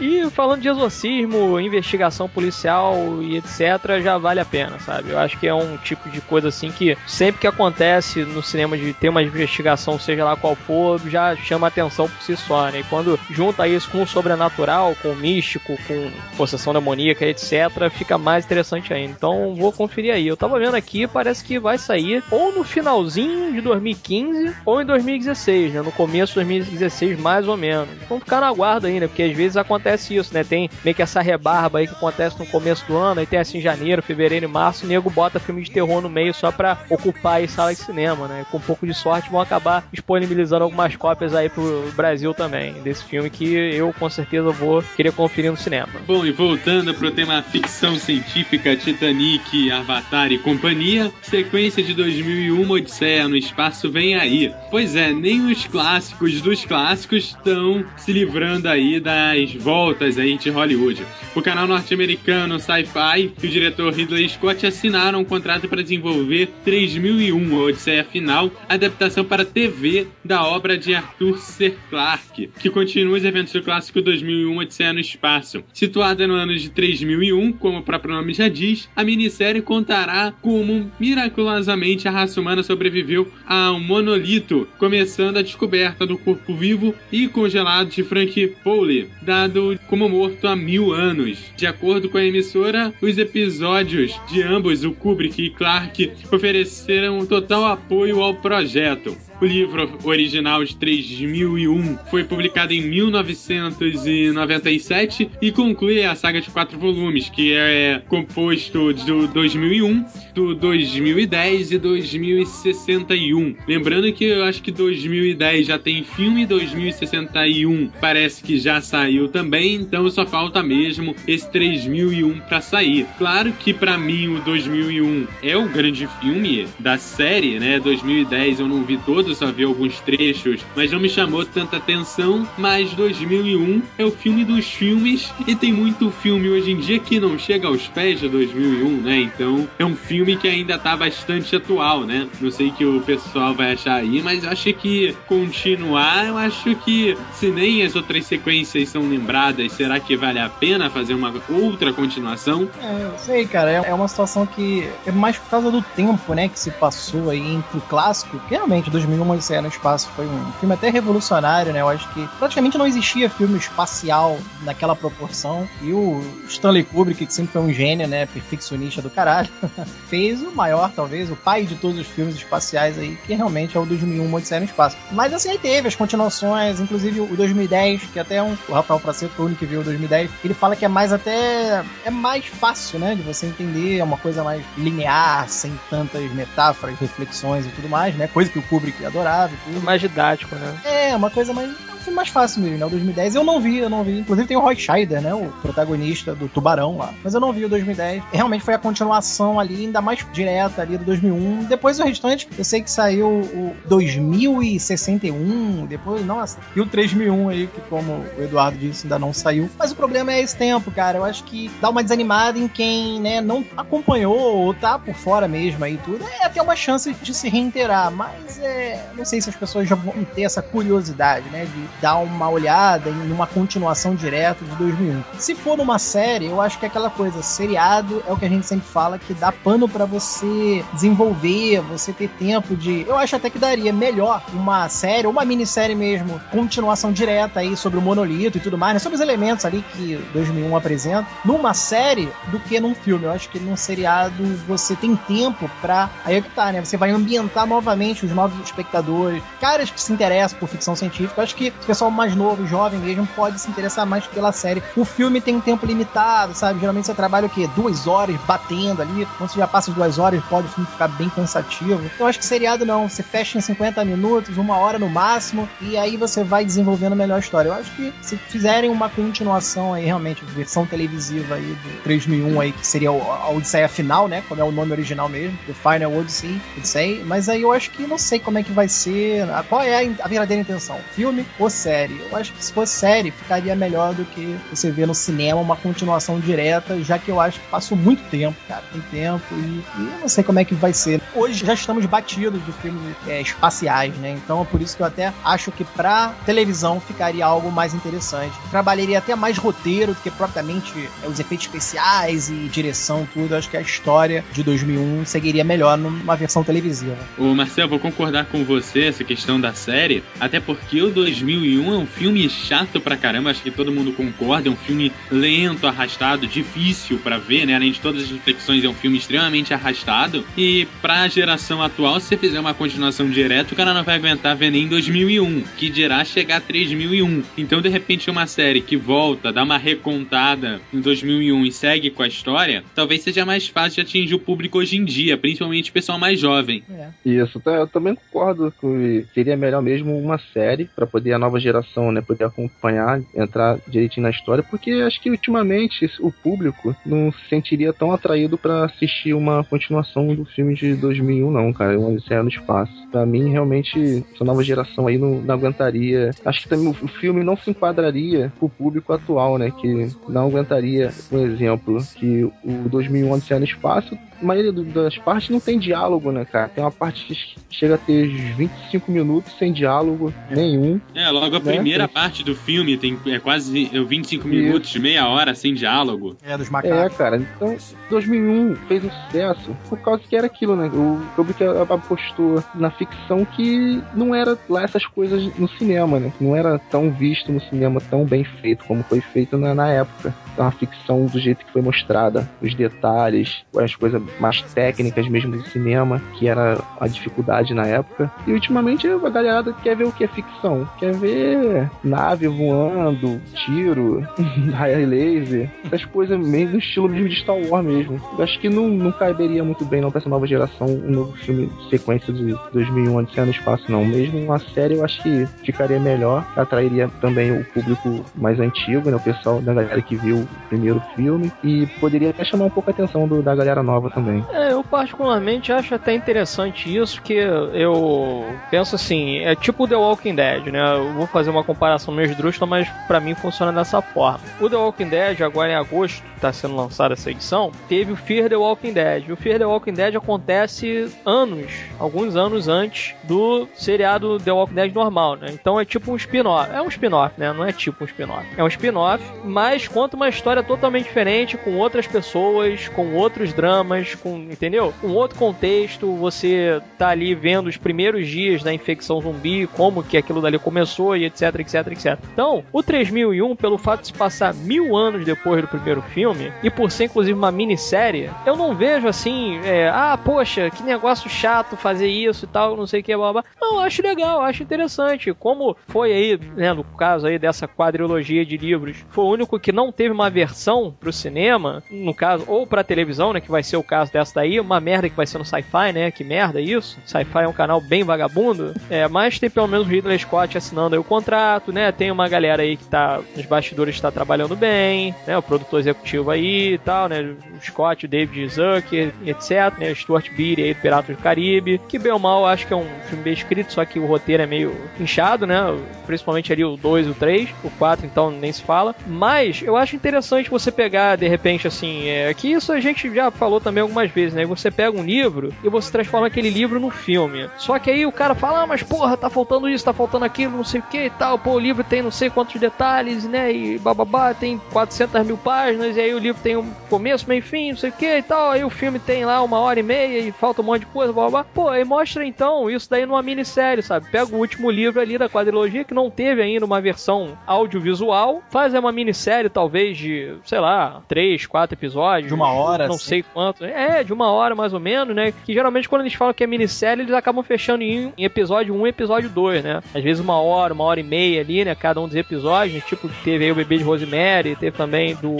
E 0.00 0.28
falando 0.30 0.62
de 0.62 0.68
exorcismo, 0.68 1.60
investigação 1.60 2.26
policial 2.28 2.96
e 3.20 3.36
etc, 3.36 4.02
já 4.02 4.16
vale 4.16 4.40
a 4.40 4.44
pena, 4.44 4.78
sabe? 4.80 5.10
Eu 5.10 5.18
acho 5.18 5.38
que 5.38 5.46
é 5.46 5.54
um 5.54 5.76
tipo 5.76 6.08
de 6.08 6.22
coisa 6.22 6.48
assim 6.48 6.70
que 6.70 6.96
sempre 7.06 7.42
que 7.42 7.46
acontece 7.46 8.24
no 8.24 8.42
cinema 8.42 8.78
de 8.78 8.94
ter 8.94 9.10
uma 9.10 9.22
investigação, 9.22 9.98
seja 9.98 10.24
lá 10.24 10.36
qual 10.36 10.54
for, 10.54 10.98
já 11.06 11.36
chama 11.36 11.66
atenção 11.66 12.08
por 12.08 12.22
si 12.22 12.34
só, 12.36 12.70
né? 12.70 12.80
E 12.80 12.84
quando 12.84 13.20
junta 13.30 13.68
isso 13.68 13.90
com 13.90 14.02
o 14.02 14.06
sobrenatural, 14.06 14.96
com 15.02 15.08
o 15.08 15.16
místico, 15.16 15.76
com 15.86 16.10
possessão 16.36 16.72
demoníaca, 16.72 17.26
etc, 17.26 17.90
fica 17.90 18.16
mais 18.16 18.46
interessante 18.46 18.94
ainda. 18.94 19.12
Então 19.12 19.54
vou 19.54 19.70
conferir 19.70 20.14
aí. 20.14 20.26
Eu 20.26 20.36
tava 20.36 20.58
vendo 20.58 20.76
aqui, 20.76 21.06
parece 21.06 21.44
que 21.44 21.58
vai 21.58 21.76
sair 21.76 22.24
ou 22.30 22.52
no 22.52 22.64
finalzinho 22.64 23.52
de 23.52 23.60
2015 23.60 24.56
ou 24.64 24.80
em 24.80 24.86
2016, 24.86 25.74
né? 25.74 25.82
No 25.82 25.92
começo 25.92 26.32
de 26.32 26.46
2016, 26.46 27.20
mais 27.20 27.46
ou 27.46 27.56
menos. 27.56 27.88
Vamos 28.08 28.24
ficar 28.24 28.40
na 28.40 28.50
guarda 28.50 28.88
ainda, 28.88 29.06
porque 29.06 29.22
às 29.22 29.36
vezes 29.36 29.58
acontece 29.58 29.89
isso, 29.94 30.34
né? 30.34 30.44
Tem 30.44 30.70
meio 30.84 30.94
que 30.94 31.02
essa 31.02 31.20
rebarba 31.20 31.78
aí 31.78 31.86
que 31.86 31.94
acontece 31.94 32.38
no 32.38 32.46
começo 32.46 32.84
do 32.86 32.96
ano, 32.96 33.20
aí 33.20 33.26
tem 33.26 33.38
assim 33.38 33.60
janeiro, 33.60 34.02
fevereiro 34.02 34.44
e 34.44 34.48
março, 34.48 34.84
o 34.84 34.88
nego 34.88 35.10
bota 35.10 35.40
filme 35.40 35.62
de 35.62 35.70
terror 35.70 36.00
no 36.00 36.08
meio 36.08 36.32
só 36.34 36.50
pra 36.52 36.78
ocupar 36.88 37.36
aí 37.36 37.48
sala 37.48 37.74
de 37.74 37.80
cinema, 37.80 38.28
né? 38.28 38.44
Com 38.50 38.58
um 38.58 38.60
pouco 38.60 38.86
de 38.86 38.94
sorte 38.94 39.30
vão 39.30 39.40
acabar 39.40 39.86
disponibilizando 39.92 40.64
algumas 40.64 40.94
cópias 40.96 41.34
aí 41.34 41.48
pro 41.48 41.90
Brasil 41.96 42.34
também, 42.34 42.74
desse 42.82 43.04
filme 43.04 43.30
que 43.30 43.54
eu 43.54 43.92
com 43.92 44.08
certeza 44.08 44.50
vou 44.50 44.82
querer 44.96 45.12
conferir 45.12 45.50
no 45.50 45.56
cinema. 45.56 45.88
Bom, 46.06 46.24
e 46.24 46.32
voltando 46.32 46.92
pro 46.94 47.10
tema 47.10 47.42
ficção 47.42 47.96
científica, 47.96 48.76
Titanic, 48.76 49.70
Avatar 49.70 50.30
e 50.32 50.38
companhia, 50.38 51.10
sequência 51.22 51.82
de 51.82 51.94
2001, 51.94 52.70
Odisseia 52.70 53.28
no 53.28 53.36
Espaço 53.36 53.90
vem 53.90 54.14
aí. 54.14 54.52
Pois 54.70 54.96
é, 54.96 55.12
nem 55.12 55.50
os 55.50 55.64
clássicos 55.66 56.40
dos 56.40 56.64
clássicos 56.64 57.24
estão 57.24 57.84
se 57.96 58.12
livrando 58.12 58.68
aí 58.68 59.00
das 59.00 59.54
voltas 59.54 59.79
aí 60.18 60.36
de 60.36 60.50
Hollywood. 60.50 61.06
O 61.34 61.40
canal 61.40 61.66
norte-americano 61.66 62.58
Sci-Fi 62.58 63.32
e 63.42 63.46
o 63.46 63.50
diretor 63.50 63.92
Ridley 63.92 64.28
Scott 64.28 64.66
assinaram 64.66 65.20
um 65.20 65.24
contrato 65.24 65.68
para 65.68 65.82
desenvolver 65.82 66.48
3001, 66.64 67.56
a 67.56 67.62
Odisseia 67.64 68.04
Final, 68.04 68.50
adaptação 68.68 69.24
para 69.24 69.44
TV 69.44 70.06
da 70.24 70.44
obra 70.44 70.76
de 70.76 70.94
Arthur 70.94 71.38
C. 71.38 71.74
Clarke, 71.88 72.50
que 72.58 72.68
continua 72.68 73.16
os 73.16 73.24
eventos 73.24 73.52
do 73.52 73.62
clássico 73.62 74.02
2001 74.02 74.56
Odisseia 74.56 74.92
no 74.92 75.00
Espaço. 75.00 75.62
Situada 75.72 76.26
no 76.26 76.34
ano 76.34 76.54
de 76.56 76.70
3001, 76.70 77.52
como 77.52 77.78
o 77.78 77.82
próprio 77.82 78.14
nome 78.14 78.34
já 78.34 78.48
diz, 78.48 78.88
a 78.94 79.04
minissérie 79.04 79.62
contará 79.62 80.32
como 80.42 80.90
miraculosamente 80.98 82.06
a 82.06 82.10
raça 82.10 82.40
humana 82.40 82.62
sobreviveu 82.62 83.30
a 83.46 83.72
um 83.72 83.80
monolito, 83.80 84.68
começando 84.78 85.38
a 85.38 85.42
descoberta 85.42 86.06
do 86.06 86.18
corpo 86.18 86.54
vivo 86.54 86.94
e 87.10 87.28
congelado 87.28 87.88
de 87.88 88.02
Frank 88.02 88.54
Foley, 88.62 89.08
dado 89.22 89.59
como 89.88 90.08
morto 90.08 90.46
há 90.46 90.56
mil 90.56 90.92
anos. 90.92 91.38
De 91.56 91.66
acordo 91.66 92.08
com 92.08 92.18
a 92.18 92.24
emissora, 92.24 92.92
os 93.00 93.18
episódios 93.18 94.18
de 94.30 94.42
ambos, 94.42 94.84
o 94.84 94.92
Kubrick 94.92 95.42
e 95.42 95.50
Clark, 95.50 96.12
ofereceram 96.32 97.24
total 97.26 97.66
apoio 97.66 98.20
ao 98.22 98.34
projeto. 98.34 99.16
O 99.40 99.46
livro 99.46 99.98
original 100.04 100.62
de 100.62 100.76
3001 100.76 101.96
foi 102.10 102.24
publicado 102.24 102.74
em 102.74 102.82
1997 102.82 105.30
e 105.40 105.50
conclui 105.50 106.04
a 106.04 106.14
saga 106.14 106.42
de 106.42 106.50
quatro 106.50 106.78
volumes, 106.78 107.30
que 107.30 107.54
é 107.54 108.02
composto 108.06 108.92
do 108.92 109.26
2001, 109.28 110.04
do 110.34 110.54
2010 110.54 111.72
e 111.72 111.78
2061. 111.78 113.56
Lembrando 113.66 114.12
que 114.12 114.26
eu 114.26 114.44
acho 114.44 114.62
que 114.62 114.70
2010 114.70 115.68
já 115.68 115.78
tem 115.78 116.04
filme, 116.04 116.44
2061 116.44 117.90
parece 117.98 118.42
que 118.42 118.58
já 118.58 118.82
saiu 118.82 119.28
também, 119.28 119.76
então 119.76 120.10
só 120.10 120.26
falta 120.26 120.62
mesmo 120.62 121.16
esse 121.26 121.50
3001 121.50 122.40
para 122.40 122.60
sair. 122.60 123.06
Claro 123.16 123.54
que 123.54 123.72
para 123.72 123.96
mim 123.96 124.36
o 124.36 124.42
2001 124.42 125.26
é 125.42 125.56
o 125.56 125.66
grande 125.66 126.06
filme 126.20 126.66
da 126.78 126.98
série, 126.98 127.58
né? 127.58 127.80
2010 127.80 128.60
eu 128.60 128.68
não 128.68 128.84
vi 128.84 128.98
todo, 128.98 129.29
só 129.34 129.50
vi 129.50 129.64
alguns 129.64 130.00
trechos, 130.00 130.60
mas 130.74 130.90
não 130.90 131.00
me 131.00 131.08
chamou 131.08 131.44
tanta 131.44 131.76
atenção. 131.76 132.46
Mas 132.56 132.92
2001 132.92 133.82
é 133.98 134.04
o 134.04 134.10
filme 134.10 134.44
dos 134.44 134.66
filmes 134.66 135.32
e 135.46 135.54
tem 135.54 135.72
muito 135.72 136.10
filme 136.10 136.48
hoje 136.48 136.72
em 136.72 136.76
dia 136.76 136.98
que 136.98 137.20
não 137.20 137.38
chega 137.38 137.68
aos 137.68 137.86
pés 137.88 138.20
de 138.20 138.28
2001, 138.28 139.00
né? 139.00 139.18
Então 139.20 139.68
é 139.78 139.84
um 139.84 139.96
filme 139.96 140.36
que 140.36 140.48
ainda 140.48 140.78
tá 140.78 140.96
bastante 140.96 141.54
atual, 141.56 142.04
né? 142.04 142.28
Não 142.40 142.50
sei 142.50 142.68
o 142.68 142.72
que 142.72 142.84
o 142.84 143.00
pessoal 143.00 143.54
vai 143.54 143.72
achar 143.72 143.94
aí, 143.94 144.22
mas 144.22 144.44
eu 144.44 144.50
acho 144.50 144.72
que 144.74 145.16
continuar, 145.26 146.26
eu 146.26 146.36
acho 146.36 146.74
que 146.76 147.16
se 147.32 147.50
nem 147.50 147.82
as 147.82 147.94
outras 147.94 148.26
sequências 148.26 148.88
são 148.88 149.08
lembradas, 149.08 149.72
será 149.72 149.98
que 150.00 150.16
vale 150.16 150.38
a 150.38 150.48
pena 150.48 150.90
fazer 150.90 151.14
uma 151.14 151.32
outra 151.48 151.92
continuação? 151.92 152.68
É, 152.80 153.02
eu 153.04 153.18
sei, 153.18 153.46
cara, 153.46 153.70
é 153.70 153.94
uma 153.94 154.08
situação 154.08 154.46
que 154.46 154.88
é 155.06 155.12
mais 155.12 155.38
por 155.38 155.50
causa 155.50 155.70
do 155.70 155.82
tempo, 155.82 156.34
né, 156.34 156.48
que 156.48 156.58
se 156.58 156.70
passou 156.70 157.30
aí 157.30 157.54
entre 157.54 157.78
o 157.78 157.80
clássico, 157.82 158.38
que 158.40 158.54
realmente 158.54 158.90
2001 158.90 159.19
Odisseia 159.28 159.62
no 159.62 159.68
Espaço 159.68 160.08
foi 160.16 160.26
um 160.26 160.52
filme 160.52 160.74
até 160.74 160.90
revolucionário, 160.90 161.72
né, 161.72 161.80
eu 161.80 161.88
acho 161.88 162.08
que 162.12 162.26
praticamente 162.38 162.78
não 162.78 162.86
existia 162.86 163.28
filme 163.28 163.58
espacial 163.58 164.38
naquela 164.62 164.96
proporção, 164.96 165.68
e 165.82 165.92
o 165.92 166.22
Stanley 166.48 166.84
Kubrick, 166.84 167.26
que 167.26 167.32
sempre 167.32 167.52
foi 167.52 167.62
um 167.62 167.72
gênio, 167.72 168.06
né, 168.06 168.26
perfeccionista 168.26 169.02
do 169.02 169.10
caralho, 169.10 169.48
fez 170.08 170.42
o 170.42 170.52
maior, 170.52 170.90
talvez, 170.94 171.30
o 171.30 171.36
pai 171.36 171.64
de 171.64 171.74
todos 171.74 171.98
os 171.98 172.06
filmes 172.06 172.34
espaciais 172.34 172.98
aí, 172.98 173.16
que 173.26 173.34
realmente 173.34 173.76
é 173.76 173.80
o 173.80 173.86
2001 173.86 174.32
Odisseia 174.32 174.60
no 174.60 174.66
Espaço. 174.66 174.96
Mas 175.12 175.32
assim, 175.32 175.50
aí 175.50 175.58
teve 175.58 175.88
as 175.88 175.96
continuações, 175.96 176.80
inclusive 176.80 177.20
o 177.20 177.36
2010, 177.36 178.02
que 178.12 178.18
até 178.18 178.42
um, 178.42 178.56
o 178.68 178.72
Rafael 178.72 179.00
Praceto 179.00 179.40
o 179.40 179.46
único 179.46 179.60
que 179.60 179.66
viu 179.66 179.80
o 179.80 179.84
2010, 179.84 180.30
ele 180.44 180.54
fala 180.54 180.76
que 180.76 180.84
é 180.84 180.88
mais 180.88 181.12
até, 181.12 181.84
é 182.04 182.10
mais 182.10 182.46
fácil, 182.46 182.98
né, 182.98 183.14
de 183.14 183.22
você 183.22 183.46
entender, 183.46 183.98
é 183.98 184.04
uma 184.04 184.16
coisa 184.16 184.42
mais 184.42 184.62
linear, 184.76 185.48
sem 185.48 185.72
tantas 185.88 186.30
metáforas, 186.32 186.98
reflexões 186.98 187.66
e 187.66 187.68
tudo 187.70 187.88
mais, 187.88 188.14
né, 188.14 188.28
coisa 188.28 188.50
que 188.50 188.58
o 188.58 188.62
Kubrick 188.62 189.04
adorava 189.10 189.52
e 189.52 189.56
tudo. 189.58 189.84
Mais 189.84 190.00
didático, 190.00 190.54
né? 190.54 190.80
É, 190.84 191.16
uma 191.16 191.30
coisa 191.30 191.52
mais 191.52 191.70
filme 192.00 192.16
mais 192.16 192.28
fácil 192.28 192.62
mesmo, 192.62 192.78
né? 192.78 192.86
O 192.86 192.90
2010 192.90 193.34
eu 193.34 193.44
não 193.44 193.60
vi, 193.60 193.78
eu 193.78 193.90
não 193.90 194.02
vi. 194.02 194.18
Inclusive 194.18 194.48
tem 194.48 194.56
o 194.56 194.60
Roy 194.60 194.76
Scheider, 194.76 195.20
né? 195.20 195.34
O 195.34 195.50
protagonista 195.62 196.34
do 196.34 196.48
Tubarão 196.48 196.96
lá. 196.96 197.12
Mas 197.22 197.34
eu 197.34 197.40
não 197.40 197.52
vi 197.52 197.64
o 197.64 197.68
2010. 197.68 198.22
Realmente 198.32 198.64
foi 198.64 198.74
a 198.74 198.78
continuação 198.78 199.60
ali, 199.60 199.86
ainda 199.86 200.00
mais 200.00 200.26
direta 200.32 200.82
ali 200.82 200.98
do 200.98 201.04
2001. 201.04 201.64
Depois 201.64 201.98
o 201.98 202.04
restante, 202.04 202.48
eu 202.56 202.64
sei 202.64 202.82
que 202.82 202.90
saiu 202.90 203.28
o 203.28 203.76
2061, 203.86 205.86
depois, 205.86 206.24
nossa, 206.24 206.58
e 206.74 206.80
o 206.80 206.86
3001 206.86 207.48
aí, 207.48 207.66
que 207.66 207.80
como 207.82 208.24
o 208.36 208.42
Eduardo 208.42 208.78
disse, 208.78 209.06
ainda 209.06 209.18
não 209.18 209.32
saiu. 209.32 209.68
Mas 209.78 209.92
o 209.92 209.96
problema 209.96 210.32
é 210.32 210.40
esse 210.40 210.56
tempo, 210.56 210.90
cara. 210.90 211.18
Eu 211.18 211.24
acho 211.24 211.44
que 211.44 211.70
dá 211.80 211.90
uma 211.90 212.02
desanimada 212.02 212.58
em 212.58 212.68
quem, 212.68 213.20
né, 213.20 213.40
não 213.40 213.64
acompanhou 213.76 214.38
ou 214.38 214.74
tá 214.74 214.98
por 214.98 215.14
fora 215.14 215.46
mesmo 215.46 215.84
aí 215.84 215.98
tudo. 215.98 216.24
É 216.40 216.46
até 216.46 216.62
uma 216.62 216.76
chance 216.76 217.12
de 217.12 217.34
se 217.34 217.48
reiterar, 217.48 218.10
mas 218.10 218.58
é, 218.58 219.10
não 219.14 219.24
sei 219.24 219.40
se 219.40 219.50
as 219.50 219.56
pessoas 219.56 219.88
já 219.88 219.94
vão 219.94 220.24
ter 220.34 220.42
essa 220.42 220.62
curiosidade, 220.62 221.48
né, 221.50 221.66
de 221.66 221.89
dar 222.00 222.18
uma 222.18 222.48
olhada 222.48 223.10
em 223.10 223.32
uma 223.32 223.46
continuação 223.46 224.14
direta 224.14 224.64
de 224.64 224.74
2001. 224.76 225.22
Se 225.38 225.54
for 225.54 225.76
numa 225.76 225.98
série, 225.98 226.46
eu 226.46 226.60
acho 226.60 226.78
que 226.78 226.84
é 226.84 226.88
aquela 226.88 227.10
coisa, 227.10 227.42
seriado 227.42 228.22
é 228.26 228.32
o 228.32 228.36
que 228.36 228.44
a 228.44 228.48
gente 228.48 228.66
sempre 228.66 228.86
fala 228.86 229.18
que 229.18 229.34
dá 229.34 229.52
pano 229.52 229.88
para 229.88 230.04
você 230.04 230.84
desenvolver, 230.92 231.80
você 231.82 232.12
ter 232.12 232.28
tempo 232.28 232.76
de. 232.76 233.04
Eu 233.06 233.16
acho 233.16 233.36
até 233.36 233.50
que 233.50 233.58
daria 233.58 233.92
melhor 233.92 234.42
uma 234.52 234.88
série, 234.88 235.26
uma 235.26 235.44
minissérie 235.44 235.94
mesmo, 235.94 236.40
continuação 236.50 237.12
direta 237.12 237.60
aí 237.60 237.76
sobre 237.76 237.98
o 237.98 238.02
monolito 238.02 238.58
e 238.58 238.60
tudo 238.60 238.78
mais, 238.78 238.94
né? 238.94 238.98
sobre 238.98 239.16
os 239.16 239.20
elementos 239.20 239.64
ali 239.64 239.84
que 239.92 240.16
2001 240.32 240.76
apresenta, 240.76 241.26
numa 241.44 241.74
série 241.74 242.28
do 242.48 242.58
que 242.60 242.80
num 242.80 242.94
filme. 242.94 243.24
Eu 243.24 243.32
acho 243.32 243.48
que 243.48 243.58
num 243.58 243.76
seriado 243.76 244.44
você 244.66 244.94
tem 244.96 245.16
tempo 245.16 245.70
pra. 245.80 246.10
Aí 246.24 246.36
é 246.36 246.40
que 246.40 246.50
tá, 246.50 246.72
né? 246.72 246.84
Você 246.84 246.96
vai 246.96 247.10
ambientar 247.10 247.66
novamente 247.66 248.24
os 248.24 248.32
novos 248.32 248.58
espectadores, 248.64 249.42
caras 249.60 249.90
que 249.90 250.00
se 250.00 250.12
interessam 250.12 250.58
por 250.58 250.68
ficção 250.68 250.94
científica. 250.96 251.40
Eu 251.40 251.44
acho 251.44 251.54
que 251.54 251.70
o 251.82 251.86
pessoal 251.86 252.10
mais 252.10 252.34
novo, 252.34 252.66
jovem 252.66 253.00
mesmo, 253.00 253.26
pode 253.34 253.60
se 253.60 253.68
interessar 253.70 254.06
mais 254.06 254.26
pela 254.26 254.52
série. 254.52 254.82
O 254.96 255.04
filme 255.04 255.40
tem 255.40 255.56
um 255.56 255.60
tempo 255.60 255.86
limitado, 255.86 256.54
sabe? 256.54 256.80
Geralmente 256.80 257.06
você 257.06 257.14
trabalha 257.14 257.46
o 257.46 257.50
quê? 257.50 257.68
Duas 257.74 258.06
horas 258.06 258.36
batendo 258.46 259.02
ali. 259.02 259.26
Quando 259.38 259.50
você 259.50 259.58
já 259.58 259.66
passa 259.66 259.90
as 259.90 259.96
duas 259.96 260.18
horas, 260.18 260.42
pode 260.48 260.66
o 260.66 260.70
filme 260.70 260.88
ficar 260.90 261.08
bem 261.08 261.28
cansativo. 261.28 262.00
Então 262.14 262.26
acho 262.26 262.38
que 262.38 262.44
seriado 262.44 262.84
não. 262.84 263.08
Você 263.08 263.22
fecha 263.22 263.58
em 263.58 263.60
50 263.60 264.04
minutos, 264.04 264.56
uma 264.56 264.76
hora 264.76 264.98
no 264.98 265.08
máximo, 265.08 265.68
e 265.80 265.96
aí 265.96 266.16
você 266.16 266.44
vai 266.44 266.64
desenvolvendo 266.64 267.16
melhor 267.16 267.36
a 267.36 267.40
história. 267.40 267.68
Eu 267.68 267.74
acho 267.74 267.90
que 267.92 268.12
se 268.20 268.36
fizerem 268.36 268.90
uma 268.90 269.08
continuação 269.08 269.94
aí, 269.94 270.04
realmente, 270.04 270.44
versão 270.44 270.86
televisiva 270.86 271.54
aí 271.54 271.76
do 271.82 272.02
3001 272.02 272.60
aí, 272.60 272.72
que 272.72 272.86
seria 272.86 273.10
a 273.10 273.50
Odisseia 273.50 273.88
final, 273.88 274.28
né? 274.28 274.42
Como 274.48 274.60
é 274.60 274.64
o 274.64 274.72
nome 274.72 274.92
original 274.92 275.28
mesmo, 275.28 275.58
The 275.66 275.72
Final 275.72 276.16
Odyssey, 276.18 276.60
Odyssey. 276.76 277.22
Mas 277.24 277.48
aí 277.48 277.62
eu 277.62 277.72
acho 277.72 277.90
que 277.90 278.06
não 278.06 278.18
sei 278.18 278.38
como 278.38 278.58
é 278.58 278.62
que 278.62 278.72
vai 278.72 278.88
ser. 278.88 279.46
Qual 279.68 279.82
é 279.82 280.04
a 280.20 280.28
verdadeira 280.28 280.62
intenção? 280.62 280.98
Filme 281.14 281.46
ou 281.58 281.69
série? 281.70 282.20
Eu 282.20 282.36
acho 282.36 282.52
que 282.52 282.64
se 282.64 282.72
fosse 282.72 282.94
série, 282.94 283.30
ficaria 283.30 283.74
melhor 283.74 284.14
do 284.14 284.24
que 284.24 284.56
você 284.70 284.90
ver 284.90 285.06
no 285.06 285.14
cinema 285.14 285.60
uma 285.60 285.76
continuação 285.76 286.38
direta, 286.38 287.02
já 287.02 287.18
que 287.18 287.30
eu 287.30 287.40
acho 287.40 287.60
que 287.60 287.66
passou 287.68 287.96
muito 287.96 288.22
tempo, 288.30 288.56
cara. 288.68 288.82
Tem 288.92 289.00
tempo 289.10 289.44
e, 289.52 289.84
e 289.98 290.12
eu 290.12 290.18
não 290.20 290.28
sei 290.28 290.44
como 290.44 290.58
é 290.58 290.64
que 290.64 290.74
vai 290.74 290.92
ser. 290.92 291.20
Hoje 291.34 291.64
já 291.64 291.74
estamos 291.74 292.04
batidos 292.06 292.64
de 292.64 292.72
filmes 292.72 293.16
é, 293.26 293.40
espaciais, 293.40 294.14
né? 294.16 294.32
Então 294.32 294.62
é 294.62 294.64
por 294.64 294.80
isso 294.80 294.96
que 294.96 295.02
eu 295.02 295.06
até 295.06 295.32
acho 295.44 295.70
que 295.72 295.84
pra 295.84 296.34
televisão 296.44 297.00
ficaria 297.00 297.44
algo 297.44 297.70
mais 297.70 297.94
interessante. 297.94 298.54
Trabalharia 298.70 299.18
até 299.18 299.34
mais 299.34 299.56
roteiro 299.58 300.14
do 300.14 300.20
que 300.20 300.30
propriamente 300.30 301.08
é, 301.22 301.26
os 301.26 301.38
efeitos 301.38 301.66
especiais 301.66 302.50
e 302.50 302.68
direção, 302.68 303.26
tudo. 303.32 303.54
Eu 303.54 303.58
acho 303.58 303.70
que 303.70 303.76
a 303.76 303.80
história 303.80 304.44
de 304.52 304.62
2001 304.62 305.24
seguiria 305.24 305.64
melhor 305.64 305.96
numa 305.96 306.36
versão 306.36 306.64
televisiva. 306.64 307.16
Ô 307.38 307.54
Marcel, 307.54 307.88
vou 307.88 307.98
concordar 307.98 308.46
com 308.46 308.64
você 308.64 309.04
essa 309.04 309.24
questão 309.24 309.60
da 309.60 309.72
série, 309.72 310.22
até 310.38 310.60
porque 310.60 311.02
o 311.02 311.10
2001 311.60 311.92
é 311.92 311.98
um 311.98 312.06
filme 312.06 312.48
chato 312.48 313.00
pra 313.00 313.16
caramba, 313.16 313.50
acho 313.50 313.62
que 313.62 313.70
todo 313.70 313.92
mundo 313.92 314.12
concorda, 314.12 314.68
é 314.68 314.72
um 314.72 314.76
filme 314.76 315.12
lento, 315.30 315.86
arrastado, 315.86 316.46
difícil 316.46 317.18
para 317.18 317.38
ver, 317.38 317.66
né? 317.66 317.74
Além 317.74 317.92
de 317.92 318.00
todas 318.00 318.22
as 318.22 318.30
reflexões, 318.30 318.84
é 318.84 318.88
um 318.88 318.94
filme 318.94 319.18
extremamente 319.18 319.74
arrastado. 319.74 320.44
E 320.56 320.86
pra 321.02 321.28
geração 321.28 321.82
atual, 321.82 322.18
se 322.18 322.28
você 322.28 322.36
fizer 322.36 322.58
uma 322.58 322.72
continuação 322.72 323.28
direta, 323.28 323.74
o 323.74 323.76
cara 323.76 323.92
não 323.92 324.02
vai 324.02 324.16
aguentar 324.16 324.56
ver 324.56 324.70
nem 324.70 324.88
2001, 324.88 325.62
que 325.76 325.90
dirá 325.90 326.24
chegar 326.24 326.56
a 326.56 326.60
3001. 326.60 327.42
Então, 327.58 327.82
de 327.82 327.88
repente, 327.88 328.30
uma 328.30 328.46
série 328.46 328.80
que 328.80 328.96
volta, 328.96 329.52
dá 329.52 329.62
uma 329.62 329.76
recontada 329.76 330.80
em 330.92 331.00
2001 331.00 331.66
e 331.66 331.72
segue 331.72 332.10
com 332.10 332.22
a 332.22 332.28
história, 332.28 332.82
talvez 332.94 333.22
seja 333.22 333.44
mais 333.44 333.68
fácil 333.68 333.96
de 333.96 334.08
atingir 334.08 334.34
o 334.34 334.38
público 334.38 334.78
hoje 334.78 334.96
em 334.96 335.04
dia, 335.04 335.36
principalmente 335.36 335.90
o 335.90 335.92
pessoal 335.92 336.18
mais 336.18 336.40
jovem. 336.40 336.82
É. 336.90 337.08
Isso, 337.24 337.60
tá, 337.60 337.72
eu 337.72 337.86
também 337.86 338.14
concordo 338.14 338.72
que 338.80 339.26
seria 339.34 339.56
melhor 339.56 339.82
mesmo 339.82 340.18
uma 340.18 340.38
série 340.52 340.88
para 340.96 341.06
poder 341.06 341.32
a 341.32 341.38
nova 341.50 341.58
geração, 341.58 342.12
né, 342.12 342.20
poder 342.20 342.44
acompanhar, 342.44 343.20
entrar 343.34 343.78
direitinho 343.88 344.22
na 344.22 344.30
história, 344.30 344.62
porque 344.62 344.92
acho 344.92 345.20
que 345.20 345.30
ultimamente 345.30 346.08
o 346.20 346.30
público 346.30 346.94
não 347.04 347.32
se 347.32 347.48
sentiria 347.48 347.92
tão 347.92 348.12
atraído 348.12 348.56
para 348.56 348.84
assistir 348.84 349.34
uma 349.34 349.64
continuação 349.64 350.32
do 350.34 350.44
filme 350.44 350.74
de 350.74 350.94
2001 350.94 351.50
não, 351.50 351.72
cara, 351.72 351.98
um 351.98 352.12
Odisseia 352.12 352.42
no 352.42 352.48
Espaço. 352.48 352.99
Para 353.10 353.26
mim, 353.26 353.50
realmente, 353.50 354.24
essa 354.34 354.44
nova 354.44 354.62
geração 354.62 355.06
aí 355.06 355.18
não, 355.18 355.40
não 355.40 355.54
aguentaria. 355.54 356.30
Acho 356.44 356.62
que 356.62 356.68
também 356.68 356.88
o 356.88 357.08
filme 357.08 357.42
não 357.42 357.56
se 357.56 357.70
enquadraria 357.70 358.52
pro 358.58 358.68
público 358.68 359.12
atual, 359.12 359.58
né, 359.58 359.70
que 359.80 360.08
não 360.28 360.46
aguentaria, 360.46 361.12
por 361.28 361.40
exemplo, 361.40 361.98
que 362.16 362.44
o 362.64 362.88
2001 362.88 363.30
Odisseia 363.32 363.58
no 363.60 363.64
Espaço 363.66 364.16
a 364.40 364.44
maioria 364.46 364.72
das 364.72 365.18
partes 365.18 365.50
não 365.50 365.60
tem 365.60 365.78
diálogo, 365.78 366.32
né, 366.32 366.46
cara? 366.46 366.66
Tem 366.70 366.82
uma 366.82 366.90
parte 366.90 367.26
que 367.26 367.36
chega 367.68 367.96
a 367.96 367.98
ter 367.98 368.26
uns 368.26 368.56
25 368.56 369.12
minutos 369.12 369.52
sem 369.58 369.70
diálogo 369.70 370.32
nenhum. 370.50 370.98
É, 371.14 371.28
logo 371.28 371.56
a 371.56 371.58
Né? 371.60 371.72
primeira 371.74 372.08
parte 372.08 372.42
do 372.42 372.54
filme 372.54 372.96
tem 372.96 373.18
é 373.26 373.38
quase 373.38 373.90
é, 373.94 374.00
25 374.02 374.48
minutos, 374.48 374.96
meia 374.96 375.28
hora 375.28 375.54
sem 375.54 375.74
diálogo. 375.74 376.36
É, 376.42 376.56
dos 376.56 376.68
É, 376.68 376.70
macacos. 376.70 377.18
cara. 377.18 377.36
Então, 377.36 377.76
2001 378.08 378.76
fez 378.88 379.04
um 379.04 379.10
sucesso 379.10 379.76
por 379.90 379.98
causa 379.98 380.22
que 380.26 380.34
era 380.34 380.46
aquilo, 380.46 380.74
né? 380.74 380.86
O 380.86 381.20
público 381.36 381.62
apostou 381.92 382.64
na 382.74 382.90
ficção 383.00 383.46
que 383.46 384.02
não 384.14 384.34
era 384.34 384.58
lá 384.68 384.82
essas 384.82 385.06
coisas 385.06 385.42
no 385.56 385.66
cinema, 385.70 386.20
né? 386.20 386.30
Não 386.38 386.54
era 386.54 386.78
tão 386.78 387.10
visto 387.10 387.50
no 387.50 387.60
cinema, 387.60 387.98
tão 388.10 388.26
bem 388.26 388.44
feito 388.44 388.84
como 388.84 389.02
foi 389.02 389.22
feito 389.22 389.56
na, 389.56 389.74
na 389.74 389.88
época. 389.88 390.34
Então, 390.52 390.66
a 390.66 390.70
ficção 390.70 391.24
do 391.24 391.38
jeito 391.38 391.64
que 391.64 391.72
foi 391.72 391.80
mostrada, 391.80 392.46
os 392.60 392.74
detalhes, 392.74 393.64
as 393.74 393.94
coisas 393.94 394.20
mais 394.38 394.60
técnicas 394.60 395.26
mesmo 395.28 395.52
do 395.52 395.66
cinema, 395.68 396.20
que 396.34 396.46
era 396.46 396.78
a 397.00 397.08
dificuldade 397.08 397.72
na 397.72 397.86
época. 397.86 398.30
E 398.46 398.52
ultimamente 398.52 399.08
a 399.08 399.30
galera 399.30 399.72
quer 399.82 399.96
ver 399.96 400.04
o 400.04 400.12
que 400.12 400.24
é 400.24 400.28
ficção? 400.28 400.86
Quer 400.98 401.14
ver 401.14 401.90
nave 402.04 402.48
voando, 402.48 403.40
tiro, 403.54 404.26
raio 404.74 405.08
laser, 405.08 405.70
essas 405.84 406.04
coisas 406.04 406.38
meio 406.38 406.68
no 406.68 406.78
estilo 406.78 407.08
mesmo 407.08 407.28
de 407.28 407.36
Star 407.36 407.56
Wars 407.56 407.86
mesmo. 407.86 408.20
Eu 408.36 408.44
acho 408.44 408.58
que 408.58 408.68
não, 408.68 408.88
não 408.88 409.12
caberia 409.12 409.64
muito 409.64 409.84
bem 409.86 410.02
não 410.02 410.10
pra 410.10 410.20
essa 410.20 410.28
nova 410.28 410.46
geração 410.46 410.86
um 410.86 411.10
novo 411.10 411.32
filme 411.38 411.70
sequência 411.88 412.32
de 412.32 412.54
2001 412.90 413.16
Odisseia 413.16 413.44
no 413.46 413.52
Espaço 413.52 413.90
não. 413.90 414.04
Mesmo 414.04 414.38
uma 414.38 414.58
série 414.58 414.94
eu 414.94 415.04
acho 415.04 415.22
que 415.22 415.46
ficaria 415.64 415.98
melhor, 415.98 416.44
atrairia 416.56 417.08
também 417.20 417.50
o 417.52 417.64
público 417.64 418.24
mais 418.34 418.58
antigo, 418.60 419.10
né, 419.10 419.16
o 419.16 419.20
pessoal 419.20 419.60
da 419.60 419.72
galera 419.74 420.00
que 420.02 420.16
viu 420.16 420.38
o 420.38 420.48
primeiro 420.68 421.00
filme 421.14 421.50
e 421.62 421.86
poderia 422.00 422.30
até 422.30 422.44
chamar 422.44 422.66
um 422.66 422.70
pouco 422.70 422.90
a 422.90 422.92
atenção 422.92 423.26
do- 423.26 423.42
da 423.42 423.54
galera 423.54 423.82
nova 423.82 424.10
também. 424.10 424.44
É, 424.52 424.72
eu 424.72 424.82
particularmente 424.84 425.72
acho 425.72 425.94
até 425.94 426.14
interessante 426.14 426.94
isso, 426.94 427.20
que 427.22 427.34
eu 427.34 428.44
penso 428.70 428.94
assim, 428.96 429.38
é 429.38 429.54
tipo 429.54 429.86
The 429.86 429.96
Walking 429.96 430.34
Dead, 430.34 430.66
né? 430.66 430.80
Eu 430.96 431.12
vou 431.12 431.26
fazer 431.26 431.50
uma 431.50 431.64
comparação 431.64 432.12
meio 432.14 432.30
esdrúxula, 432.30 432.66
mas 432.66 432.88
pra 433.06 433.20
mim 433.20 433.34
funciona 433.34 433.72
dessa 433.72 434.00
forma. 434.02 434.40
O 434.60 434.68
The 434.68 434.76
Walking 434.76 435.08
Dead, 435.08 435.40
agora 435.42 435.70
em 435.72 435.74
agosto, 435.74 436.22
tá 436.40 436.52
sendo 436.52 436.74
lançada 436.76 437.14
essa 437.14 437.30
edição, 437.30 437.70
teve 437.88 438.12
o 438.12 438.16
Fear 438.16 438.48
the 438.48 438.56
Walking 438.56 438.92
Dead. 438.92 439.28
O 439.30 439.36
Fear 439.36 439.58
the 439.58 439.66
Walking 439.66 439.92
Dead 439.92 440.14
acontece 440.16 441.08
anos, 441.26 441.66
alguns 441.98 442.34
anos 442.36 442.66
antes 442.68 442.79
do 443.24 443.68
seriado 443.74 444.38
The 444.38 444.52
Walking 444.52 444.74
Dead 444.74 444.94
normal, 444.94 445.36
né? 445.36 445.48
Então 445.52 445.78
é 445.78 445.84
tipo 445.84 446.12
um 446.12 446.16
spin-off. 446.16 446.70
É 446.72 446.80
um 446.80 446.88
spin-off, 446.88 447.34
né? 447.38 447.52
Não 447.52 447.64
é 447.64 447.72
tipo 447.72 448.04
um 448.04 448.06
spin-off. 448.06 448.46
É 448.56 448.62
um 448.62 448.68
spin-off, 448.68 449.24
mas 449.44 449.88
conta 449.88 450.16
uma 450.16 450.28
história 450.28 450.62
totalmente 450.62 451.04
diferente, 451.04 451.56
com 451.56 451.76
outras 451.76 452.06
pessoas, 452.06 452.88
com 452.88 453.14
outros 453.14 453.52
dramas, 453.52 454.14
com, 454.14 454.36
entendeu? 454.36 454.92
Com 455.00 455.08
outro 455.08 455.38
contexto, 455.38 456.14
você 456.14 456.80
tá 456.98 457.08
ali 457.08 457.34
vendo 457.34 457.66
os 457.66 457.76
primeiros 457.76 458.26
dias 458.26 458.62
da 458.62 458.72
infecção 458.72 459.20
zumbi, 459.20 459.66
como 459.66 460.02
que 460.02 460.16
aquilo 460.16 460.40
dali 460.40 460.58
começou 460.58 461.16
e 461.16 461.24
etc, 461.24 461.60
etc, 461.60 461.74
etc. 461.88 462.18
Então, 462.32 462.64
o 462.72 462.82
3001, 462.82 463.56
pelo 463.56 463.78
fato 463.78 464.02
de 464.02 464.08
se 464.08 464.12
passar 464.12 464.54
mil 464.54 464.96
anos 464.96 465.24
depois 465.24 465.62
do 465.62 465.68
primeiro 465.68 466.02
filme, 466.02 466.52
e 466.62 466.70
por 466.70 466.90
ser 466.90 467.04
inclusive 467.04 467.36
uma 467.36 467.50
minissérie, 467.50 468.30
eu 468.46 468.56
não 468.56 468.74
vejo 468.74 469.08
assim, 469.08 469.60
é, 469.64 469.88
ah, 469.88 470.18
poxa, 470.22 470.70
que 470.70 470.82
negócio 470.82 471.28
chato 471.28 471.76
fazer 471.76 472.08
isso 472.08 472.44
e 472.44 472.48
tal, 472.48 472.69
não 472.76 472.86
sei 472.86 473.00
o 473.00 473.04
que, 473.04 473.16
blá, 473.16 473.32
blá. 473.32 473.44
Não, 473.60 473.78
acho 473.80 474.02
legal, 474.02 474.40
acho 474.40 474.62
interessante. 474.62 475.32
Como 475.32 475.76
foi 475.88 476.12
aí, 476.12 476.40
né, 476.56 476.72
no 476.72 476.84
caso 476.84 477.26
aí 477.26 477.38
dessa 477.38 477.66
quadrilogia 477.66 478.44
de 478.44 478.56
livros, 478.56 479.04
foi 479.10 479.24
o 479.24 479.30
único 479.30 479.58
que 479.58 479.72
não 479.72 479.92
teve 479.92 480.12
uma 480.12 480.30
versão 480.30 480.94
pro 480.98 481.12
cinema, 481.12 481.82
no 481.90 482.14
caso, 482.14 482.44
ou 482.46 482.66
pra 482.66 482.84
televisão, 482.84 483.32
né, 483.32 483.40
que 483.40 483.50
vai 483.50 483.62
ser 483.62 483.76
o 483.76 483.82
caso 483.82 484.12
dessa 484.12 484.34
daí, 484.36 484.60
uma 484.60 484.80
merda 484.80 485.08
que 485.08 485.16
vai 485.16 485.26
ser 485.26 485.38
no 485.38 485.44
Sci-Fi, 485.44 485.92
né, 485.92 486.10
que 486.10 486.24
merda 486.24 486.60
isso. 486.60 486.98
Sci-Fi 487.04 487.44
é 487.44 487.48
um 487.48 487.52
canal 487.52 487.80
bem 487.80 488.04
vagabundo, 488.04 488.74
é, 488.88 489.06
mas 489.08 489.38
tem 489.38 489.50
pelo 489.50 489.68
menos 489.68 489.86
o 489.86 489.90
Ridley 489.90 490.18
Scott 490.18 490.56
assinando 490.56 490.94
aí 490.94 490.98
o 490.98 491.04
contrato, 491.04 491.72
né, 491.72 491.92
tem 491.92 492.10
uma 492.10 492.28
galera 492.28 492.62
aí 492.62 492.76
que 492.76 492.84
tá 492.84 493.20
nos 493.36 493.46
bastidores 493.46 493.96
que 493.96 494.02
tá 494.02 494.10
trabalhando 494.10 494.56
bem, 494.56 495.14
né, 495.26 495.36
o 495.36 495.42
produtor 495.42 495.80
executivo 495.80 496.30
aí 496.30 496.74
e 496.74 496.78
tal, 496.78 497.08
né? 497.08 497.34
O 497.56 497.64
Scott, 497.64 498.04
o 498.04 498.08
David 498.08 498.48
Zucker, 498.48 499.12
etc, 499.26 499.78
né? 499.78 499.90
O 499.90 499.96
Stuart 499.96 500.30
Beatty 500.30 500.62
aí 500.62 500.74
do 500.74 500.80
Piratas 500.80 501.16
do 501.16 501.22
Caribe, 501.22 501.80
que 501.88 501.98
bem 501.98 502.12
ou 502.12 502.18
mal 502.18 502.46
acho 502.46 502.59
que 502.66 502.72
é 502.72 502.76
um 502.76 502.88
filme 503.08 503.24
bem 503.24 503.32
escrito, 503.32 503.72
só 503.72 503.84
que 503.84 503.98
o 503.98 504.06
roteiro 504.06 504.42
é 504.42 504.46
meio 504.46 504.74
inchado, 504.98 505.46
né? 505.46 505.60
Principalmente 506.06 506.52
ali 506.52 506.64
o 506.64 506.76
2 506.76 507.06
e 507.06 507.10
o 507.10 507.14
3, 507.14 507.50
o 507.64 507.70
4 507.70 508.06
então 508.06 508.30
nem 508.30 508.52
se 508.52 508.62
fala. 508.62 508.94
Mas 509.06 509.62
eu 509.62 509.76
acho 509.76 509.96
interessante 509.96 510.50
você 510.50 510.70
pegar, 510.70 511.16
de 511.16 511.28
repente, 511.28 511.66
assim, 511.66 512.08
é, 512.08 512.32
que 512.34 512.50
isso 512.50 512.72
a 512.72 512.80
gente 512.80 513.12
já 513.14 513.30
falou 513.30 513.60
também 513.60 513.82
algumas 513.82 514.10
vezes, 514.10 514.34
né? 514.34 514.44
Você 514.44 514.70
pega 514.70 514.96
um 514.96 515.04
livro 515.04 515.52
e 515.62 515.68
você 515.68 515.90
transforma 515.90 516.26
aquele 516.26 516.50
livro 516.50 516.80
num 516.80 516.90
filme. 516.90 517.48
Só 517.56 517.78
que 517.78 517.90
aí 517.90 518.06
o 518.06 518.12
cara 518.12 518.34
fala, 518.34 518.62
ah, 518.62 518.66
mas 518.66 518.82
porra, 518.82 519.16
tá 519.16 519.30
faltando 519.30 519.68
isso, 519.68 519.84
tá 519.84 519.92
faltando 519.92 520.24
aquilo, 520.24 520.56
não 520.56 520.64
sei 520.64 520.80
o 520.80 520.84
que 520.84 521.04
e 521.06 521.10
tal. 521.10 521.38
Pô, 521.38 521.52
o 521.52 521.58
livro 521.58 521.84
tem 521.84 522.02
não 522.02 522.10
sei 522.10 522.30
quantos 522.30 522.60
detalhes, 522.60 523.24
né? 523.24 523.52
E 523.52 523.78
bababá, 523.78 524.34
tem 524.34 524.60
400 524.72 525.26
mil 525.26 525.36
páginas, 525.36 525.96
e 525.96 526.00
aí 526.00 526.14
o 526.14 526.18
livro 526.18 526.40
tem 526.42 526.56
um 526.56 526.70
começo, 526.88 527.28
meio 527.28 527.42
fim, 527.42 527.70
não 527.70 527.78
sei 527.78 527.90
o 527.90 527.92
que 527.92 528.18
e 528.18 528.22
tal. 528.22 528.50
Aí 528.50 528.64
o 528.64 528.70
filme 528.70 528.98
tem 528.98 529.24
lá 529.24 529.42
uma 529.42 529.58
hora 529.58 529.80
e 529.80 529.82
meia 529.82 530.18
e 530.20 530.32
falta 530.32 530.62
um 530.62 530.64
monte 530.64 530.80
de 530.80 530.86
coisa, 530.86 531.12
bababá. 531.12 531.44
Pô, 531.44 531.68
aí 531.68 531.84
mostra 531.84 532.24
então 532.24 532.49
isso 532.70 532.88
daí 532.90 533.06
numa 533.06 533.22
minissérie, 533.22 533.82
sabe? 533.82 534.08
Pega 534.10 534.34
o 534.34 534.38
último 534.38 534.70
livro 534.70 535.00
ali 535.00 535.16
da 535.18 535.28
quadrilogia 535.28 535.84
que 535.84 535.94
não 535.94 536.10
teve 536.10 536.42
ainda 536.42 536.64
uma 536.64 536.80
versão 536.80 537.36
audiovisual, 537.46 538.42
faz 538.50 538.74
uma 538.74 538.90
minissérie 538.92 539.48
talvez 539.48 539.96
de, 539.96 540.34
sei 540.44 540.58
lá, 540.58 541.02
três, 541.06 541.46
quatro 541.46 541.74
episódios. 541.74 542.28
De 542.28 542.34
uma 542.34 542.52
hora, 542.52 542.86
Não 542.88 542.94
assim. 542.96 543.04
sei 543.04 543.22
quanto. 543.22 543.64
É, 543.64 544.02
de 544.02 544.12
uma 544.12 544.30
hora 544.30 544.54
mais 544.54 544.72
ou 544.72 544.80
menos, 544.80 545.14
né? 545.14 545.32
Que 545.44 545.52
geralmente 545.52 545.88
quando 545.88 546.02
eles 546.02 546.14
falam 546.14 546.34
que 546.34 546.42
é 546.44 546.46
minissérie, 546.46 547.04
eles 547.04 547.14
acabam 547.14 547.42
fechando 547.44 547.82
em, 547.82 548.12
em 548.16 548.24
episódio 548.24 548.74
1 548.74 548.86
e 548.86 548.90
episódio 548.90 549.28
2, 549.30 549.62
né? 549.64 549.82
Às 549.94 550.02
vezes 550.02 550.22
uma 550.22 550.40
hora, 550.40 550.74
uma 550.74 550.84
hora 550.84 551.00
e 551.00 551.04
meia 551.04 551.40
ali, 551.40 551.64
né? 551.64 551.74
Cada 551.74 552.00
um 552.00 552.06
dos 552.06 552.16
episódios. 552.16 552.84
Tipo, 552.84 553.08
teve 553.24 553.44
aí 553.44 553.52
o 553.52 553.54
Bebê 553.54 553.78
de 553.78 553.84
Rosemary, 553.84 554.56
teve 554.56 554.76
também 554.76 555.14
do, 555.16 555.36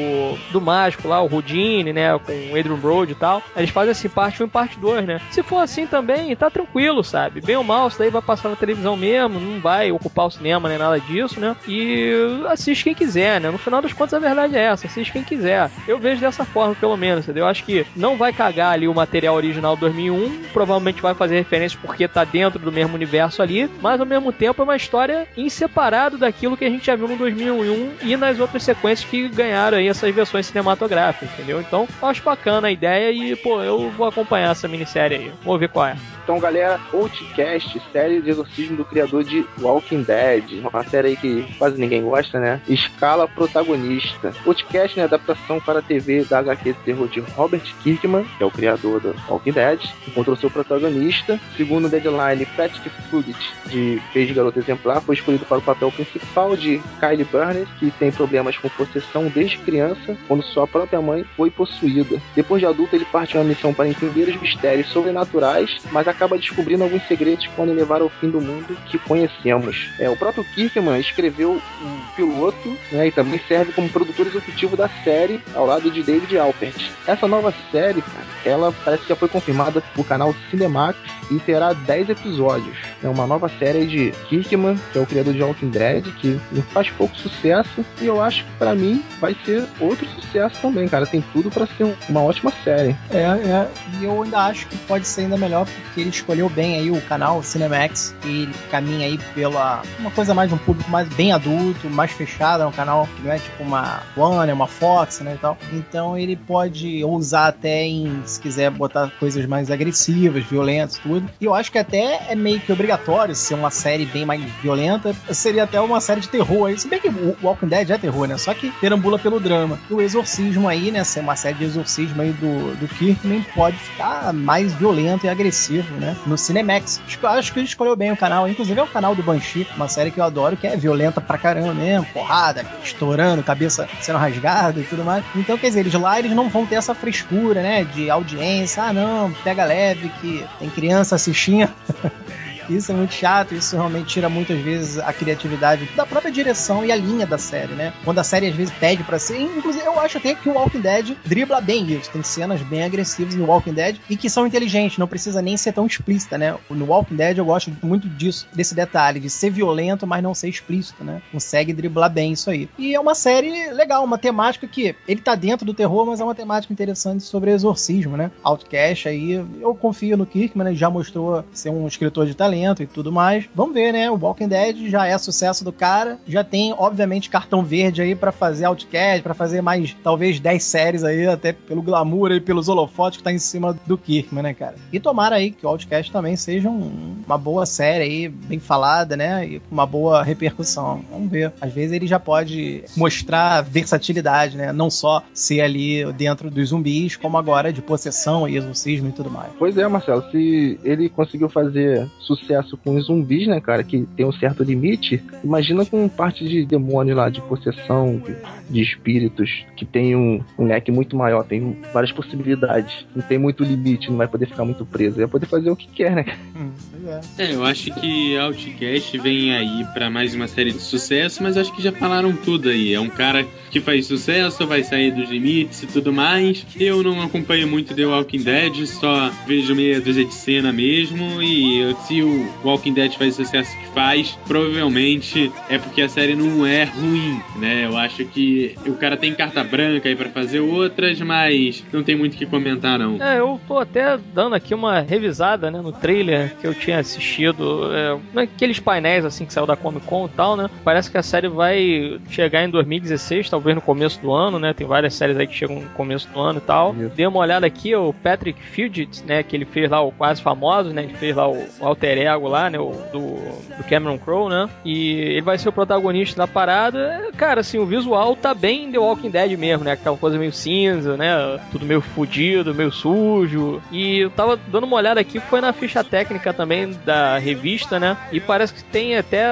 do 0.52 0.60
Mágico 0.60 1.08
lá, 1.08 1.22
o 1.22 1.32
Houdini, 1.32 1.92
né? 1.92 2.18
Com 2.18 2.32
o 2.32 2.58
Adrian 2.58 2.76
Brody 2.76 3.12
e 3.12 3.16
tal. 3.16 3.42
Eles 3.56 3.70
fazem 3.70 3.92
assim, 3.92 4.08
parte 4.08 4.42
1 4.42 4.46
e 4.46 4.50
parte 4.50 4.78
2, 4.78 5.06
né? 5.06 5.20
Se 5.30 5.42
for 5.42 5.58
assim 5.58 5.86
também, 5.86 6.34
tá 6.36 6.50
tranquilo, 6.50 6.89
sabe? 7.02 7.40
Bem 7.40 7.56
ou 7.56 7.64
mal, 7.64 7.88
isso 7.88 7.98
daí 7.98 8.10
vai 8.10 8.22
passar 8.22 8.48
na 8.48 8.56
televisão 8.56 8.96
mesmo, 8.96 9.40
não 9.40 9.60
vai 9.60 9.90
ocupar 9.92 10.26
o 10.26 10.30
cinema 10.30 10.68
nem 10.68 10.78
nada 10.78 11.00
disso, 11.00 11.40
né? 11.40 11.56
E 11.66 12.12
assiste 12.48 12.84
quem 12.84 12.94
quiser, 12.94 13.40
né? 13.40 13.50
No 13.50 13.58
final 13.58 13.80
das 13.80 13.92
contas, 13.92 14.14
a 14.14 14.18
verdade 14.18 14.56
é 14.56 14.64
essa, 14.64 14.86
assiste 14.86 15.12
quem 15.12 15.22
quiser. 15.22 15.70
Eu 15.86 15.98
vejo 15.98 16.20
dessa 16.20 16.44
forma, 16.44 16.74
pelo 16.74 16.96
menos, 16.96 17.24
entendeu? 17.24 17.44
Eu 17.44 17.48
acho 17.48 17.64
que 17.64 17.86
não 17.96 18.16
vai 18.16 18.32
cagar 18.32 18.72
ali 18.72 18.88
o 18.88 18.94
material 18.94 19.34
original 19.34 19.76
2001, 19.76 20.42
provavelmente 20.52 21.00
vai 21.00 21.14
fazer 21.14 21.36
referência 21.36 21.78
porque 21.80 22.08
tá 22.08 22.24
dentro 22.24 22.58
do 22.58 22.72
mesmo 22.72 22.94
universo 22.94 23.42
ali, 23.42 23.70
mas 23.80 24.00
ao 24.00 24.06
mesmo 24.06 24.32
tempo 24.32 24.60
é 24.60 24.64
uma 24.64 24.76
história 24.76 25.26
em 25.36 25.48
separado 25.48 26.18
daquilo 26.18 26.56
que 26.56 26.64
a 26.64 26.70
gente 26.70 26.86
já 26.86 26.96
viu 26.96 27.08
no 27.08 27.16
2001 27.16 27.90
e 28.02 28.16
nas 28.16 28.38
outras 28.38 28.62
sequências 28.62 29.08
que 29.08 29.28
ganharam 29.28 29.78
aí 29.78 29.88
essas 29.88 30.14
versões 30.14 30.46
cinematográficas, 30.46 31.30
entendeu? 31.32 31.60
Então, 31.60 31.86
acho 32.02 32.22
bacana 32.22 32.68
a 32.68 32.72
ideia 32.72 33.12
e, 33.12 33.36
pô, 33.36 33.62
eu 33.62 33.90
vou 33.90 34.06
acompanhar 34.06 34.50
essa 34.50 34.68
minissérie 34.68 35.16
aí. 35.16 35.32
Vou 35.44 35.58
ver 35.58 35.68
qual 35.68 35.86
é. 35.86 35.96
Então, 36.22 36.38
galera, 36.38 36.79
Outcast, 36.92 37.80
série 37.92 38.20
de 38.20 38.30
exorcismo 38.30 38.76
do 38.76 38.84
criador 38.84 39.24
de 39.24 39.46
Walking 39.60 40.02
Dead, 40.02 40.64
uma 40.64 40.84
série 40.84 41.08
aí 41.08 41.16
que 41.16 41.46
quase 41.58 41.80
ninguém 41.80 42.02
gosta, 42.02 42.38
né? 42.38 42.60
Escala 42.68 43.28
protagonista. 43.28 44.32
Outcast 44.46 44.98
é 44.98 45.02
a 45.02 45.06
adaptação 45.06 45.60
para 45.60 45.80
a 45.80 45.82
TV 45.82 46.24
da 46.24 46.38
HQ 46.38 46.72
de 46.72 46.78
terror 46.80 47.08
de 47.08 47.20
Robert 47.20 47.62
Kirkman, 47.82 48.24
que 48.36 48.42
é 48.42 48.46
o 48.46 48.50
criador 48.50 49.00
do 49.00 49.14
Walking 49.28 49.52
Dead, 49.52 49.80
encontrou 50.06 50.36
seu 50.36 50.50
protagonista. 50.50 51.38
Segundo 51.56 51.86
o 51.86 51.88
Deadline, 51.88 52.46
Patrick 52.56 52.88
Fugit, 53.10 53.52
de 53.66 54.00
Fez 54.12 54.30
Garota 54.30 54.58
Exemplar, 54.58 55.00
foi 55.00 55.14
escolhido 55.14 55.44
para 55.44 55.58
o 55.58 55.62
papel 55.62 55.90
principal 55.92 56.56
de 56.56 56.80
Kylie 56.98 57.24
Burner, 57.24 57.66
que 57.78 57.90
tem 57.92 58.10
problemas 58.10 58.56
com 58.58 58.68
possessão 58.70 59.28
desde 59.28 59.58
criança, 59.58 60.16
quando 60.26 60.42
sua 60.42 60.66
própria 60.66 61.00
mãe 61.00 61.24
foi 61.36 61.50
possuída. 61.50 62.20
Depois 62.34 62.60
de 62.60 62.66
adulto, 62.66 62.96
ele 62.96 63.04
parte 63.04 63.36
uma 63.36 63.44
missão 63.44 63.74
para 63.74 63.88
entender 63.88 64.28
os 64.28 64.40
mistérios 64.40 64.88
sobrenaturais, 64.88 65.78
mas 65.92 66.08
acaba 66.08 66.38
descobrindo 66.38 66.69
alguns 66.78 67.06
segredos 67.08 67.46
que 67.46 67.52
podem 67.54 67.74
levar 67.74 68.00
ao 68.00 68.08
fim 68.08 68.30
do 68.30 68.40
mundo 68.40 68.76
que 68.86 68.98
conhecemos. 68.98 69.90
É, 69.98 70.08
o 70.08 70.16
próprio 70.16 70.44
Kirkman 70.44 71.00
escreveu 71.00 71.60
um 71.82 72.00
piloto 72.14 72.76
né, 72.92 73.08
e 73.08 73.12
também 73.12 73.40
serve 73.48 73.72
como 73.72 73.88
produtor 73.88 74.26
executivo 74.26 74.76
da 74.76 74.88
série 75.02 75.42
ao 75.54 75.66
lado 75.66 75.90
de 75.90 76.02
David 76.02 76.38
Alpert. 76.38 76.90
Essa 77.06 77.26
nova 77.26 77.52
série, 77.70 78.02
cara, 78.02 78.26
ela 78.44 78.72
parece 78.84 79.02
que 79.02 79.08
já 79.08 79.16
foi 79.16 79.28
confirmada 79.28 79.82
por 79.94 80.06
canal 80.06 80.34
Cinemax 80.50 80.98
e 81.30 81.38
terá 81.38 81.72
10 81.72 82.10
episódios. 82.10 82.76
É 83.02 83.08
uma 83.08 83.26
nova 83.26 83.48
série 83.58 83.86
de 83.86 84.12
Kirkman, 84.28 84.78
que 84.92 84.98
é 84.98 85.00
o 85.00 85.06
criador 85.06 85.32
de 85.34 85.42
Walking 85.42 85.70
Dead, 85.70 86.04
que 86.20 86.38
faz 86.72 86.90
pouco 86.90 87.16
sucesso 87.16 87.84
e 88.00 88.06
eu 88.06 88.20
acho 88.22 88.44
que 88.44 88.50
pra 88.58 88.74
mim 88.74 89.02
vai 89.20 89.34
ser 89.44 89.66
outro 89.80 90.06
sucesso 90.08 90.56
também, 90.60 90.86
cara. 90.86 91.06
Tem 91.06 91.22
tudo 91.32 91.50
pra 91.50 91.66
ser 91.66 91.84
um- 91.84 91.94
uma 92.08 92.22
ótima 92.22 92.52
série. 92.62 92.94
É, 93.10 93.20
é, 93.22 93.68
e 94.00 94.04
eu 94.04 94.22
ainda 94.22 94.38
acho 94.40 94.66
que 94.66 94.76
pode 94.78 95.06
ser 95.06 95.22
ainda 95.22 95.36
melhor 95.36 95.66
porque 95.66 96.00
ele 96.00 96.10
escolheu 96.10 96.48
bem 96.50 96.76
aí 96.78 96.90
o 96.90 97.00
canal 97.02 97.42
Cinemax 97.42 98.14
e 98.24 98.48
caminha 98.70 99.06
aí 99.06 99.18
pela 99.34 99.82
uma 99.98 100.10
coisa 100.10 100.34
mais 100.34 100.52
um 100.52 100.58
público 100.58 100.90
mais 100.90 101.08
bem 101.08 101.32
adulto, 101.32 101.88
mais 101.88 102.10
fechado, 102.12 102.62
é 102.62 102.66
um 102.66 102.72
canal 102.72 103.08
que 103.16 103.22
não 103.22 103.32
é 103.32 103.38
tipo 103.38 103.62
uma 103.62 104.00
Warner, 104.16 104.54
uma 104.54 104.66
Fox, 104.66 105.20
né, 105.20 105.34
e 105.34 105.38
tal. 105.38 105.56
Então 105.72 106.16
ele 106.18 106.36
pode 106.36 107.02
ousar 107.04 107.48
até 107.48 107.82
em, 107.84 108.20
se 108.24 108.38
quiser 108.40 108.70
botar 108.70 109.10
coisas 109.18 109.44
mais 109.46 109.70
agressivas, 109.70 110.44
violentas, 110.44 110.98
tudo. 110.98 111.28
E 111.40 111.44
eu 111.44 111.54
acho 111.54 111.70
que 111.72 111.78
até 111.78 112.20
é 112.28 112.34
meio 112.34 112.60
que 112.60 112.70
obrigatório 112.90 113.34
ser 113.36 113.54
uma 113.54 113.70
série 113.70 114.04
bem 114.04 114.24
mais 114.24 114.42
violenta. 114.62 115.14
Seria 115.30 115.64
até 115.64 115.80
uma 115.80 116.00
série 116.00 116.20
de 116.20 116.28
terror 116.28 116.68
aí. 116.68 116.78
Se 116.78 116.88
bem 116.88 116.98
que 117.00 117.08
o 117.08 117.36
Walking 117.42 117.68
Dead 117.68 117.90
é 117.90 117.98
terror, 117.98 118.26
né? 118.26 118.36
Só 118.36 118.52
que 118.52 118.70
perambula 118.80 119.18
pelo 119.18 119.38
drama. 119.38 119.78
E 119.88 119.94
o 119.94 120.00
exorcismo 120.00 120.68
aí, 120.68 120.90
né? 120.90 121.04
Ser 121.04 121.20
uma 121.20 121.36
série 121.36 121.56
de 121.58 121.64
exorcismo 121.64 122.20
aí 122.20 122.32
do, 122.32 122.74
do 122.76 122.88
Kirkman 122.88 123.44
pode 123.54 123.76
ficar 123.76 124.32
mais 124.32 124.72
violento 124.74 125.24
e 125.24 125.28
agressivo, 125.28 125.94
né? 125.96 126.16
No 126.26 126.36
Cinemax. 126.36 127.00
Acho 127.22 127.52
que- 127.52 127.60
ele 127.60 127.66
escolheu 127.66 127.94
bem 127.94 128.10
o 128.10 128.16
canal. 128.16 128.48
Inclusive 128.48 128.80
é 128.80 128.82
o 128.82 128.86
canal 128.86 129.14
do 129.14 129.22
Banshee, 129.22 129.66
uma 129.76 129.88
série 129.88 130.10
que 130.10 130.18
eu 130.18 130.24
adoro, 130.24 130.56
que 130.56 130.66
é 130.66 130.76
violenta 130.76 131.20
pra 131.20 131.38
caramba 131.38 131.74
mesmo. 131.74 132.06
Porrada, 132.06 132.64
estourando, 132.82 133.42
cabeça 133.42 133.88
sendo 134.00 134.18
rasgada 134.18 134.80
e 134.80 134.84
tudo 134.84 135.04
mais. 135.04 135.24
Então, 135.36 135.56
quer 135.58 135.68
dizer, 135.68 135.80
eles 135.80 135.94
lá 135.94 136.18
eles 136.18 136.32
não 136.32 136.48
vão 136.48 136.66
ter 136.66 136.76
essa 136.76 136.94
frescura, 136.94 137.62
né? 137.62 137.84
De 137.84 138.10
audiência. 138.10 138.82
Ah, 138.82 138.92
não, 138.92 139.30
pega 139.44 139.64
leve 139.64 140.08
que 140.20 140.44
tem 140.58 140.70
criança 140.70 141.14
assistindo. 141.14 141.70
Isso 142.70 142.92
é 142.92 142.94
muito 142.94 143.12
chato, 143.12 143.52
isso 143.52 143.74
realmente 143.74 144.06
tira 144.06 144.28
muitas 144.28 144.60
vezes 144.60 144.98
a 144.98 145.12
criatividade 145.12 145.88
da 145.96 146.06
própria 146.06 146.30
direção 146.30 146.84
e 146.84 146.92
a 146.92 146.96
linha 146.96 147.26
da 147.26 147.36
série, 147.36 147.72
né? 147.72 147.92
Quando 148.04 148.20
a 148.20 148.24
série 148.24 148.46
às 148.46 148.54
vezes 148.54 148.72
pede 148.78 149.02
pra 149.02 149.18
ser. 149.18 149.40
Inclusive, 149.40 149.84
eu 149.84 149.98
acho 149.98 150.18
até 150.18 150.36
que 150.36 150.48
o 150.48 150.52
Walking 150.52 150.80
Dead 150.80 151.16
dribla 151.24 151.60
bem 151.60 151.90
isso. 151.90 152.10
Tem 152.10 152.22
cenas 152.22 152.62
bem 152.62 152.84
agressivas 152.84 153.34
no 153.34 153.46
Walking 153.46 153.72
Dead 153.72 153.96
e 154.08 154.16
que 154.16 154.30
são 154.30 154.46
inteligentes, 154.46 154.98
não 154.98 155.08
precisa 155.08 155.42
nem 155.42 155.56
ser 155.56 155.72
tão 155.72 155.84
explícita, 155.84 156.38
né? 156.38 156.56
No 156.70 156.86
Walking 156.86 157.16
Dead 157.16 157.38
eu 157.38 157.44
gosto 157.44 157.72
muito 157.82 158.08
disso, 158.08 158.46
desse 158.54 158.74
detalhe, 158.74 159.18
de 159.18 159.28
ser 159.28 159.50
violento, 159.50 160.06
mas 160.06 160.22
não 160.22 160.32
ser 160.32 160.48
explícito, 160.48 161.02
né? 161.02 161.20
Consegue 161.32 161.72
driblar 161.72 162.10
bem 162.10 162.32
isso 162.32 162.50
aí. 162.50 162.68
E 162.78 162.94
é 162.94 163.00
uma 163.00 163.16
série 163.16 163.72
legal, 163.72 164.04
uma 164.04 164.18
temática 164.18 164.68
que 164.68 164.94
ele 165.08 165.20
tá 165.20 165.34
dentro 165.34 165.66
do 165.66 165.74
terror, 165.74 166.06
mas 166.06 166.20
é 166.20 166.24
uma 166.24 166.36
temática 166.36 166.72
interessante 166.72 167.24
sobre 167.24 167.50
exorcismo, 167.50 168.16
né? 168.16 168.30
Outcast 168.44 169.08
aí, 169.08 169.32
eu 169.32 169.74
confio 169.74 170.16
no 170.16 170.24
Kirkman, 170.24 170.64
né? 170.64 170.70
Ele 170.70 170.78
já 170.78 170.88
mostrou 170.88 171.44
ser 171.52 171.70
um 171.70 171.88
escritor 171.88 172.26
de 172.26 172.34
talento 172.34 172.59
e 172.82 172.86
tudo 172.86 173.10
mais. 173.12 173.48
Vamos 173.54 173.74
ver, 173.74 173.92
né? 173.92 174.10
O 174.10 174.16
Walking 174.16 174.48
Dead 174.48 174.88
já 174.88 175.06
é 175.06 175.16
sucesso 175.18 175.64
do 175.64 175.72
cara, 175.72 176.18
já 176.26 176.42
tem, 176.44 176.74
obviamente, 176.76 177.30
cartão 177.30 177.62
verde 177.64 178.02
aí 178.02 178.14
pra 178.14 178.32
fazer 178.32 178.64
Outcast, 178.66 179.22
pra 179.22 179.34
fazer 179.34 179.60
mais, 179.60 179.96
talvez, 180.02 180.38
10 180.40 180.62
séries 180.62 181.04
aí, 181.04 181.26
até 181.26 181.52
pelo 181.52 181.82
glamour 181.82 182.32
e 182.32 182.40
pelos 182.40 182.68
holofotes 182.68 183.18
que 183.18 183.22
tá 183.24 183.32
em 183.32 183.38
cima 183.38 183.76
do 183.86 183.96
Kirkman, 183.98 184.42
né, 184.42 184.54
cara? 184.54 184.74
E 184.92 185.00
tomara 185.00 185.36
aí 185.36 185.50
que 185.50 185.64
o 185.64 185.68
Outcast 185.68 186.10
também 186.12 186.36
seja 186.36 186.68
um- 186.68 187.16
uma 187.26 187.38
boa 187.38 187.66
série 187.66 188.04
aí, 188.04 188.28
bem 188.28 188.58
falada, 188.58 189.16
né? 189.16 189.46
E 189.46 189.60
com 189.60 189.72
uma 189.74 189.86
boa 189.86 190.22
repercussão. 190.22 191.02
Vamos 191.10 191.30
ver. 191.30 191.52
Às 191.60 191.72
vezes 191.72 191.92
ele 191.92 192.06
já 192.06 192.18
pode 192.18 192.84
mostrar 192.96 193.62
versatilidade, 193.62 194.56
né? 194.56 194.72
Não 194.72 194.90
só 194.90 195.22
ser 195.32 195.60
ali 195.60 196.10
dentro 196.14 196.50
dos 196.50 196.68
zumbis, 196.70 197.16
como 197.16 197.36
agora 197.38 197.72
de 197.72 197.82
possessão 197.82 198.48
e 198.48 198.56
exorcismo 198.56 199.08
e 199.08 199.12
tudo 199.12 199.30
mais. 199.30 199.50
Pois 199.58 199.76
é, 199.76 199.86
Marcelo, 199.88 200.22
se 200.30 200.78
ele 200.84 201.08
conseguiu 201.08 201.48
fazer 201.48 202.08
sucesso 202.18 202.49
com 202.82 202.96
os 202.96 203.06
zumbis, 203.06 203.46
né, 203.46 203.60
cara, 203.60 203.82
que 203.82 204.06
tem 204.16 204.26
um 204.26 204.32
certo 204.32 204.62
limite, 204.62 205.22
imagina 205.42 205.84
com 205.84 206.08
parte 206.08 206.46
de 206.48 206.64
demônio 206.64 207.14
lá, 207.14 207.28
de 207.28 207.40
possessão, 207.42 208.22
de, 208.24 208.36
de 208.68 208.82
espíritos, 208.82 209.64
que 209.76 209.84
tem 209.84 210.16
um, 210.16 210.42
um 210.58 210.66
leque 210.66 210.90
muito 210.90 211.16
maior, 211.16 211.44
tem 211.44 211.76
várias 211.92 212.12
possibilidades, 212.12 213.06
não 213.14 213.22
tem 213.22 213.38
muito 213.38 213.64
limite, 213.64 214.10
não 214.10 214.16
vai 214.16 214.28
poder 214.28 214.46
ficar 214.46 214.64
muito 214.64 214.84
preso, 214.84 215.16
vai 215.16 215.26
poder 215.26 215.46
fazer 215.46 215.70
o 215.70 215.76
que 215.76 215.88
quer, 215.88 216.14
né? 216.14 216.24
Hum, 216.56 216.70
pois 216.90 217.04
é. 217.06 217.20
É, 217.38 217.54
eu 217.54 217.64
acho 217.64 217.92
que 217.94 218.36
Outcast 218.36 219.18
vem 219.18 219.54
aí 219.54 219.84
pra 219.92 220.10
mais 220.10 220.34
uma 220.34 220.46
série 220.46 220.72
de 220.72 220.80
sucesso, 220.80 221.42
mas 221.42 221.56
acho 221.56 221.74
que 221.74 221.82
já 221.82 221.92
falaram 221.92 222.32
tudo 222.32 222.68
aí. 222.68 222.94
É 222.94 223.00
um 223.00 223.08
cara 223.08 223.46
que 223.70 223.80
faz 223.80 224.06
sucesso, 224.06 224.66
vai 224.66 224.82
sair 224.82 225.10
dos 225.10 225.30
limites 225.30 225.82
e 225.82 225.86
tudo 225.86 226.12
mais. 226.12 226.66
Eu 226.78 227.02
não 227.02 227.22
acompanho 227.22 227.66
muito 227.68 227.94
The 227.94 228.06
Walking 228.06 228.42
Dead, 228.42 228.86
só 228.86 229.30
vejo 229.46 229.74
meia 229.74 230.00
dúzia 230.00 230.24
de 230.24 230.34
cena 230.34 230.72
mesmo. 230.72 231.42
E 231.42 231.94
se 232.06 232.22
o 232.22 232.39
o 232.40 232.68
Walking 232.68 232.92
Dead 232.92 233.12
faz 233.14 233.38
o 233.38 233.44
sucesso 233.44 233.76
que 233.76 233.86
faz, 233.88 234.38
provavelmente 234.46 235.52
é 235.68 235.78
porque 235.78 236.02
a 236.02 236.08
série 236.08 236.34
não 236.34 236.66
é 236.66 236.84
ruim, 236.84 237.40
né? 237.56 237.86
Eu 237.86 237.96
acho 237.96 238.24
que 238.24 238.74
o 238.86 238.94
cara 238.94 239.16
tem 239.16 239.34
carta 239.34 239.62
branca 239.62 240.08
aí 240.08 240.16
para 240.16 240.28
fazer 240.30 240.60
outras, 240.60 241.20
mas 241.20 241.84
não 241.92 242.02
tem 242.02 242.16
muito 242.16 242.34
o 242.34 242.36
que 242.36 242.46
comentar, 242.46 242.98
não. 242.98 243.22
É, 243.22 243.38
eu 243.38 243.60
tô 243.66 243.78
até 243.78 244.18
dando 244.34 244.54
aqui 244.54 244.74
uma 244.74 245.00
revisada, 245.00 245.70
né, 245.70 245.80
no 245.80 245.92
trailer 245.92 246.54
que 246.60 246.66
eu 246.66 246.74
tinha 246.74 246.98
assistido, 246.98 247.90
é, 247.92 248.18
naqueles 248.32 248.78
painéis, 248.78 249.24
assim, 249.24 249.44
que 249.44 249.52
saiu 249.52 249.66
da 249.66 249.76
Comic 249.76 250.06
Con 250.06 250.26
e 250.26 250.30
tal, 250.30 250.56
né? 250.56 250.68
Parece 250.84 251.10
que 251.10 251.18
a 251.18 251.22
série 251.22 251.48
vai 251.48 252.18
chegar 252.30 252.64
em 252.64 252.70
2016, 252.70 253.50
talvez 253.50 253.74
no 253.74 253.82
começo 253.82 254.20
do 254.20 254.32
ano, 254.32 254.58
né? 254.58 254.72
Tem 254.72 254.86
várias 254.86 255.14
séries 255.14 255.36
aí 255.36 255.46
que 255.46 255.54
chegam 255.54 255.80
no 255.80 255.88
começo 255.90 256.28
do 256.28 256.40
ano 256.40 256.58
e 256.58 256.62
tal. 256.62 256.94
Isso. 256.94 257.12
Dei 257.14 257.26
uma 257.26 257.38
olhada 257.38 257.66
aqui, 257.66 257.94
o 257.94 258.12
Patrick 258.12 258.60
Fugit, 258.62 259.24
né, 259.24 259.42
que 259.42 259.56
ele 259.56 259.64
fez 259.64 259.90
lá 259.90 260.00
o 260.00 260.12
Quase 260.12 260.42
Famoso, 260.42 260.90
né? 260.90 261.04
Ele 261.04 261.14
fez 261.14 261.36
lá 261.36 261.48
o, 261.48 261.56
o 261.80 261.86
alter 261.86 262.18
ego 262.26 262.48
lá, 262.48 262.70
né, 262.70 262.78
do, 262.78 263.30
do 263.76 263.84
Cameron 263.88 264.18
Crowe, 264.18 264.50
né? 264.50 264.68
E 264.84 265.12
ele 265.12 265.42
vai 265.42 265.58
ser 265.58 265.68
o 265.68 265.72
protagonista 265.72 266.36
da 266.36 266.46
parada. 266.46 267.30
Cara, 267.36 267.60
assim, 267.60 267.78
o 267.78 267.86
visual 267.86 268.36
tá 268.36 268.54
bem 268.54 268.90
The 268.90 268.98
Walking 268.98 269.30
Dead 269.30 269.58
mesmo, 269.58 269.84
né? 269.84 269.92
Aquela 269.92 270.16
coisa 270.16 270.38
meio 270.38 270.52
cinza, 270.52 271.16
né? 271.16 271.60
Tudo 271.70 271.86
meio 271.86 272.00
fudido, 272.00 272.74
meio 272.74 272.92
sujo. 272.92 273.80
E 273.90 274.20
eu 274.20 274.30
tava 274.30 274.56
dando 274.56 274.84
uma 274.84 274.96
olhada 274.96 275.20
aqui, 275.20 275.40
foi 275.40 275.60
na 275.60 275.72
ficha 275.72 276.02
técnica 276.04 276.52
também 276.52 276.96
da 277.04 277.38
revista, 277.38 277.98
né? 277.98 278.16
E 278.32 278.40
parece 278.40 278.74
que 278.74 278.84
tem 278.84 279.16
até 279.16 279.46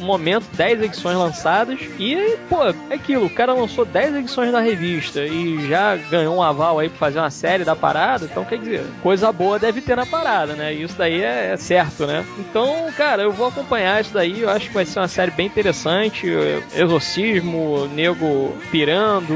o 0.00 0.02
momento 0.02 0.46
10 0.54 0.82
edições 0.82 1.16
lançadas. 1.16 1.78
E, 1.98 2.36
pô, 2.48 2.62
é 2.90 2.94
aquilo, 2.94 3.26
o 3.26 3.30
cara 3.30 3.52
lançou 3.52 3.84
10 3.84 4.16
edições 4.16 4.52
da 4.52 4.60
revista 4.60 5.24
e 5.24 5.66
já 5.68 5.96
ganhou 5.96 6.36
um 6.36 6.42
aval 6.42 6.78
aí 6.78 6.88
pra 6.88 6.98
fazer 6.98 7.18
uma 7.18 7.30
série 7.30 7.64
da 7.64 7.76
parada. 7.76 8.24
Então, 8.24 8.44
quer 8.44 8.58
dizer, 8.58 8.84
coisa 9.02 9.32
boa 9.32 9.58
deve 9.58 9.80
ter 9.80 9.96
na 9.96 10.06
parada, 10.06 10.54
né? 10.54 10.74
E 10.74 10.82
isso 10.82 10.94
daí 10.96 11.22
é, 11.22 11.52
é 11.52 11.56
certo, 12.02 12.06
né? 12.06 12.24
Então, 12.38 12.90
cara, 12.96 13.22
eu 13.22 13.32
vou 13.32 13.48
acompanhar 13.48 14.00
isso 14.00 14.12
daí. 14.12 14.42
Eu 14.42 14.50
acho 14.50 14.68
que 14.68 14.74
vai 14.74 14.84
ser 14.84 15.00
uma 15.00 15.08
série 15.08 15.30
bem 15.30 15.46
interessante. 15.46 16.26
Exorcismo, 16.76 17.88
nego 17.94 18.52
pirando, 18.70 19.34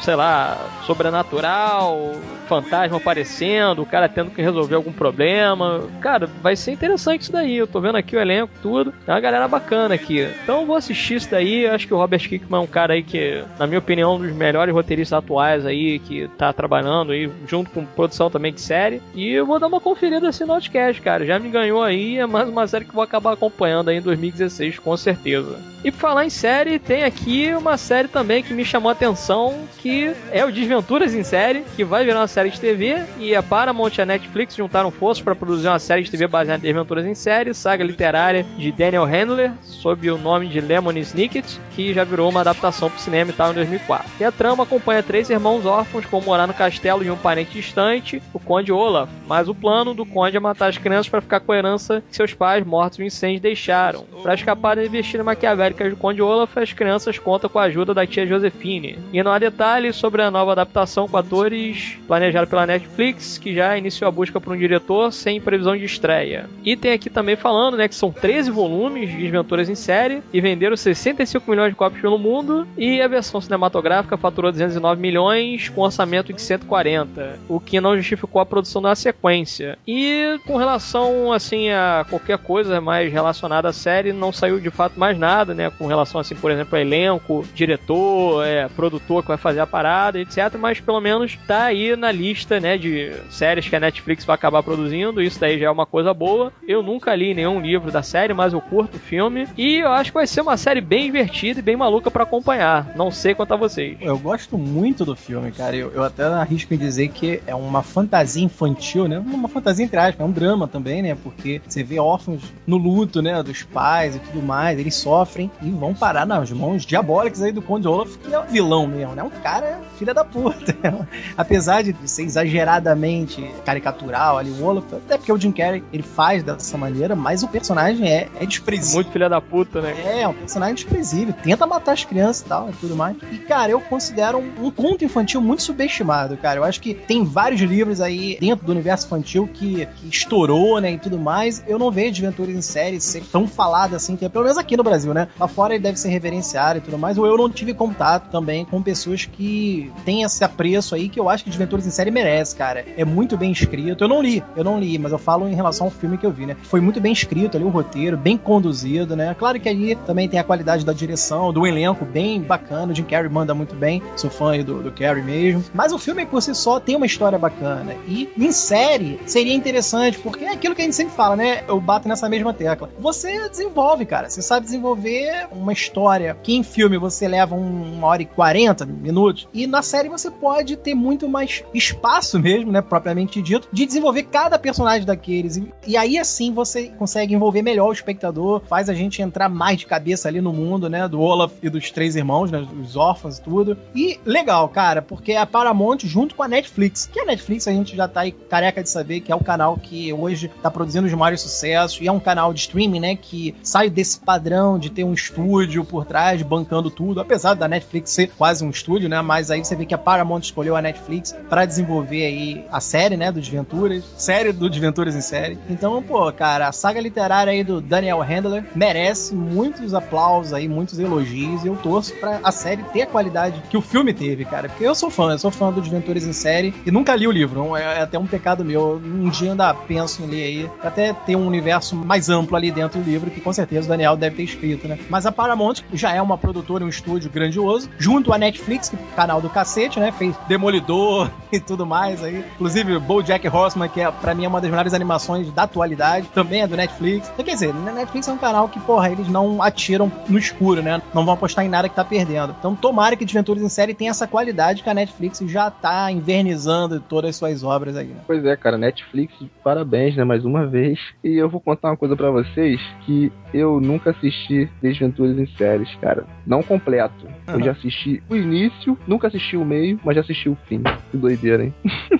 sei 0.00 0.14
lá, 0.14 0.58
sobrenatural, 0.86 2.12
fantasma 2.48 2.96
aparecendo, 2.96 3.82
o 3.82 3.86
cara 3.86 4.08
tendo 4.08 4.30
que 4.30 4.42
resolver 4.42 4.74
algum 4.74 4.92
problema. 4.92 5.82
Cara, 6.00 6.28
vai 6.42 6.56
ser 6.56 6.72
interessante 6.72 7.22
isso 7.22 7.32
daí. 7.32 7.56
Eu 7.56 7.66
tô 7.66 7.80
vendo 7.80 7.96
aqui 7.96 8.16
o 8.16 8.20
elenco, 8.20 8.52
tudo. 8.62 8.92
Tem 9.04 9.14
uma 9.14 9.20
galera 9.20 9.48
bacana 9.48 9.94
aqui. 9.94 10.28
Então 10.42 10.60
eu 10.60 10.66
vou 10.66 10.76
assistir 10.76 11.16
isso 11.16 11.30
daí. 11.30 11.66
Acho 11.66 11.86
que 11.86 11.94
o 11.94 11.98
Robert 11.98 12.28
Kickman 12.28 12.60
é 12.60 12.64
um 12.64 12.66
cara 12.66 12.94
aí 12.94 13.02
que, 13.02 13.42
na 13.58 13.66
minha 13.66 13.78
opinião, 13.78 14.12
é 14.12 14.14
um 14.16 14.18
dos 14.18 14.32
melhores 14.32 14.74
roteiristas 14.74 15.18
atuais 15.18 15.66
aí, 15.66 15.98
que 15.98 16.28
tá 16.38 16.52
trabalhando 16.52 17.12
aí, 17.12 17.30
junto 17.46 17.70
com 17.70 17.84
produção 17.84 18.30
também 18.30 18.52
de 18.52 18.60
série. 18.60 19.00
E 19.14 19.30
eu 19.30 19.46
vou 19.46 19.58
dar 19.58 19.66
uma 19.66 19.80
conferida 19.80 20.26
nesse 20.26 20.44
Notcast, 20.44 21.00
cara. 21.00 21.24
Já 21.24 21.38
me 21.38 21.48
ganhou 21.48 21.82
aí. 21.82 22.03
É 22.18 22.26
mais 22.26 22.48
uma 22.48 22.66
série 22.66 22.84
que 22.84 22.94
vou 22.94 23.02
acabar 23.02 23.32
acompanhando 23.32 23.88
aí 23.88 23.96
em 23.96 24.02
2016, 24.02 24.78
com 24.78 24.96
certeza. 24.96 25.58
E 25.84 25.90
pra 25.90 26.00
falar 26.00 26.24
em 26.24 26.30
série, 26.30 26.78
tem 26.78 27.04
aqui 27.04 27.52
uma 27.54 27.76
série 27.76 28.08
também 28.08 28.42
que 28.42 28.54
me 28.54 28.64
chamou 28.64 28.88
a 28.88 28.92
atenção, 28.92 29.54
que 29.78 30.14
é 30.32 30.42
o 30.42 30.50
Desventuras 30.50 31.14
em 31.14 31.22
Série, 31.22 31.62
que 31.76 31.84
vai 31.84 32.06
virar 32.06 32.20
uma 32.20 32.26
série 32.26 32.48
de 32.48 32.58
TV, 32.58 33.02
e 33.18 33.36
a 33.36 33.42
Paramount 33.42 33.90
e 33.98 34.00
a 34.00 34.06
Netflix 34.06 34.56
juntaram 34.56 34.90
forças 34.90 35.22
para 35.22 35.34
produzir 35.34 35.68
uma 35.68 35.78
série 35.78 36.02
de 36.02 36.10
TV 36.10 36.26
baseada 36.26 36.60
em 36.60 36.72
Desventuras 36.72 37.04
em 37.04 37.14
Série, 37.14 37.52
saga 37.52 37.84
literária 37.84 38.46
de 38.56 38.72
Daniel 38.72 39.04
Handler, 39.04 39.52
sob 39.60 40.10
o 40.10 40.16
nome 40.16 40.48
de 40.48 40.58
Lemon 40.58 40.92
Snicket, 40.92 41.44
que 41.76 41.92
já 41.92 42.02
virou 42.02 42.30
uma 42.30 42.40
adaptação 42.40 42.88
pro 42.88 42.98
cinema 42.98 43.30
e 43.30 43.34
tal 43.34 43.50
em 43.50 43.54
2004. 43.54 44.10
E 44.18 44.24
a 44.24 44.32
trama 44.32 44.62
acompanha 44.62 45.02
três 45.02 45.28
irmãos 45.28 45.66
órfãos 45.66 46.06
vão 46.06 46.22
morar 46.22 46.46
no 46.46 46.54
castelo 46.54 47.04
de 47.04 47.10
um 47.10 47.16
parente 47.16 47.52
distante, 47.52 48.22
o 48.32 48.38
Conde 48.38 48.72
Olaf, 48.72 49.10
mas 49.26 49.48
o 49.48 49.54
plano 49.54 49.92
do 49.92 50.06
Conde 50.06 50.38
é 50.38 50.40
matar 50.40 50.70
as 50.70 50.78
crianças 50.78 51.10
para 51.10 51.20
ficar 51.20 51.40
com 51.40 51.52
a 51.52 51.58
herança 51.58 51.93
que 52.02 52.16
seus 52.16 52.34
pais 52.34 52.64
mortos 52.64 52.98
no 52.98 53.04
incêndio 53.04 53.40
deixaram. 53.40 54.04
Para 54.22 54.34
escapar 54.34 54.76
da 54.76 54.84
investida 54.84 55.24
maquiavélica 55.24 55.88
do 55.88 55.96
Conde 55.96 56.22
Olaf, 56.22 56.56
as 56.56 56.72
crianças 56.72 57.18
contam 57.18 57.50
com 57.50 57.58
a 57.58 57.64
ajuda 57.64 57.94
da 57.94 58.06
tia 58.06 58.26
Josefine. 58.26 58.98
E 59.12 59.22
não 59.22 59.32
há 59.32 59.38
detalhes 59.38 59.96
sobre 59.96 60.22
a 60.22 60.30
nova 60.30 60.52
adaptação 60.52 61.08
com 61.08 61.16
atores 61.16 61.98
planejada 62.06 62.46
pela 62.46 62.66
Netflix, 62.66 63.38
que 63.38 63.54
já 63.54 63.76
iniciou 63.76 64.08
a 64.08 64.12
busca 64.12 64.40
por 64.40 64.54
um 64.54 64.58
diretor 64.58 65.12
sem 65.12 65.40
previsão 65.40 65.76
de 65.76 65.84
estreia. 65.84 66.48
E 66.64 66.76
tem 66.76 66.92
aqui 66.92 67.10
também 67.10 67.36
falando, 67.36 67.76
né, 67.76 67.88
que 67.88 67.94
são 67.94 68.10
13 68.10 68.50
volumes 68.50 69.10
de 69.10 69.16
Desventuras 69.16 69.68
em 69.68 69.74
série 69.74 70.22
e 70.32 70.40
venderam 70.40 70.76
65 70.76 71.50
milhões 71.50 71.70
de 71.70 71.76
cópias 71.76 72.00
pelo 72.00 72.18
mundo 72.18 72.66
e 72.76 73.00
a 73.00 73.08
versão 73.08 73.40
cinematográfica 73.40 74.16
faturou 74.16 74.50
209 74.50 75.00
milhões 75.00 75.68
com 75.68 75.80
orçamento 75.80 76.32
de 76.32 76.40
140, 76.40 77.40
o 77.48 77.58
que 77.58 77.80
não 77.80 77.96
justificou 77.96 78.40
a 78.40 78.46
produção 78.46 78.80
da 78.82 78.94
sequência. 78.94 79.78
E 79.86 80.38
com 80.46 80.56
relação 80.56 81.32
assim 81.32 81.70
a 81.70 81.83
qualquer 82.08 82.38
coisa 82.38 82.80
mais 82.80 83.12
relacionada 83.12 83.68
à 83.68 83.72
série, 83.72 84.12
não 84.12 84.32
saiu 84.32 84.60
de 84.60 84.70
fato 84.70 84.98
mais 84.98 85.18
nada, 85.18 85.54
né, 85.54 85.70
com 85.70 85.86
relação 85.86 86.20
assim, 86.20 86.34
por 86.34 86.50
exemplo, 86.50 86.76
a 86.76 86.80
elenco, 86.80 87.44
diretor, 87.54 88.44
é, 88.44 88.68
produtor 88.68 89.22
que 89.22 89.28
vai 89.28 89.36
fazer 89.36 89.60
a 89.60 89.66
parada, 89.66 90.18
etc, 90.18 90.56
mas 90.58 90.80
pelo 90.80 91.00
menos 91.00 91.38
tá 91.46 91.64
aí 91.64 91.96
na 91.96 92.10
lista, 92.10 92.60
né, 92.60 92.76
de 92.76 93.12
séries 93.30 93.68
que 93.68 93.76
a 93.76 93.80
Netflix 93.80 94.24
vai 94.24 94.34
acabar 94.34 94.62
produzindo, 94.62 95.22
isso 95.22 95.40
daí 95.40 95.58
já 95.58 95.66
é 95.66 95.70
uma 95.70 95.86
coisa 95.86 96.12
boa. 96.12 96.52
Eu 96.66 96.82
nunca 96.82 97.14
li 97.14 97.34
nenhum 97.34 97.60
livro 97.60 97.90
da 97.90 98.02
série, 98.02 98.34
mas 98.34 98.52
eu 98.52 98.60
curto 98.60 98.96
o 98.96 99.00
filme 99.00 99.46
e 99.56 99.76
eu 99.76 99.90
acho 99.90 100.10
que 100.10 100.14
vai 100.14 100.26
ser 100.26 100.40
uma 100.40 100.56
série 100.56 100.80
bem 100.80 101.06
divertida 101.06 101.60
e 101.60 101.62
bem 101.62 101.76
maluca 101.76 102.10
para 102.10 102.24
acompanhar. 102.24 102.92
Não 102.96 103.10
sei 103.10 103.34
quanto 103.34 103.54
a 103.54 103.56
vocês. 103.56 103.96
Eu 104.00 104.18
gosto 104.18 104.56
muito 104.56 105.04
do 105.04 105.14
filme, 105.16 105.50
cara. 105.52 105.76
Eu, 105.76 105.90
eu 105.92 106.02
até 106.02 106.24
arrisco 106.24 106.74
em 106.74 106.78
dizer 106.78 107.08
que 107.08 107.40
é 107.46 107.54
uma 107.54 107.82
fantasia 107.82 108.44
infantil, 108.44 109.08
né? 109.08 109.18
Uma 109.18 109.48
fantasia 109.48 109.84
entre 109.84 109.98
aspas, 109.98 110.20
é 110.20 110.24
um 110.24 110.32
drama 110.32 110.66
também, 110.66 111.02
né? 111.02 111.16
Porque 111.22 111.60
você 111.74 111.82
vê 111.82 111.98
órfãos 111.98 112.42
no 112.66 112.76
luto, 112.76 113.20
né? 113.20 113.42
Dos 113.42 113.62
pais 113.64 114.14
e 114.14 114.18
tudo 114.20 114.40
mais, 114.40 114.78
eles 114.78 114.94
sofrem 114.94 115.50
e 115.60 115.70
vão 115.70 115.92
parar 115.92 116.24
nas 116.24 116.50
mãos 116.52 116.86
diabólicas 116.86 117.42
aí 117.42 117.50
do 117.50 117.60
Conde 117.60 117.88
Olaf, 117.88 118.16
que 118.16 118.32
é 118.32 118.38
o 118.38 118.44
vilão 118.44 118.86
mesmo, 118.86 119.14
né? 119.14 119.22
Um 119.22 119.30
cara 119.30 119.80
filha 119.98 120.14
da 120.14 120.24
puta. 120.24 120.76
Apesar 121.36 121.82
de 121.82 121.94
ser 122.08 122.22
exageradamente 122.22 123.42
caricatural 123.64 124.38
ali, 124.38 124.50
o 124.50 124.64
Olaf, 124.64 124.84
até 124.92 125.16
porque 125.16 125.32
o 125.32 125.38
Jim 125.38 125.52
Carrey 125.52 125.82
ele 125.92 126.02
faz 126.02 126.42
dessa 126.42 126.78
maneira, 126.78 127.16
mas 127.16 127.42
o 127.42 127.48
personagem 127.48 128.08
é, 128.08 128.28
é 128.40 128.46
desprezível. 128.46 128.96
Muito 128.96 129.10
filha 129.10 129.28
da 129.28 129.40
puta, 129.40 129.80
né? 129.80 129.94
É, 130.04 130.22
é 130.22 130.28
um 130.28 130.34
personagem 130.34 130.74
desprezível, 130.76 131.34
tenta 131.42 131.66
matar 131.66 131.92
as 131.92 132.04
crianças 132.04 132.42
e 132.42 132.48
tal 132.48 132.70
e 132.70 132.72
tudo 132.74 132.94
mais. 132.94 133.16
E, 133.32 133.38
cara, 133.38 133.72
eu 133.72 133.80
considero 133.80 134.38
um, 134.38 134.66
um 134.66 134.70
conto 134.70 135.04
infantil 135.04 135.40
muito 135.40 135.62
subestimado, 135.62 136.36
cara. 136.36 136.60
Eu 136.60 136.64
acho 136.64 136.80
que 136.80 136.94
tem 136.94 137.24
vários 137.24 137.60
livros 137.60 138.00
aí 138.00 138.38
dentro 138.40 138.64
do 138.64 138.72
universo 138.72 139.06
infantil 139.06 139.48
que, 139.52 139.86
que 139.86 140.08
estourou, 140.08 140.80
né, 140.80 140.92
e 140.92 140.98
tudo 140.98 141.18
mais. 141.18 141.63
Eu 141.66 141.78
não 141.78 141.90
vejo 141.90 142.24
Aventuras 142.24 142.54
em 142.54 142.62
série 142.62 143.00
ser 143.00 143.22
tão 143.24 143.46
falado 143.46 143.94
assim, 143.94 144.16
que 144.16 144.24
é, 144.24 144.28
pelo 144.28 144.44
menos 144.44 144.58
aqui 144.58 144.76
no 144.76 144.82
Brasil, 144.82 145.12
né? 145.12 145.28
Lá 145.38 145.48
fora 145.48 145.74
ele 145.74 145.82
deve 145.82 145.98
ser 145.98 146.08
reverenciado 146.08 146.78
e 146.78 146.80
tudo 146.80 146.98
mais. 146.98 147.18
Ou 147.18 147.26
eu 147.26 147.36
não 147.36 147.50
tive 147.50 147.74
contato 147.74 148.30
também 148.30 148.64
com 148.64 148.82
pessoas 148.82 149.24
que 149.24 149.92
têm 150.04 150.22
esse 150.22 150.42
apreço 150.42 150.94
aí 150.94 151.08
que 151.08 151.18
eu 151.18 151.28
acho 151.28 151.44
que 151.44 151.54
Aventuras 151.54 151.86
em 151.86 151.90
série 151.90 152.10
merece, 152.10 152.56
cara. 152.56 152.84
É 152.96 153.04
muito 153.04 153.36
bem 153.36 153.52
escrito. 153.52 154.04
Eu 154.04 154.08
não 154.08 154.20
li, 154.20 154.42
eu 154.56 154.64
não 154.64 154.78
li, 154.80 154.98
mas 154.98 155.12
eu 155.12 155.18
falo 155.18 155.48
em 155.48 155.54
relação 155.54 155.86
ao 155.86 155.90
filme 155.90 156.18
que 156.18 156.26
eu 156.26 156.32
vi, 156.32 156.46
né? 156.46 156.56
Foi 156.64 156.80
muito 156.80 157.00
bem 157.00 157.12
escrito 157.12 157.56
ali 157.56 157.64
o 157.64 157.68
roteiro, 157.68 158.16
bem 158.16 158.36
conduzido, 158.36 159.14
né? 159.14 159.34
Claro 159.38 159.60
que 159.60 159.68
ali 159.68 159.94
também 159.94 160.28
tem 160.28 160.40
a 160.40 160.44
qualidade 160.44 160.84
da 160.84 160.92
direção, 160.92 161.52
do 161.52 161.66
elenco 161.66 162.04
bem 162.04 162.40
bacana. 162.40 162.92
O 162.92 162.94
Jim 162.94 163.04
Carrey 163.04 163.30
manda 163.30 163.54
muito 163.54 163.74
bem. 163.74 164.02
Sou 164.16 164.30
fã 164.30 164.58
do, 164.62 164.82
do 164.82 164.92
Carrey 164.92 165.22
mesmo. 165.22 165.64
Mas 165.72 165.92
o 165.92 165.98
filme 165.98 166.26
por 166.26 166.42
si 166.42 166.54
só 166.54 166.78
tem 166.78 166.96
uma 166.96 167.06
história 167.06 167.38
bacana. 167.38 167.94
E 168.06 168.28
em 168.36 168.52
série 168.52 169.18
seria 169.26 169.54
interessante, 169.54 170.18
porque 170.18 170.44
é 170.44 170.52
aquilo 170.52 170.74
que 170.74 170.82
a 170.82 170.84
gente 170.84 170.96
sempre 170.96 171.14
fala, 171.14 171.36
né? 171.36 171.53
Eu 171.68 171.80
bato 171.80 172.08
nessa 172.08 172.28
mesma 172.28 172.52
tecla. 172.52 172.90
Você 172.98 173.48
desenvolve, 173.48 174.04
cara. 174.06 174.28
Você 174.28 174.42
sabe 174.42 174.64
desenvolver 174.66 175.46
uma 175.52 175.72
história 175.72 176.36
que 176.42 176.54
em 176.54 176.62
filme 176.62 176.96
você 176.98 177.28
leva 177.28 177.54
um- 177.54 177.94
uma 177.98 178.06
hora 178.08 178.22
e 178.22 178.26
40 178.26 178.84
minutos. 178.86 179.46
E 179.52 179.66
na 179.66 179.82
série 179.82 180.08
você 180.08 180.30
pode 180.30 180.76
ter 180.76 180.94
muito 180.94 181.28
mais 181.28 181.62
espaço 181.72 182.38
mesmo, 182.38 182.70
né? 182.72 182.80
Propriamente 182.82 183.40
dito, 183.42 183.68
de 183.72 183.86
desenvolver 183.86 184.24
cada 184.24 184.58
personagem 184.58 185.06
daqueles. 185.06 185.56
E, 185.56 185.72
e 185.86 185.96
aí 185.96 186.18
assim 186.18 186.52
você 186.52 186.88
consegue 186.98 187.34
envolver 187.34 187.62
melhor 187.62 187.88
o 187.88 187.92
espectador, 187.92 188.62
faz 188.68 188.88
a 188.88 188.94
gente 188.94 189.20
entrar 189.22 189.48
mais 189.48 189.78
de 189.78 189.86
cabeça 189.86 190.28
ali 190.28 190.40
no 190.40 190.52
mundo, 190.52 190.88
né? 190.88 191.06
Do 191.08 191.20
Olaf 191.20 191.52
e 191.62 191.68
dos 191.68 191.90
três 191.90 192.16
irmãos, 192.16 192.50
né? 192.50 192.66
Os 192.82 192.96
órfãos 192.96 193.38
e 193.38 193.42
tudo. 193.42 193.76
E 193.94 194.18
legal, 194.24 194.68
cara, 194.68 195.02
porque 195.02 195.32
a 195.32 195.46
Paramount 195.46 195.98
junto 196.04 196.34
com 196.34 196.42
a 196.42 196.48
Netflix. 196.48 197.08
Que 197.12 197.20
a 197.20 197.24
Netflix 197.24 197.66
a 197.68 197.72
gente 197.72 197.96
já 197.96 198.08
tá 198.08 198.20
aí 198.20 198.32
careca 198.32 198.82
de 198.82 198.88
saber 198.90 199.20
que 199.20 199.30
é 199.32 199.34
o 199.34 199.42
canal 199.42 199.76
que 199.76 200.12
hoje 200.12 200.50
tá 200.62 200.70
produzindo 200.70 201.06
os 201.06 201.12
maiores 201.14 201.33
sucessos. 201.40 202.00
E 202.00 202.08
é 202.08 202.12
um 202.12 202.20
canal 202.20 202.52
de 202.52 202.60
streaming, 202.60 203.00
né? 203.00 203.16
Que 203.16 203.54
sai 203.62 203.88
desse 203.88 204.18
padrão 204.18 204.78
de 204.78 204.90
ter 204.90 205.04
um 205.04 205.14
estúdio 205.14 205.84
por 205.84 206.04
trás, 206.04 206.42
bancando 206.42 206.90
tudo. 206.90 207.20
Apesar 207.20 207.54
da 207.54 207.68
Netflix 207.68 208.10
ser 208.10 208.28
quase 208.36 208.64
um 208.64 208.70
estúdio, 208.70 209.08
né? 209.08 209.20
Mas 209.22 209.50
aí 209.50 209.64
você 209.64 209.74
vê 209.76 209.86
que 209.86 209.94
a 209.94 209.98
Paramount 209.98 210.40
escolheu 210.40 210.76
a 210.76 210.82
Netflix 210.82 211.34
para 211.48 211.64
desenvolver 211.64 212.24
aí 212.24 212.64
a 212.70 212.80
série, 212.80 213.16
né? 213.16 213.30
Do 213.30 213.40
Desventuras. 213.40 214.04
Série 214.16 214.52
do 214.52 214.68
Desventuras 214.68 215.14
em 215.14 215.20
série. 215.20 215.58
Então, 215.70 216.02
pô, 216.02 216.30
cara, 216.32 216.68
a 216.68 216.72
saga 216.72 217.00
literária 217.00 217.52
aí 217.52 217.62
do 217.62 217.80
Daniel 217.80 218.20
Handler 218.20 218.64
merece 218.74 219.34
muitos 219.34 219.94
aplausos 219.94 220.52
aí, 220.52 220.68
muitos 220.68 220.98
elogios. 220.98 221.64
E 221.64 221.68
eu 221.68 221.76
torço 221.76 222.14
pra 222.16 222.40
a 222.42 222.50
série 222.52 222.82
ter 222.84 223.02
a 223.02 223.06
qualidade 223.06 223.62
que 223.70 223.76
o 223.76 223.80
filme 223.80 224.12
teve, 224.12 224.44
cara. 224.44 224.68
Porque 224.68 224.84
eu 224.84 224.94
sou 224.94 225.10
fã, 225.10 225.32
eu 225.32 225.38
sou 225.38 225.50
fã 225.50 225.70
do 225.70 225.80
Desventuras 225.80 226.26
em 226.26 226.32
série 226.32 226.74
e 226.84 226.90
nunca 226.90 227.14
li 227.14 227.26
o 227.26 227.30
livro. 227.30 227.76
É 227.76 227.84
é 227.84 228.02
até 228.02 228.18
um 228.18 228.26
pecado 228.26 228.64
meu. 228.64 229.00
Um 229.04 229.28
dia 229.28 229.50
ainda 229.50 229.72
penso 229.74 230.22
em 230.22 230.26
ler 230.26 230.44
aí. 230.44 230.70
Até 230.82 231.12
ter 231.24 231.36
um 231.36 231.46
universo 231.46 231.96
mais 231.96 232.28
amplo 232.28 232.56
ali 232.56 232.70
dentro 232.70 233.00
do 233.00 233.04
livro, 233.08 233.30
que 233.30 233.40
com 233.40 233.52
certeza 233.52 233.86
o 233.86 233.88
Daniel 233.88 234.16
deve 234.16 234.36
ter 234.36 234.42
escrito, 234.42 234.88
né? 234.88 234.98
Mas 235.08 235.26
a 235.26 235.32
Paramount 235.32 235.76
já 235.92 236.12
é 236.12 236.20
uma 236.20 236.38
produtora, 236.38 236.84
um 236.84 236.88
estúdio 236.88 237.30
grandioso, 237.30 237.88
junto 237.98 238.32
à 238.32 238.38
Netflix, 238.38 238.88
que 238.88 238.96
é 238.96 238.98
o 238.98 239.16
canal 239.16 239.40
do 239.40 239.48
cacete, 239.48 239.98
né? 240.00 240.12
Fez 240.12 240.36
Demolidor 240.48 241.30
e 241.52 241.60
tudo 241.60 241.86
mais 241.86 242.22
aí. 242.22 242.44
Inclusive, 242.54 242.98
BoJack 242.98 243.48
Horseman, 243.48 243.88
que 243.88 244.00
é, 244.00 244.10
pra 244.10 244.34
mim 244.34 244.44
é 244.44 244.48
uma 244.48 244.60
das 244.60 244.70
melhores 244.70 244.94
animações 244.94 245.50
da 245.52 245.62
atualidade, 245.62 246.28
também 246.34 246.62
é 246.62 246.66
do 246.66 246.76
Netflix. 246.76 247.30
Então, 247.32 247.44
quer 247.44 247.54
dizer, 247.54 247.70
a 247.70 247.92
Netflix 247.92 248.28
é 248.28 248.32
um 248.32 248.38
canal 248.38 248.68
que, 248.68 248.80
porra, 248.80 249.10
eles 249.10 249.28
não 249.28 249.62
atiram 249.62 250.10
no 250.28 250.38
escuro, 250.38 250.82
né? 250.82 251.00
Não 251.12 251.24
vão 251.24 251.34
apostar 251.34 251.64
em 251.64 251.68
nada 251.68 251.88
que 251.88 251.94
tá 251.94 252.04
perdendo. 252.04 252.54
Então, 252.58 252.74
tomara 252.74 253.16
que 253.16 253.24
Desventuras 253.24 253.62
em 253.62 253.68
Série 253.68 253.94
tenha 253.94 254.10
essa 254.10 254.26
qualidade 254.26 254.82
que 254.82 254.90
a 254.90 254.94
Netflix 254.94 255.40
já 255.46 255.70
tá 255.70 256.10
invernizando 256.10 257.00
todas 257.00 257.30
as 257.30 257.36
suas 257.36 257.62
obras 257.62 257.96
aí, 257.96 258.08
né? 258.08 258.20
Pois 258.26 258.44
é, 258.44 258.56
cara, 258.56 258.76
Netflix, 258.76 259.34
parabéns, 259.62 260.16
né, 260.16 260.24
mais 260.24 260.44
uma 260.44 260.66
vez. 260.66 260.98
E 261.24 261.36
eu 261.38 261.48
vou 261.48 261.58
contar 261.58 261.88
uma 261.88 261.96
coisa 261.96 262.14
pra 262.14 262.30
vocês 262.30 262.78
que 263.06 263.32
eu 263.54 263.80
nunca 263.80 264.10
assisti 264.10 264.70
Desventuras 264.82 265.38
em 265.38 265.46
Séries, 265.56 265.88
cara. 265.96 266.26
Não 266.46 266.62
completo. 266.62 267.26
Eu 267.48 267.62
já 267.62 267.72
assisti 267.72 268.22
o 268.28 268.36
início, 268.36 268.98
nunca 269.06 269.28
assisti 269.28 269.56
o 269.56 269.64
meio, 269.64 269.98
mas 270.04 270.16
já 270.16 270.20
assisti 270.20 270.50
o 270.50 270.58
fim. 270.68 270.82
Que 271.10 271.16
doideira, 271.16 271.64
hein? 271.64 271.74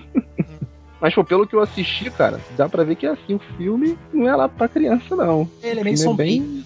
Mas 1.01 1.15
pô, 1.15 1.23
pelo 1.23 1.47
que 1.47 1.55
eu 1.55 1.61
assisti, 1.61 2.11
cara, 2.11 2.41
dá 2.57 2.67
pra 2.67 2.83
ver 2.83 2.95
que 2.95 3.07
assim, 3.07 3.35
o 3.35 3.39
filme 3.59 3.95
não 4.11 4.27
é 4.27 4.35
lá 4.35 4.49
pra 4.49 4.67
criança, 4.67 5.15
não. 5.15 5.47
Ele 5.63 5.81
é 5.81 5.83
O 5.83 5.85
bem 5.85 5.97
sombrio. 5.99 6.65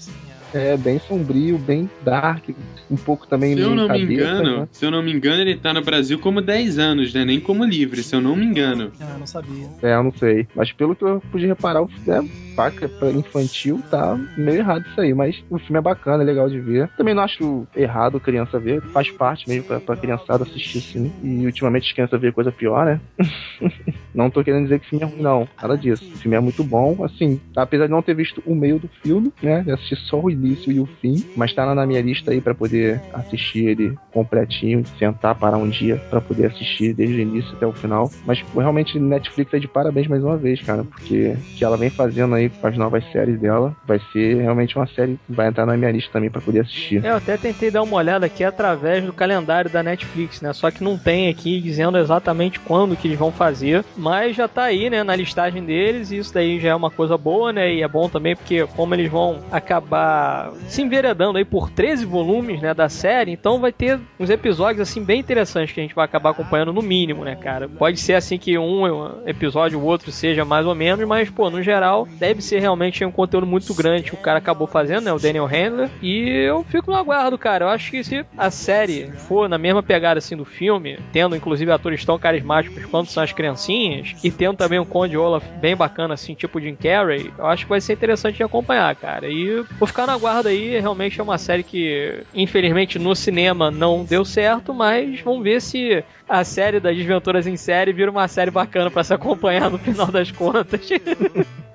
É 0.53 0.77
bem 0.77 0.99
sombrio, 1.01 1.59
bem 1.59 1.91
dark, 2.03 2.49
um 2.91 2.97
pouco 2.97 3.27
também 3.27 3.55
Se 3.55 3.61
eu 3.61 3.71
meio 3.71 3.77
não 3.77 3.89
me 3.89 4.01
cabeça, 4.01 4.13
engano, 4.13 4.61
né? 4.61 4.69
se 4.73 4.85
eu 4.85 4.91
não 4.91 5.03
me 5.03 5.13
engano, 5.13 5.43
ele 5.43 5.57
tá 5.57 5.75
no 5.75 5.83
Brasil 5.83 6.19
como 6.19 6.41
10 6.41 6.79
anos, 6.79 7.13
né? 7.13 7.25
Nem 7.25 7.39
como 7.41 7.65
livre, 7.65 8.03
se 8.03 8.15
eu 8.17 8.21
não 8.21 8.35
me 8.35 8.45
engano. 8.45 8.93
Ah, 9.01 9.17
não 9.19 9.27
sabia. 9.27 9.69
É, 9.83 9.95
eu 9.95 10.03
não 10.03 10.13
sei. 10.13 10.47
Mas 10.55 10.73
pelo 10.73 10.97
que 10.97 11.05
eu 11.05 11.23
pude 11.31 11.47
reparar, 11.47 11.83
o 11.83 11.89
filme 11.89 12.19
é 12.19 12.49
faca 12.59 12.89
pra 12.89 13.13
infantil, 13.13 13.81
tá 13.89 14.19
meio 14.37 14.59
errado 14.59 14.85
isso 14.91 15.01
aí. 15.01 15.15
Mas 15.15 15.41
o 15.49 15.59
filme 15.61 15.79
é 15.79 15.83
bacana, 15.83 16.25
é 16.25 16.27
legal 16.27 16.49
de 16.49 16.59
ver. 16.59 16.89
Também 16.97 17.15
não 17.15 17.23
acho 17.23 17.65
errado 17.77 18.19
criança 18.19 18.59
ver, 18.59 18.83
faz 18.93 19.09
parte 19.13 19.49
mesmo 19.49 19.63
pra, 19.65 19.79
pra 19.81 19.97
criançada 19.97 20.43
assistir 20.43 20.79
assim. 20.79 21.13
E 21.23 21.47
ultimamente 21.47 21.87
as 21.87 21.93
crianças 21.93 22.21
vê 22.21 22.33
coisa 22.33 22.51
pior, 22.51 22.85
né? 22.85 23.01
não 24.13 24.29
tô 24.29 24.43
querendo 24.43 24.65
dizer 24.65 24.81
que 24.81 24.87
o 24.87 24.89
filme 24.89 25.05
é 25.05 25.09
ruim, 25.09 25.23
não. 25.23 25.49
Nada 25.63 25.79
disso. 25.79 26.03
O 26.13 26.19
filme 26.19 26.37
é 26.37 26.41
muito 26.41 26.65
bom, 26.65 27.05
assim, 27.05 27.41
apesar 27.55 27.87
de 27.87 27.93
não 27.93 28.03
ter 28.03 28.15
visto 28.15 28.43
o 28.45 28.57
meio 28.57 28.81
do 28.81 28.89
filme, 29.03 29.33
né? 29.41 29.63
Eu 29.65 29.75
assisti 29.75 29.95
só 29.95 30.19
o 30.19 30.29
início 30.39 30.73
e 30.73 30.81
o 30.81 30.87
fim, 31.01 31.25
mas 31.37 31.53
tá 31.53 31.75
na 31.75 31.87
minha 31.87 32.01
lista 32.01 32.31
aí 32.31 32.41
pra 32.41 32.55
poder 32.55 33.01
assistir 33.13 33.67
ele 33.67 33.97
completinho, 34.13 34.85
sentar, 34.99 35.35
parar 35.35 35.59
um 35.59 35.69
dia 35.69 35.97
pra 36.11 36.21
poder 36.21 36.47
assistir 36.47 36.95
desde 36.95 37.17
o 37.17 37.21
início 37.21 37.53
até 37.55 37.67
o 37.67 37.73
final. 37.73 38.11
Mas 38.27 38.45
realmente 38.55 38.99
Netflix 38.99 39.53
é 39.53 39.59
de 39.59 39.69
parabéns 39.69 40.07
mais 40.07 40.23
uma 40.23 40.37
vez, 40.37 40.61
cara, 40.63 40.85
porque 40.85 41.37
que 41.57 41.65
ela 41.65 41.77
vem 41.77 41.91
fazendo 41.91 42.35
aí 42.35 42.49
com 42.49 42.67
as 42.67 42.77
novas 42.77 43.05
séries 43.13 43.39
dela 43.41 43.75
vai 43.87 44.01
ser 44.13 44.37
realmente 44.37 44.77
uma 44.77 44.87
série 44.87 45.19
que 45.27 45.33
vai 45.33 45.49
entrar 45.49 45.67
na 45.67 45.77
minha 45.77 45.91
lista 45.91 46.13
também 46.13 46.31
pra 46.31 46.41
poder 46.41 46.61
assistir. 46.61 47.05
Eu 47.05 47.17
até 47.17 47.37
tentei 47.37 47.71
dar 47.71 47.83
uma 47.83 47.97
olhada 47.97 48.27
aqui 48.27 48.45
através 48.45 49.05
do 49.05 49.13
calendário 49.13 49.71
da 49.71 49.83
Netflix, 49.83 50.41
né? 50.41 50.53
Só 50.53 50.71
que 50.71 50.83
não 50.83 50.97
tem 50.99 51.29
aqui 51.29 51.61
dizendo 51.61 51.99
exatamente 51.99 52.61
quando 52.61 52.97
que 52.97 53.09
eles 53.09 53.19
vão 53.19 53.33
fazer, 53.33 53.85
mas 53.97 54.37
já 54.37 54.49
tá 54.49 54.65
aí, 54.65 54.91
né, 54.91 55.03
na 55.03 55.17
listagem 55.17 55.65
deles, 55.65 56.11
e 56.11 56.19
isso 56.19 56.33
daí 56.33 56.59
já 56.61 56.71
é 56.71 56.75
uma 56.75 56.91
coisa 56.91 57.17
boa, 57.17 57.53
né? 57.53 57.73
E 57.73 57.83
é 57.83 57.89
bom 57.89 58.09
também 58.09 58.37
porque 58.37 58.67
como 58.77 58.95
eles 58.95 59.11
vão 59.11 59.41
acabar 59.51 60.28
se 60.69 60.83
enveredando 60.83 61.39
aí 61.39 61.45
por 61.45 61.71
13 61.71 62.05
volumes, 62.05 62.61
né, 62.61 62.75
da 62.75 62.89
série, 62.89 63.33
então 63.33 63.61
vai 63.61 63.73
ter 63.73 63.99
uns 64.19 64.31
episódios 64.31 64.89
assim 64.89 65.03
bem 65.03 65.21
interessantes 65.21 65.73
que 65.73 65.81
a 65.81 65.83
gente 65.83 65.95
vai 65.95 66.05
acabar 66.05 66.31
acompanhando 66.31 66.73
no 66.73 66.83
mínimo, 66.83 67.25
né, 67.25 67.37
cara? 67.37 67.69
Pode 67.69 67.99
ser 67.99 68.15
assim 68.15 68.39
que 68.39 68.59
um 68.59 69.27
episódio 69.27 69.79
ou 69.81 69.85
outro 69.85 70.11
seja 70.11 70.45
mais 70.45 70.67
ou 70.67 70.75
menos, 70.75 71.07
mas 71.07 71.31
pô, 71.31 71.51
no 71.51 71.63
geral 71.63 72.07
deve 72.19 72.43
ser 72.43 72.61
realmente 72.61 73.05
um 73.05 73.11
conteúdo 73.11 73.47
muito 73.47 73.75
grande 73.75 74.11
que 74.11 74.15
o 74.15 74.19
cara 74.19 74.39
acabou 74.39 74.67
fazendo, 74.67 75.05
né, 75.05 75.13
o 75.13 75.19
Daniel 75.19 75.47
Handler, 75.47 75.91
e 76.03 76.29
eu 76.29 76.65
fico 76.65 76.91
no 76.91 76.97
aguardo, 76.97 77.39
cara. 77.39 77.65
Eu 77.65 77.69
acho 77.69 77.91
que 77.91 78.03
se 78.05 78.25
a 78.37 78.51
série 78.51 79.11
for 79.13 79.49
na 79.49 79.59
mesma 79.59 79.83
pegada 79.83 80.19
assim 80.19 80.37
do 80.37 80.45
filme, 80.45 80.99
tendo 81.13 81.37
inclusive 81.37 81.71
atores 81.71 82.05
tão 82.05 82.19
carismáticos 82.19 82.85
quanto 82.87 83.11
são 83.11 83.23
as 83.23 83.33
criancinhas, 83.33 84.15
e 84.23 84.31
tendo 84.31 84.57
também 84.57 84.79
um 84.79 84.85
Conde 84.85 85.17
Olaf 85.17 85.45
bem 85.61 85.77
bacana 85.77 86.15
assim, 86.15 86.35
tipo 86.35 86.61
Jim 86.61 86.75
Carrey, 86.75 87.33
eu 87.39 87.47
acho 87.47 87.65
que 87.65 87.71
vai 87.71 87.81
ser 87.81 87.93
interessante 87.95 88.37
de 88.37 88.43
acompanhar, 88.43 88.95
cara. 88.97 89.29
E 89.29 89.63
vou 89.79 89.87
ficar 89.87 90.07
no 90.07 90.13
aguardo 90.19 90.49
aí, 90.49 90.79
realmente 90.79 91.19
é 91.21 91.23
uma 91.23 91.39
série 91.39 91.63
que 91.63 92.23
infelizmente 92.35 92.99
no 92.99 93.15
cinema 93.15 93.71
não 93.71 94.05
deu 94.05 94.25
certo, 94.25 94.75
mas 94.75 95.21
vamos 95.21 95.43
ver 95.43 95.61
se 95.63 96.05
a 96.29 96.45
série 96.45 96.79
das 96.81 96.97
desventuras 96.97 97.47
em 97.47 97.57
série 97.57 97.93
vira 97.93 98.11
uma 98.11 98.29
série 98.29 98.51
bacana 98.51 98.91
pra 98.91 99.03
se 99.03 99.15
acompanhar 99.15 99.71
no 99.71 99.79
final 99.79 100.07
das 100.07 100.31
contas. 100.31 100.89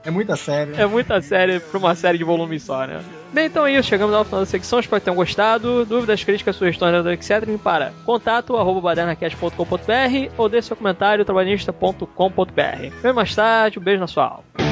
É 0.05 0.11
muita 0.11 0.35
série. 0.35 0.73
É 0.75 0.85
muita 0.85 1.21
série 1.21 1.59
pra 1.59 1.79
uma 1.79 1.95
série 1.95 2.17
de 2.17 2.23
volume 2.23 2.59
só, 2.59 2.85
né? 2.85 3.01
Bem, 3.31 3.45
então 3.45 3.65
é 3.65 3.73
isso. 3.73 3.87
Chegamos 3.87 4.13
ao 4.13 4.25
final 4.25 4.41
da 4.41 4.45
secção. 4.45 4.79
Espero 4.79 4.99
que 4.99 5.05
tenham 5.05 5.15
gostado. 5.15 5.85
Dúvidas, 5.85 6.23
críticas, 6.23 6.55
sugestões, 6.57 7.05
etc. 7.05 7.47
Me 7.47 7.57
para 7.57 7.93
contato 8.05 8.57
arroba 8.57 8.81
badernacast.com.br 8.81 10.31
ou 10.37 10.49
deixe 10.49 10.67
seu 10.67 10.77
comentário 10.77 11.23
trabalhista.com.br. 11.23 12.95
Vem 13.01 13.13
mais 13.13 13.33
tarde. 13.33 13.79
Um 13.79 13.81
beijo 13.81 14.01
na 14.01 14.07
sua 14.07 14.25
alma. 14.25 14.62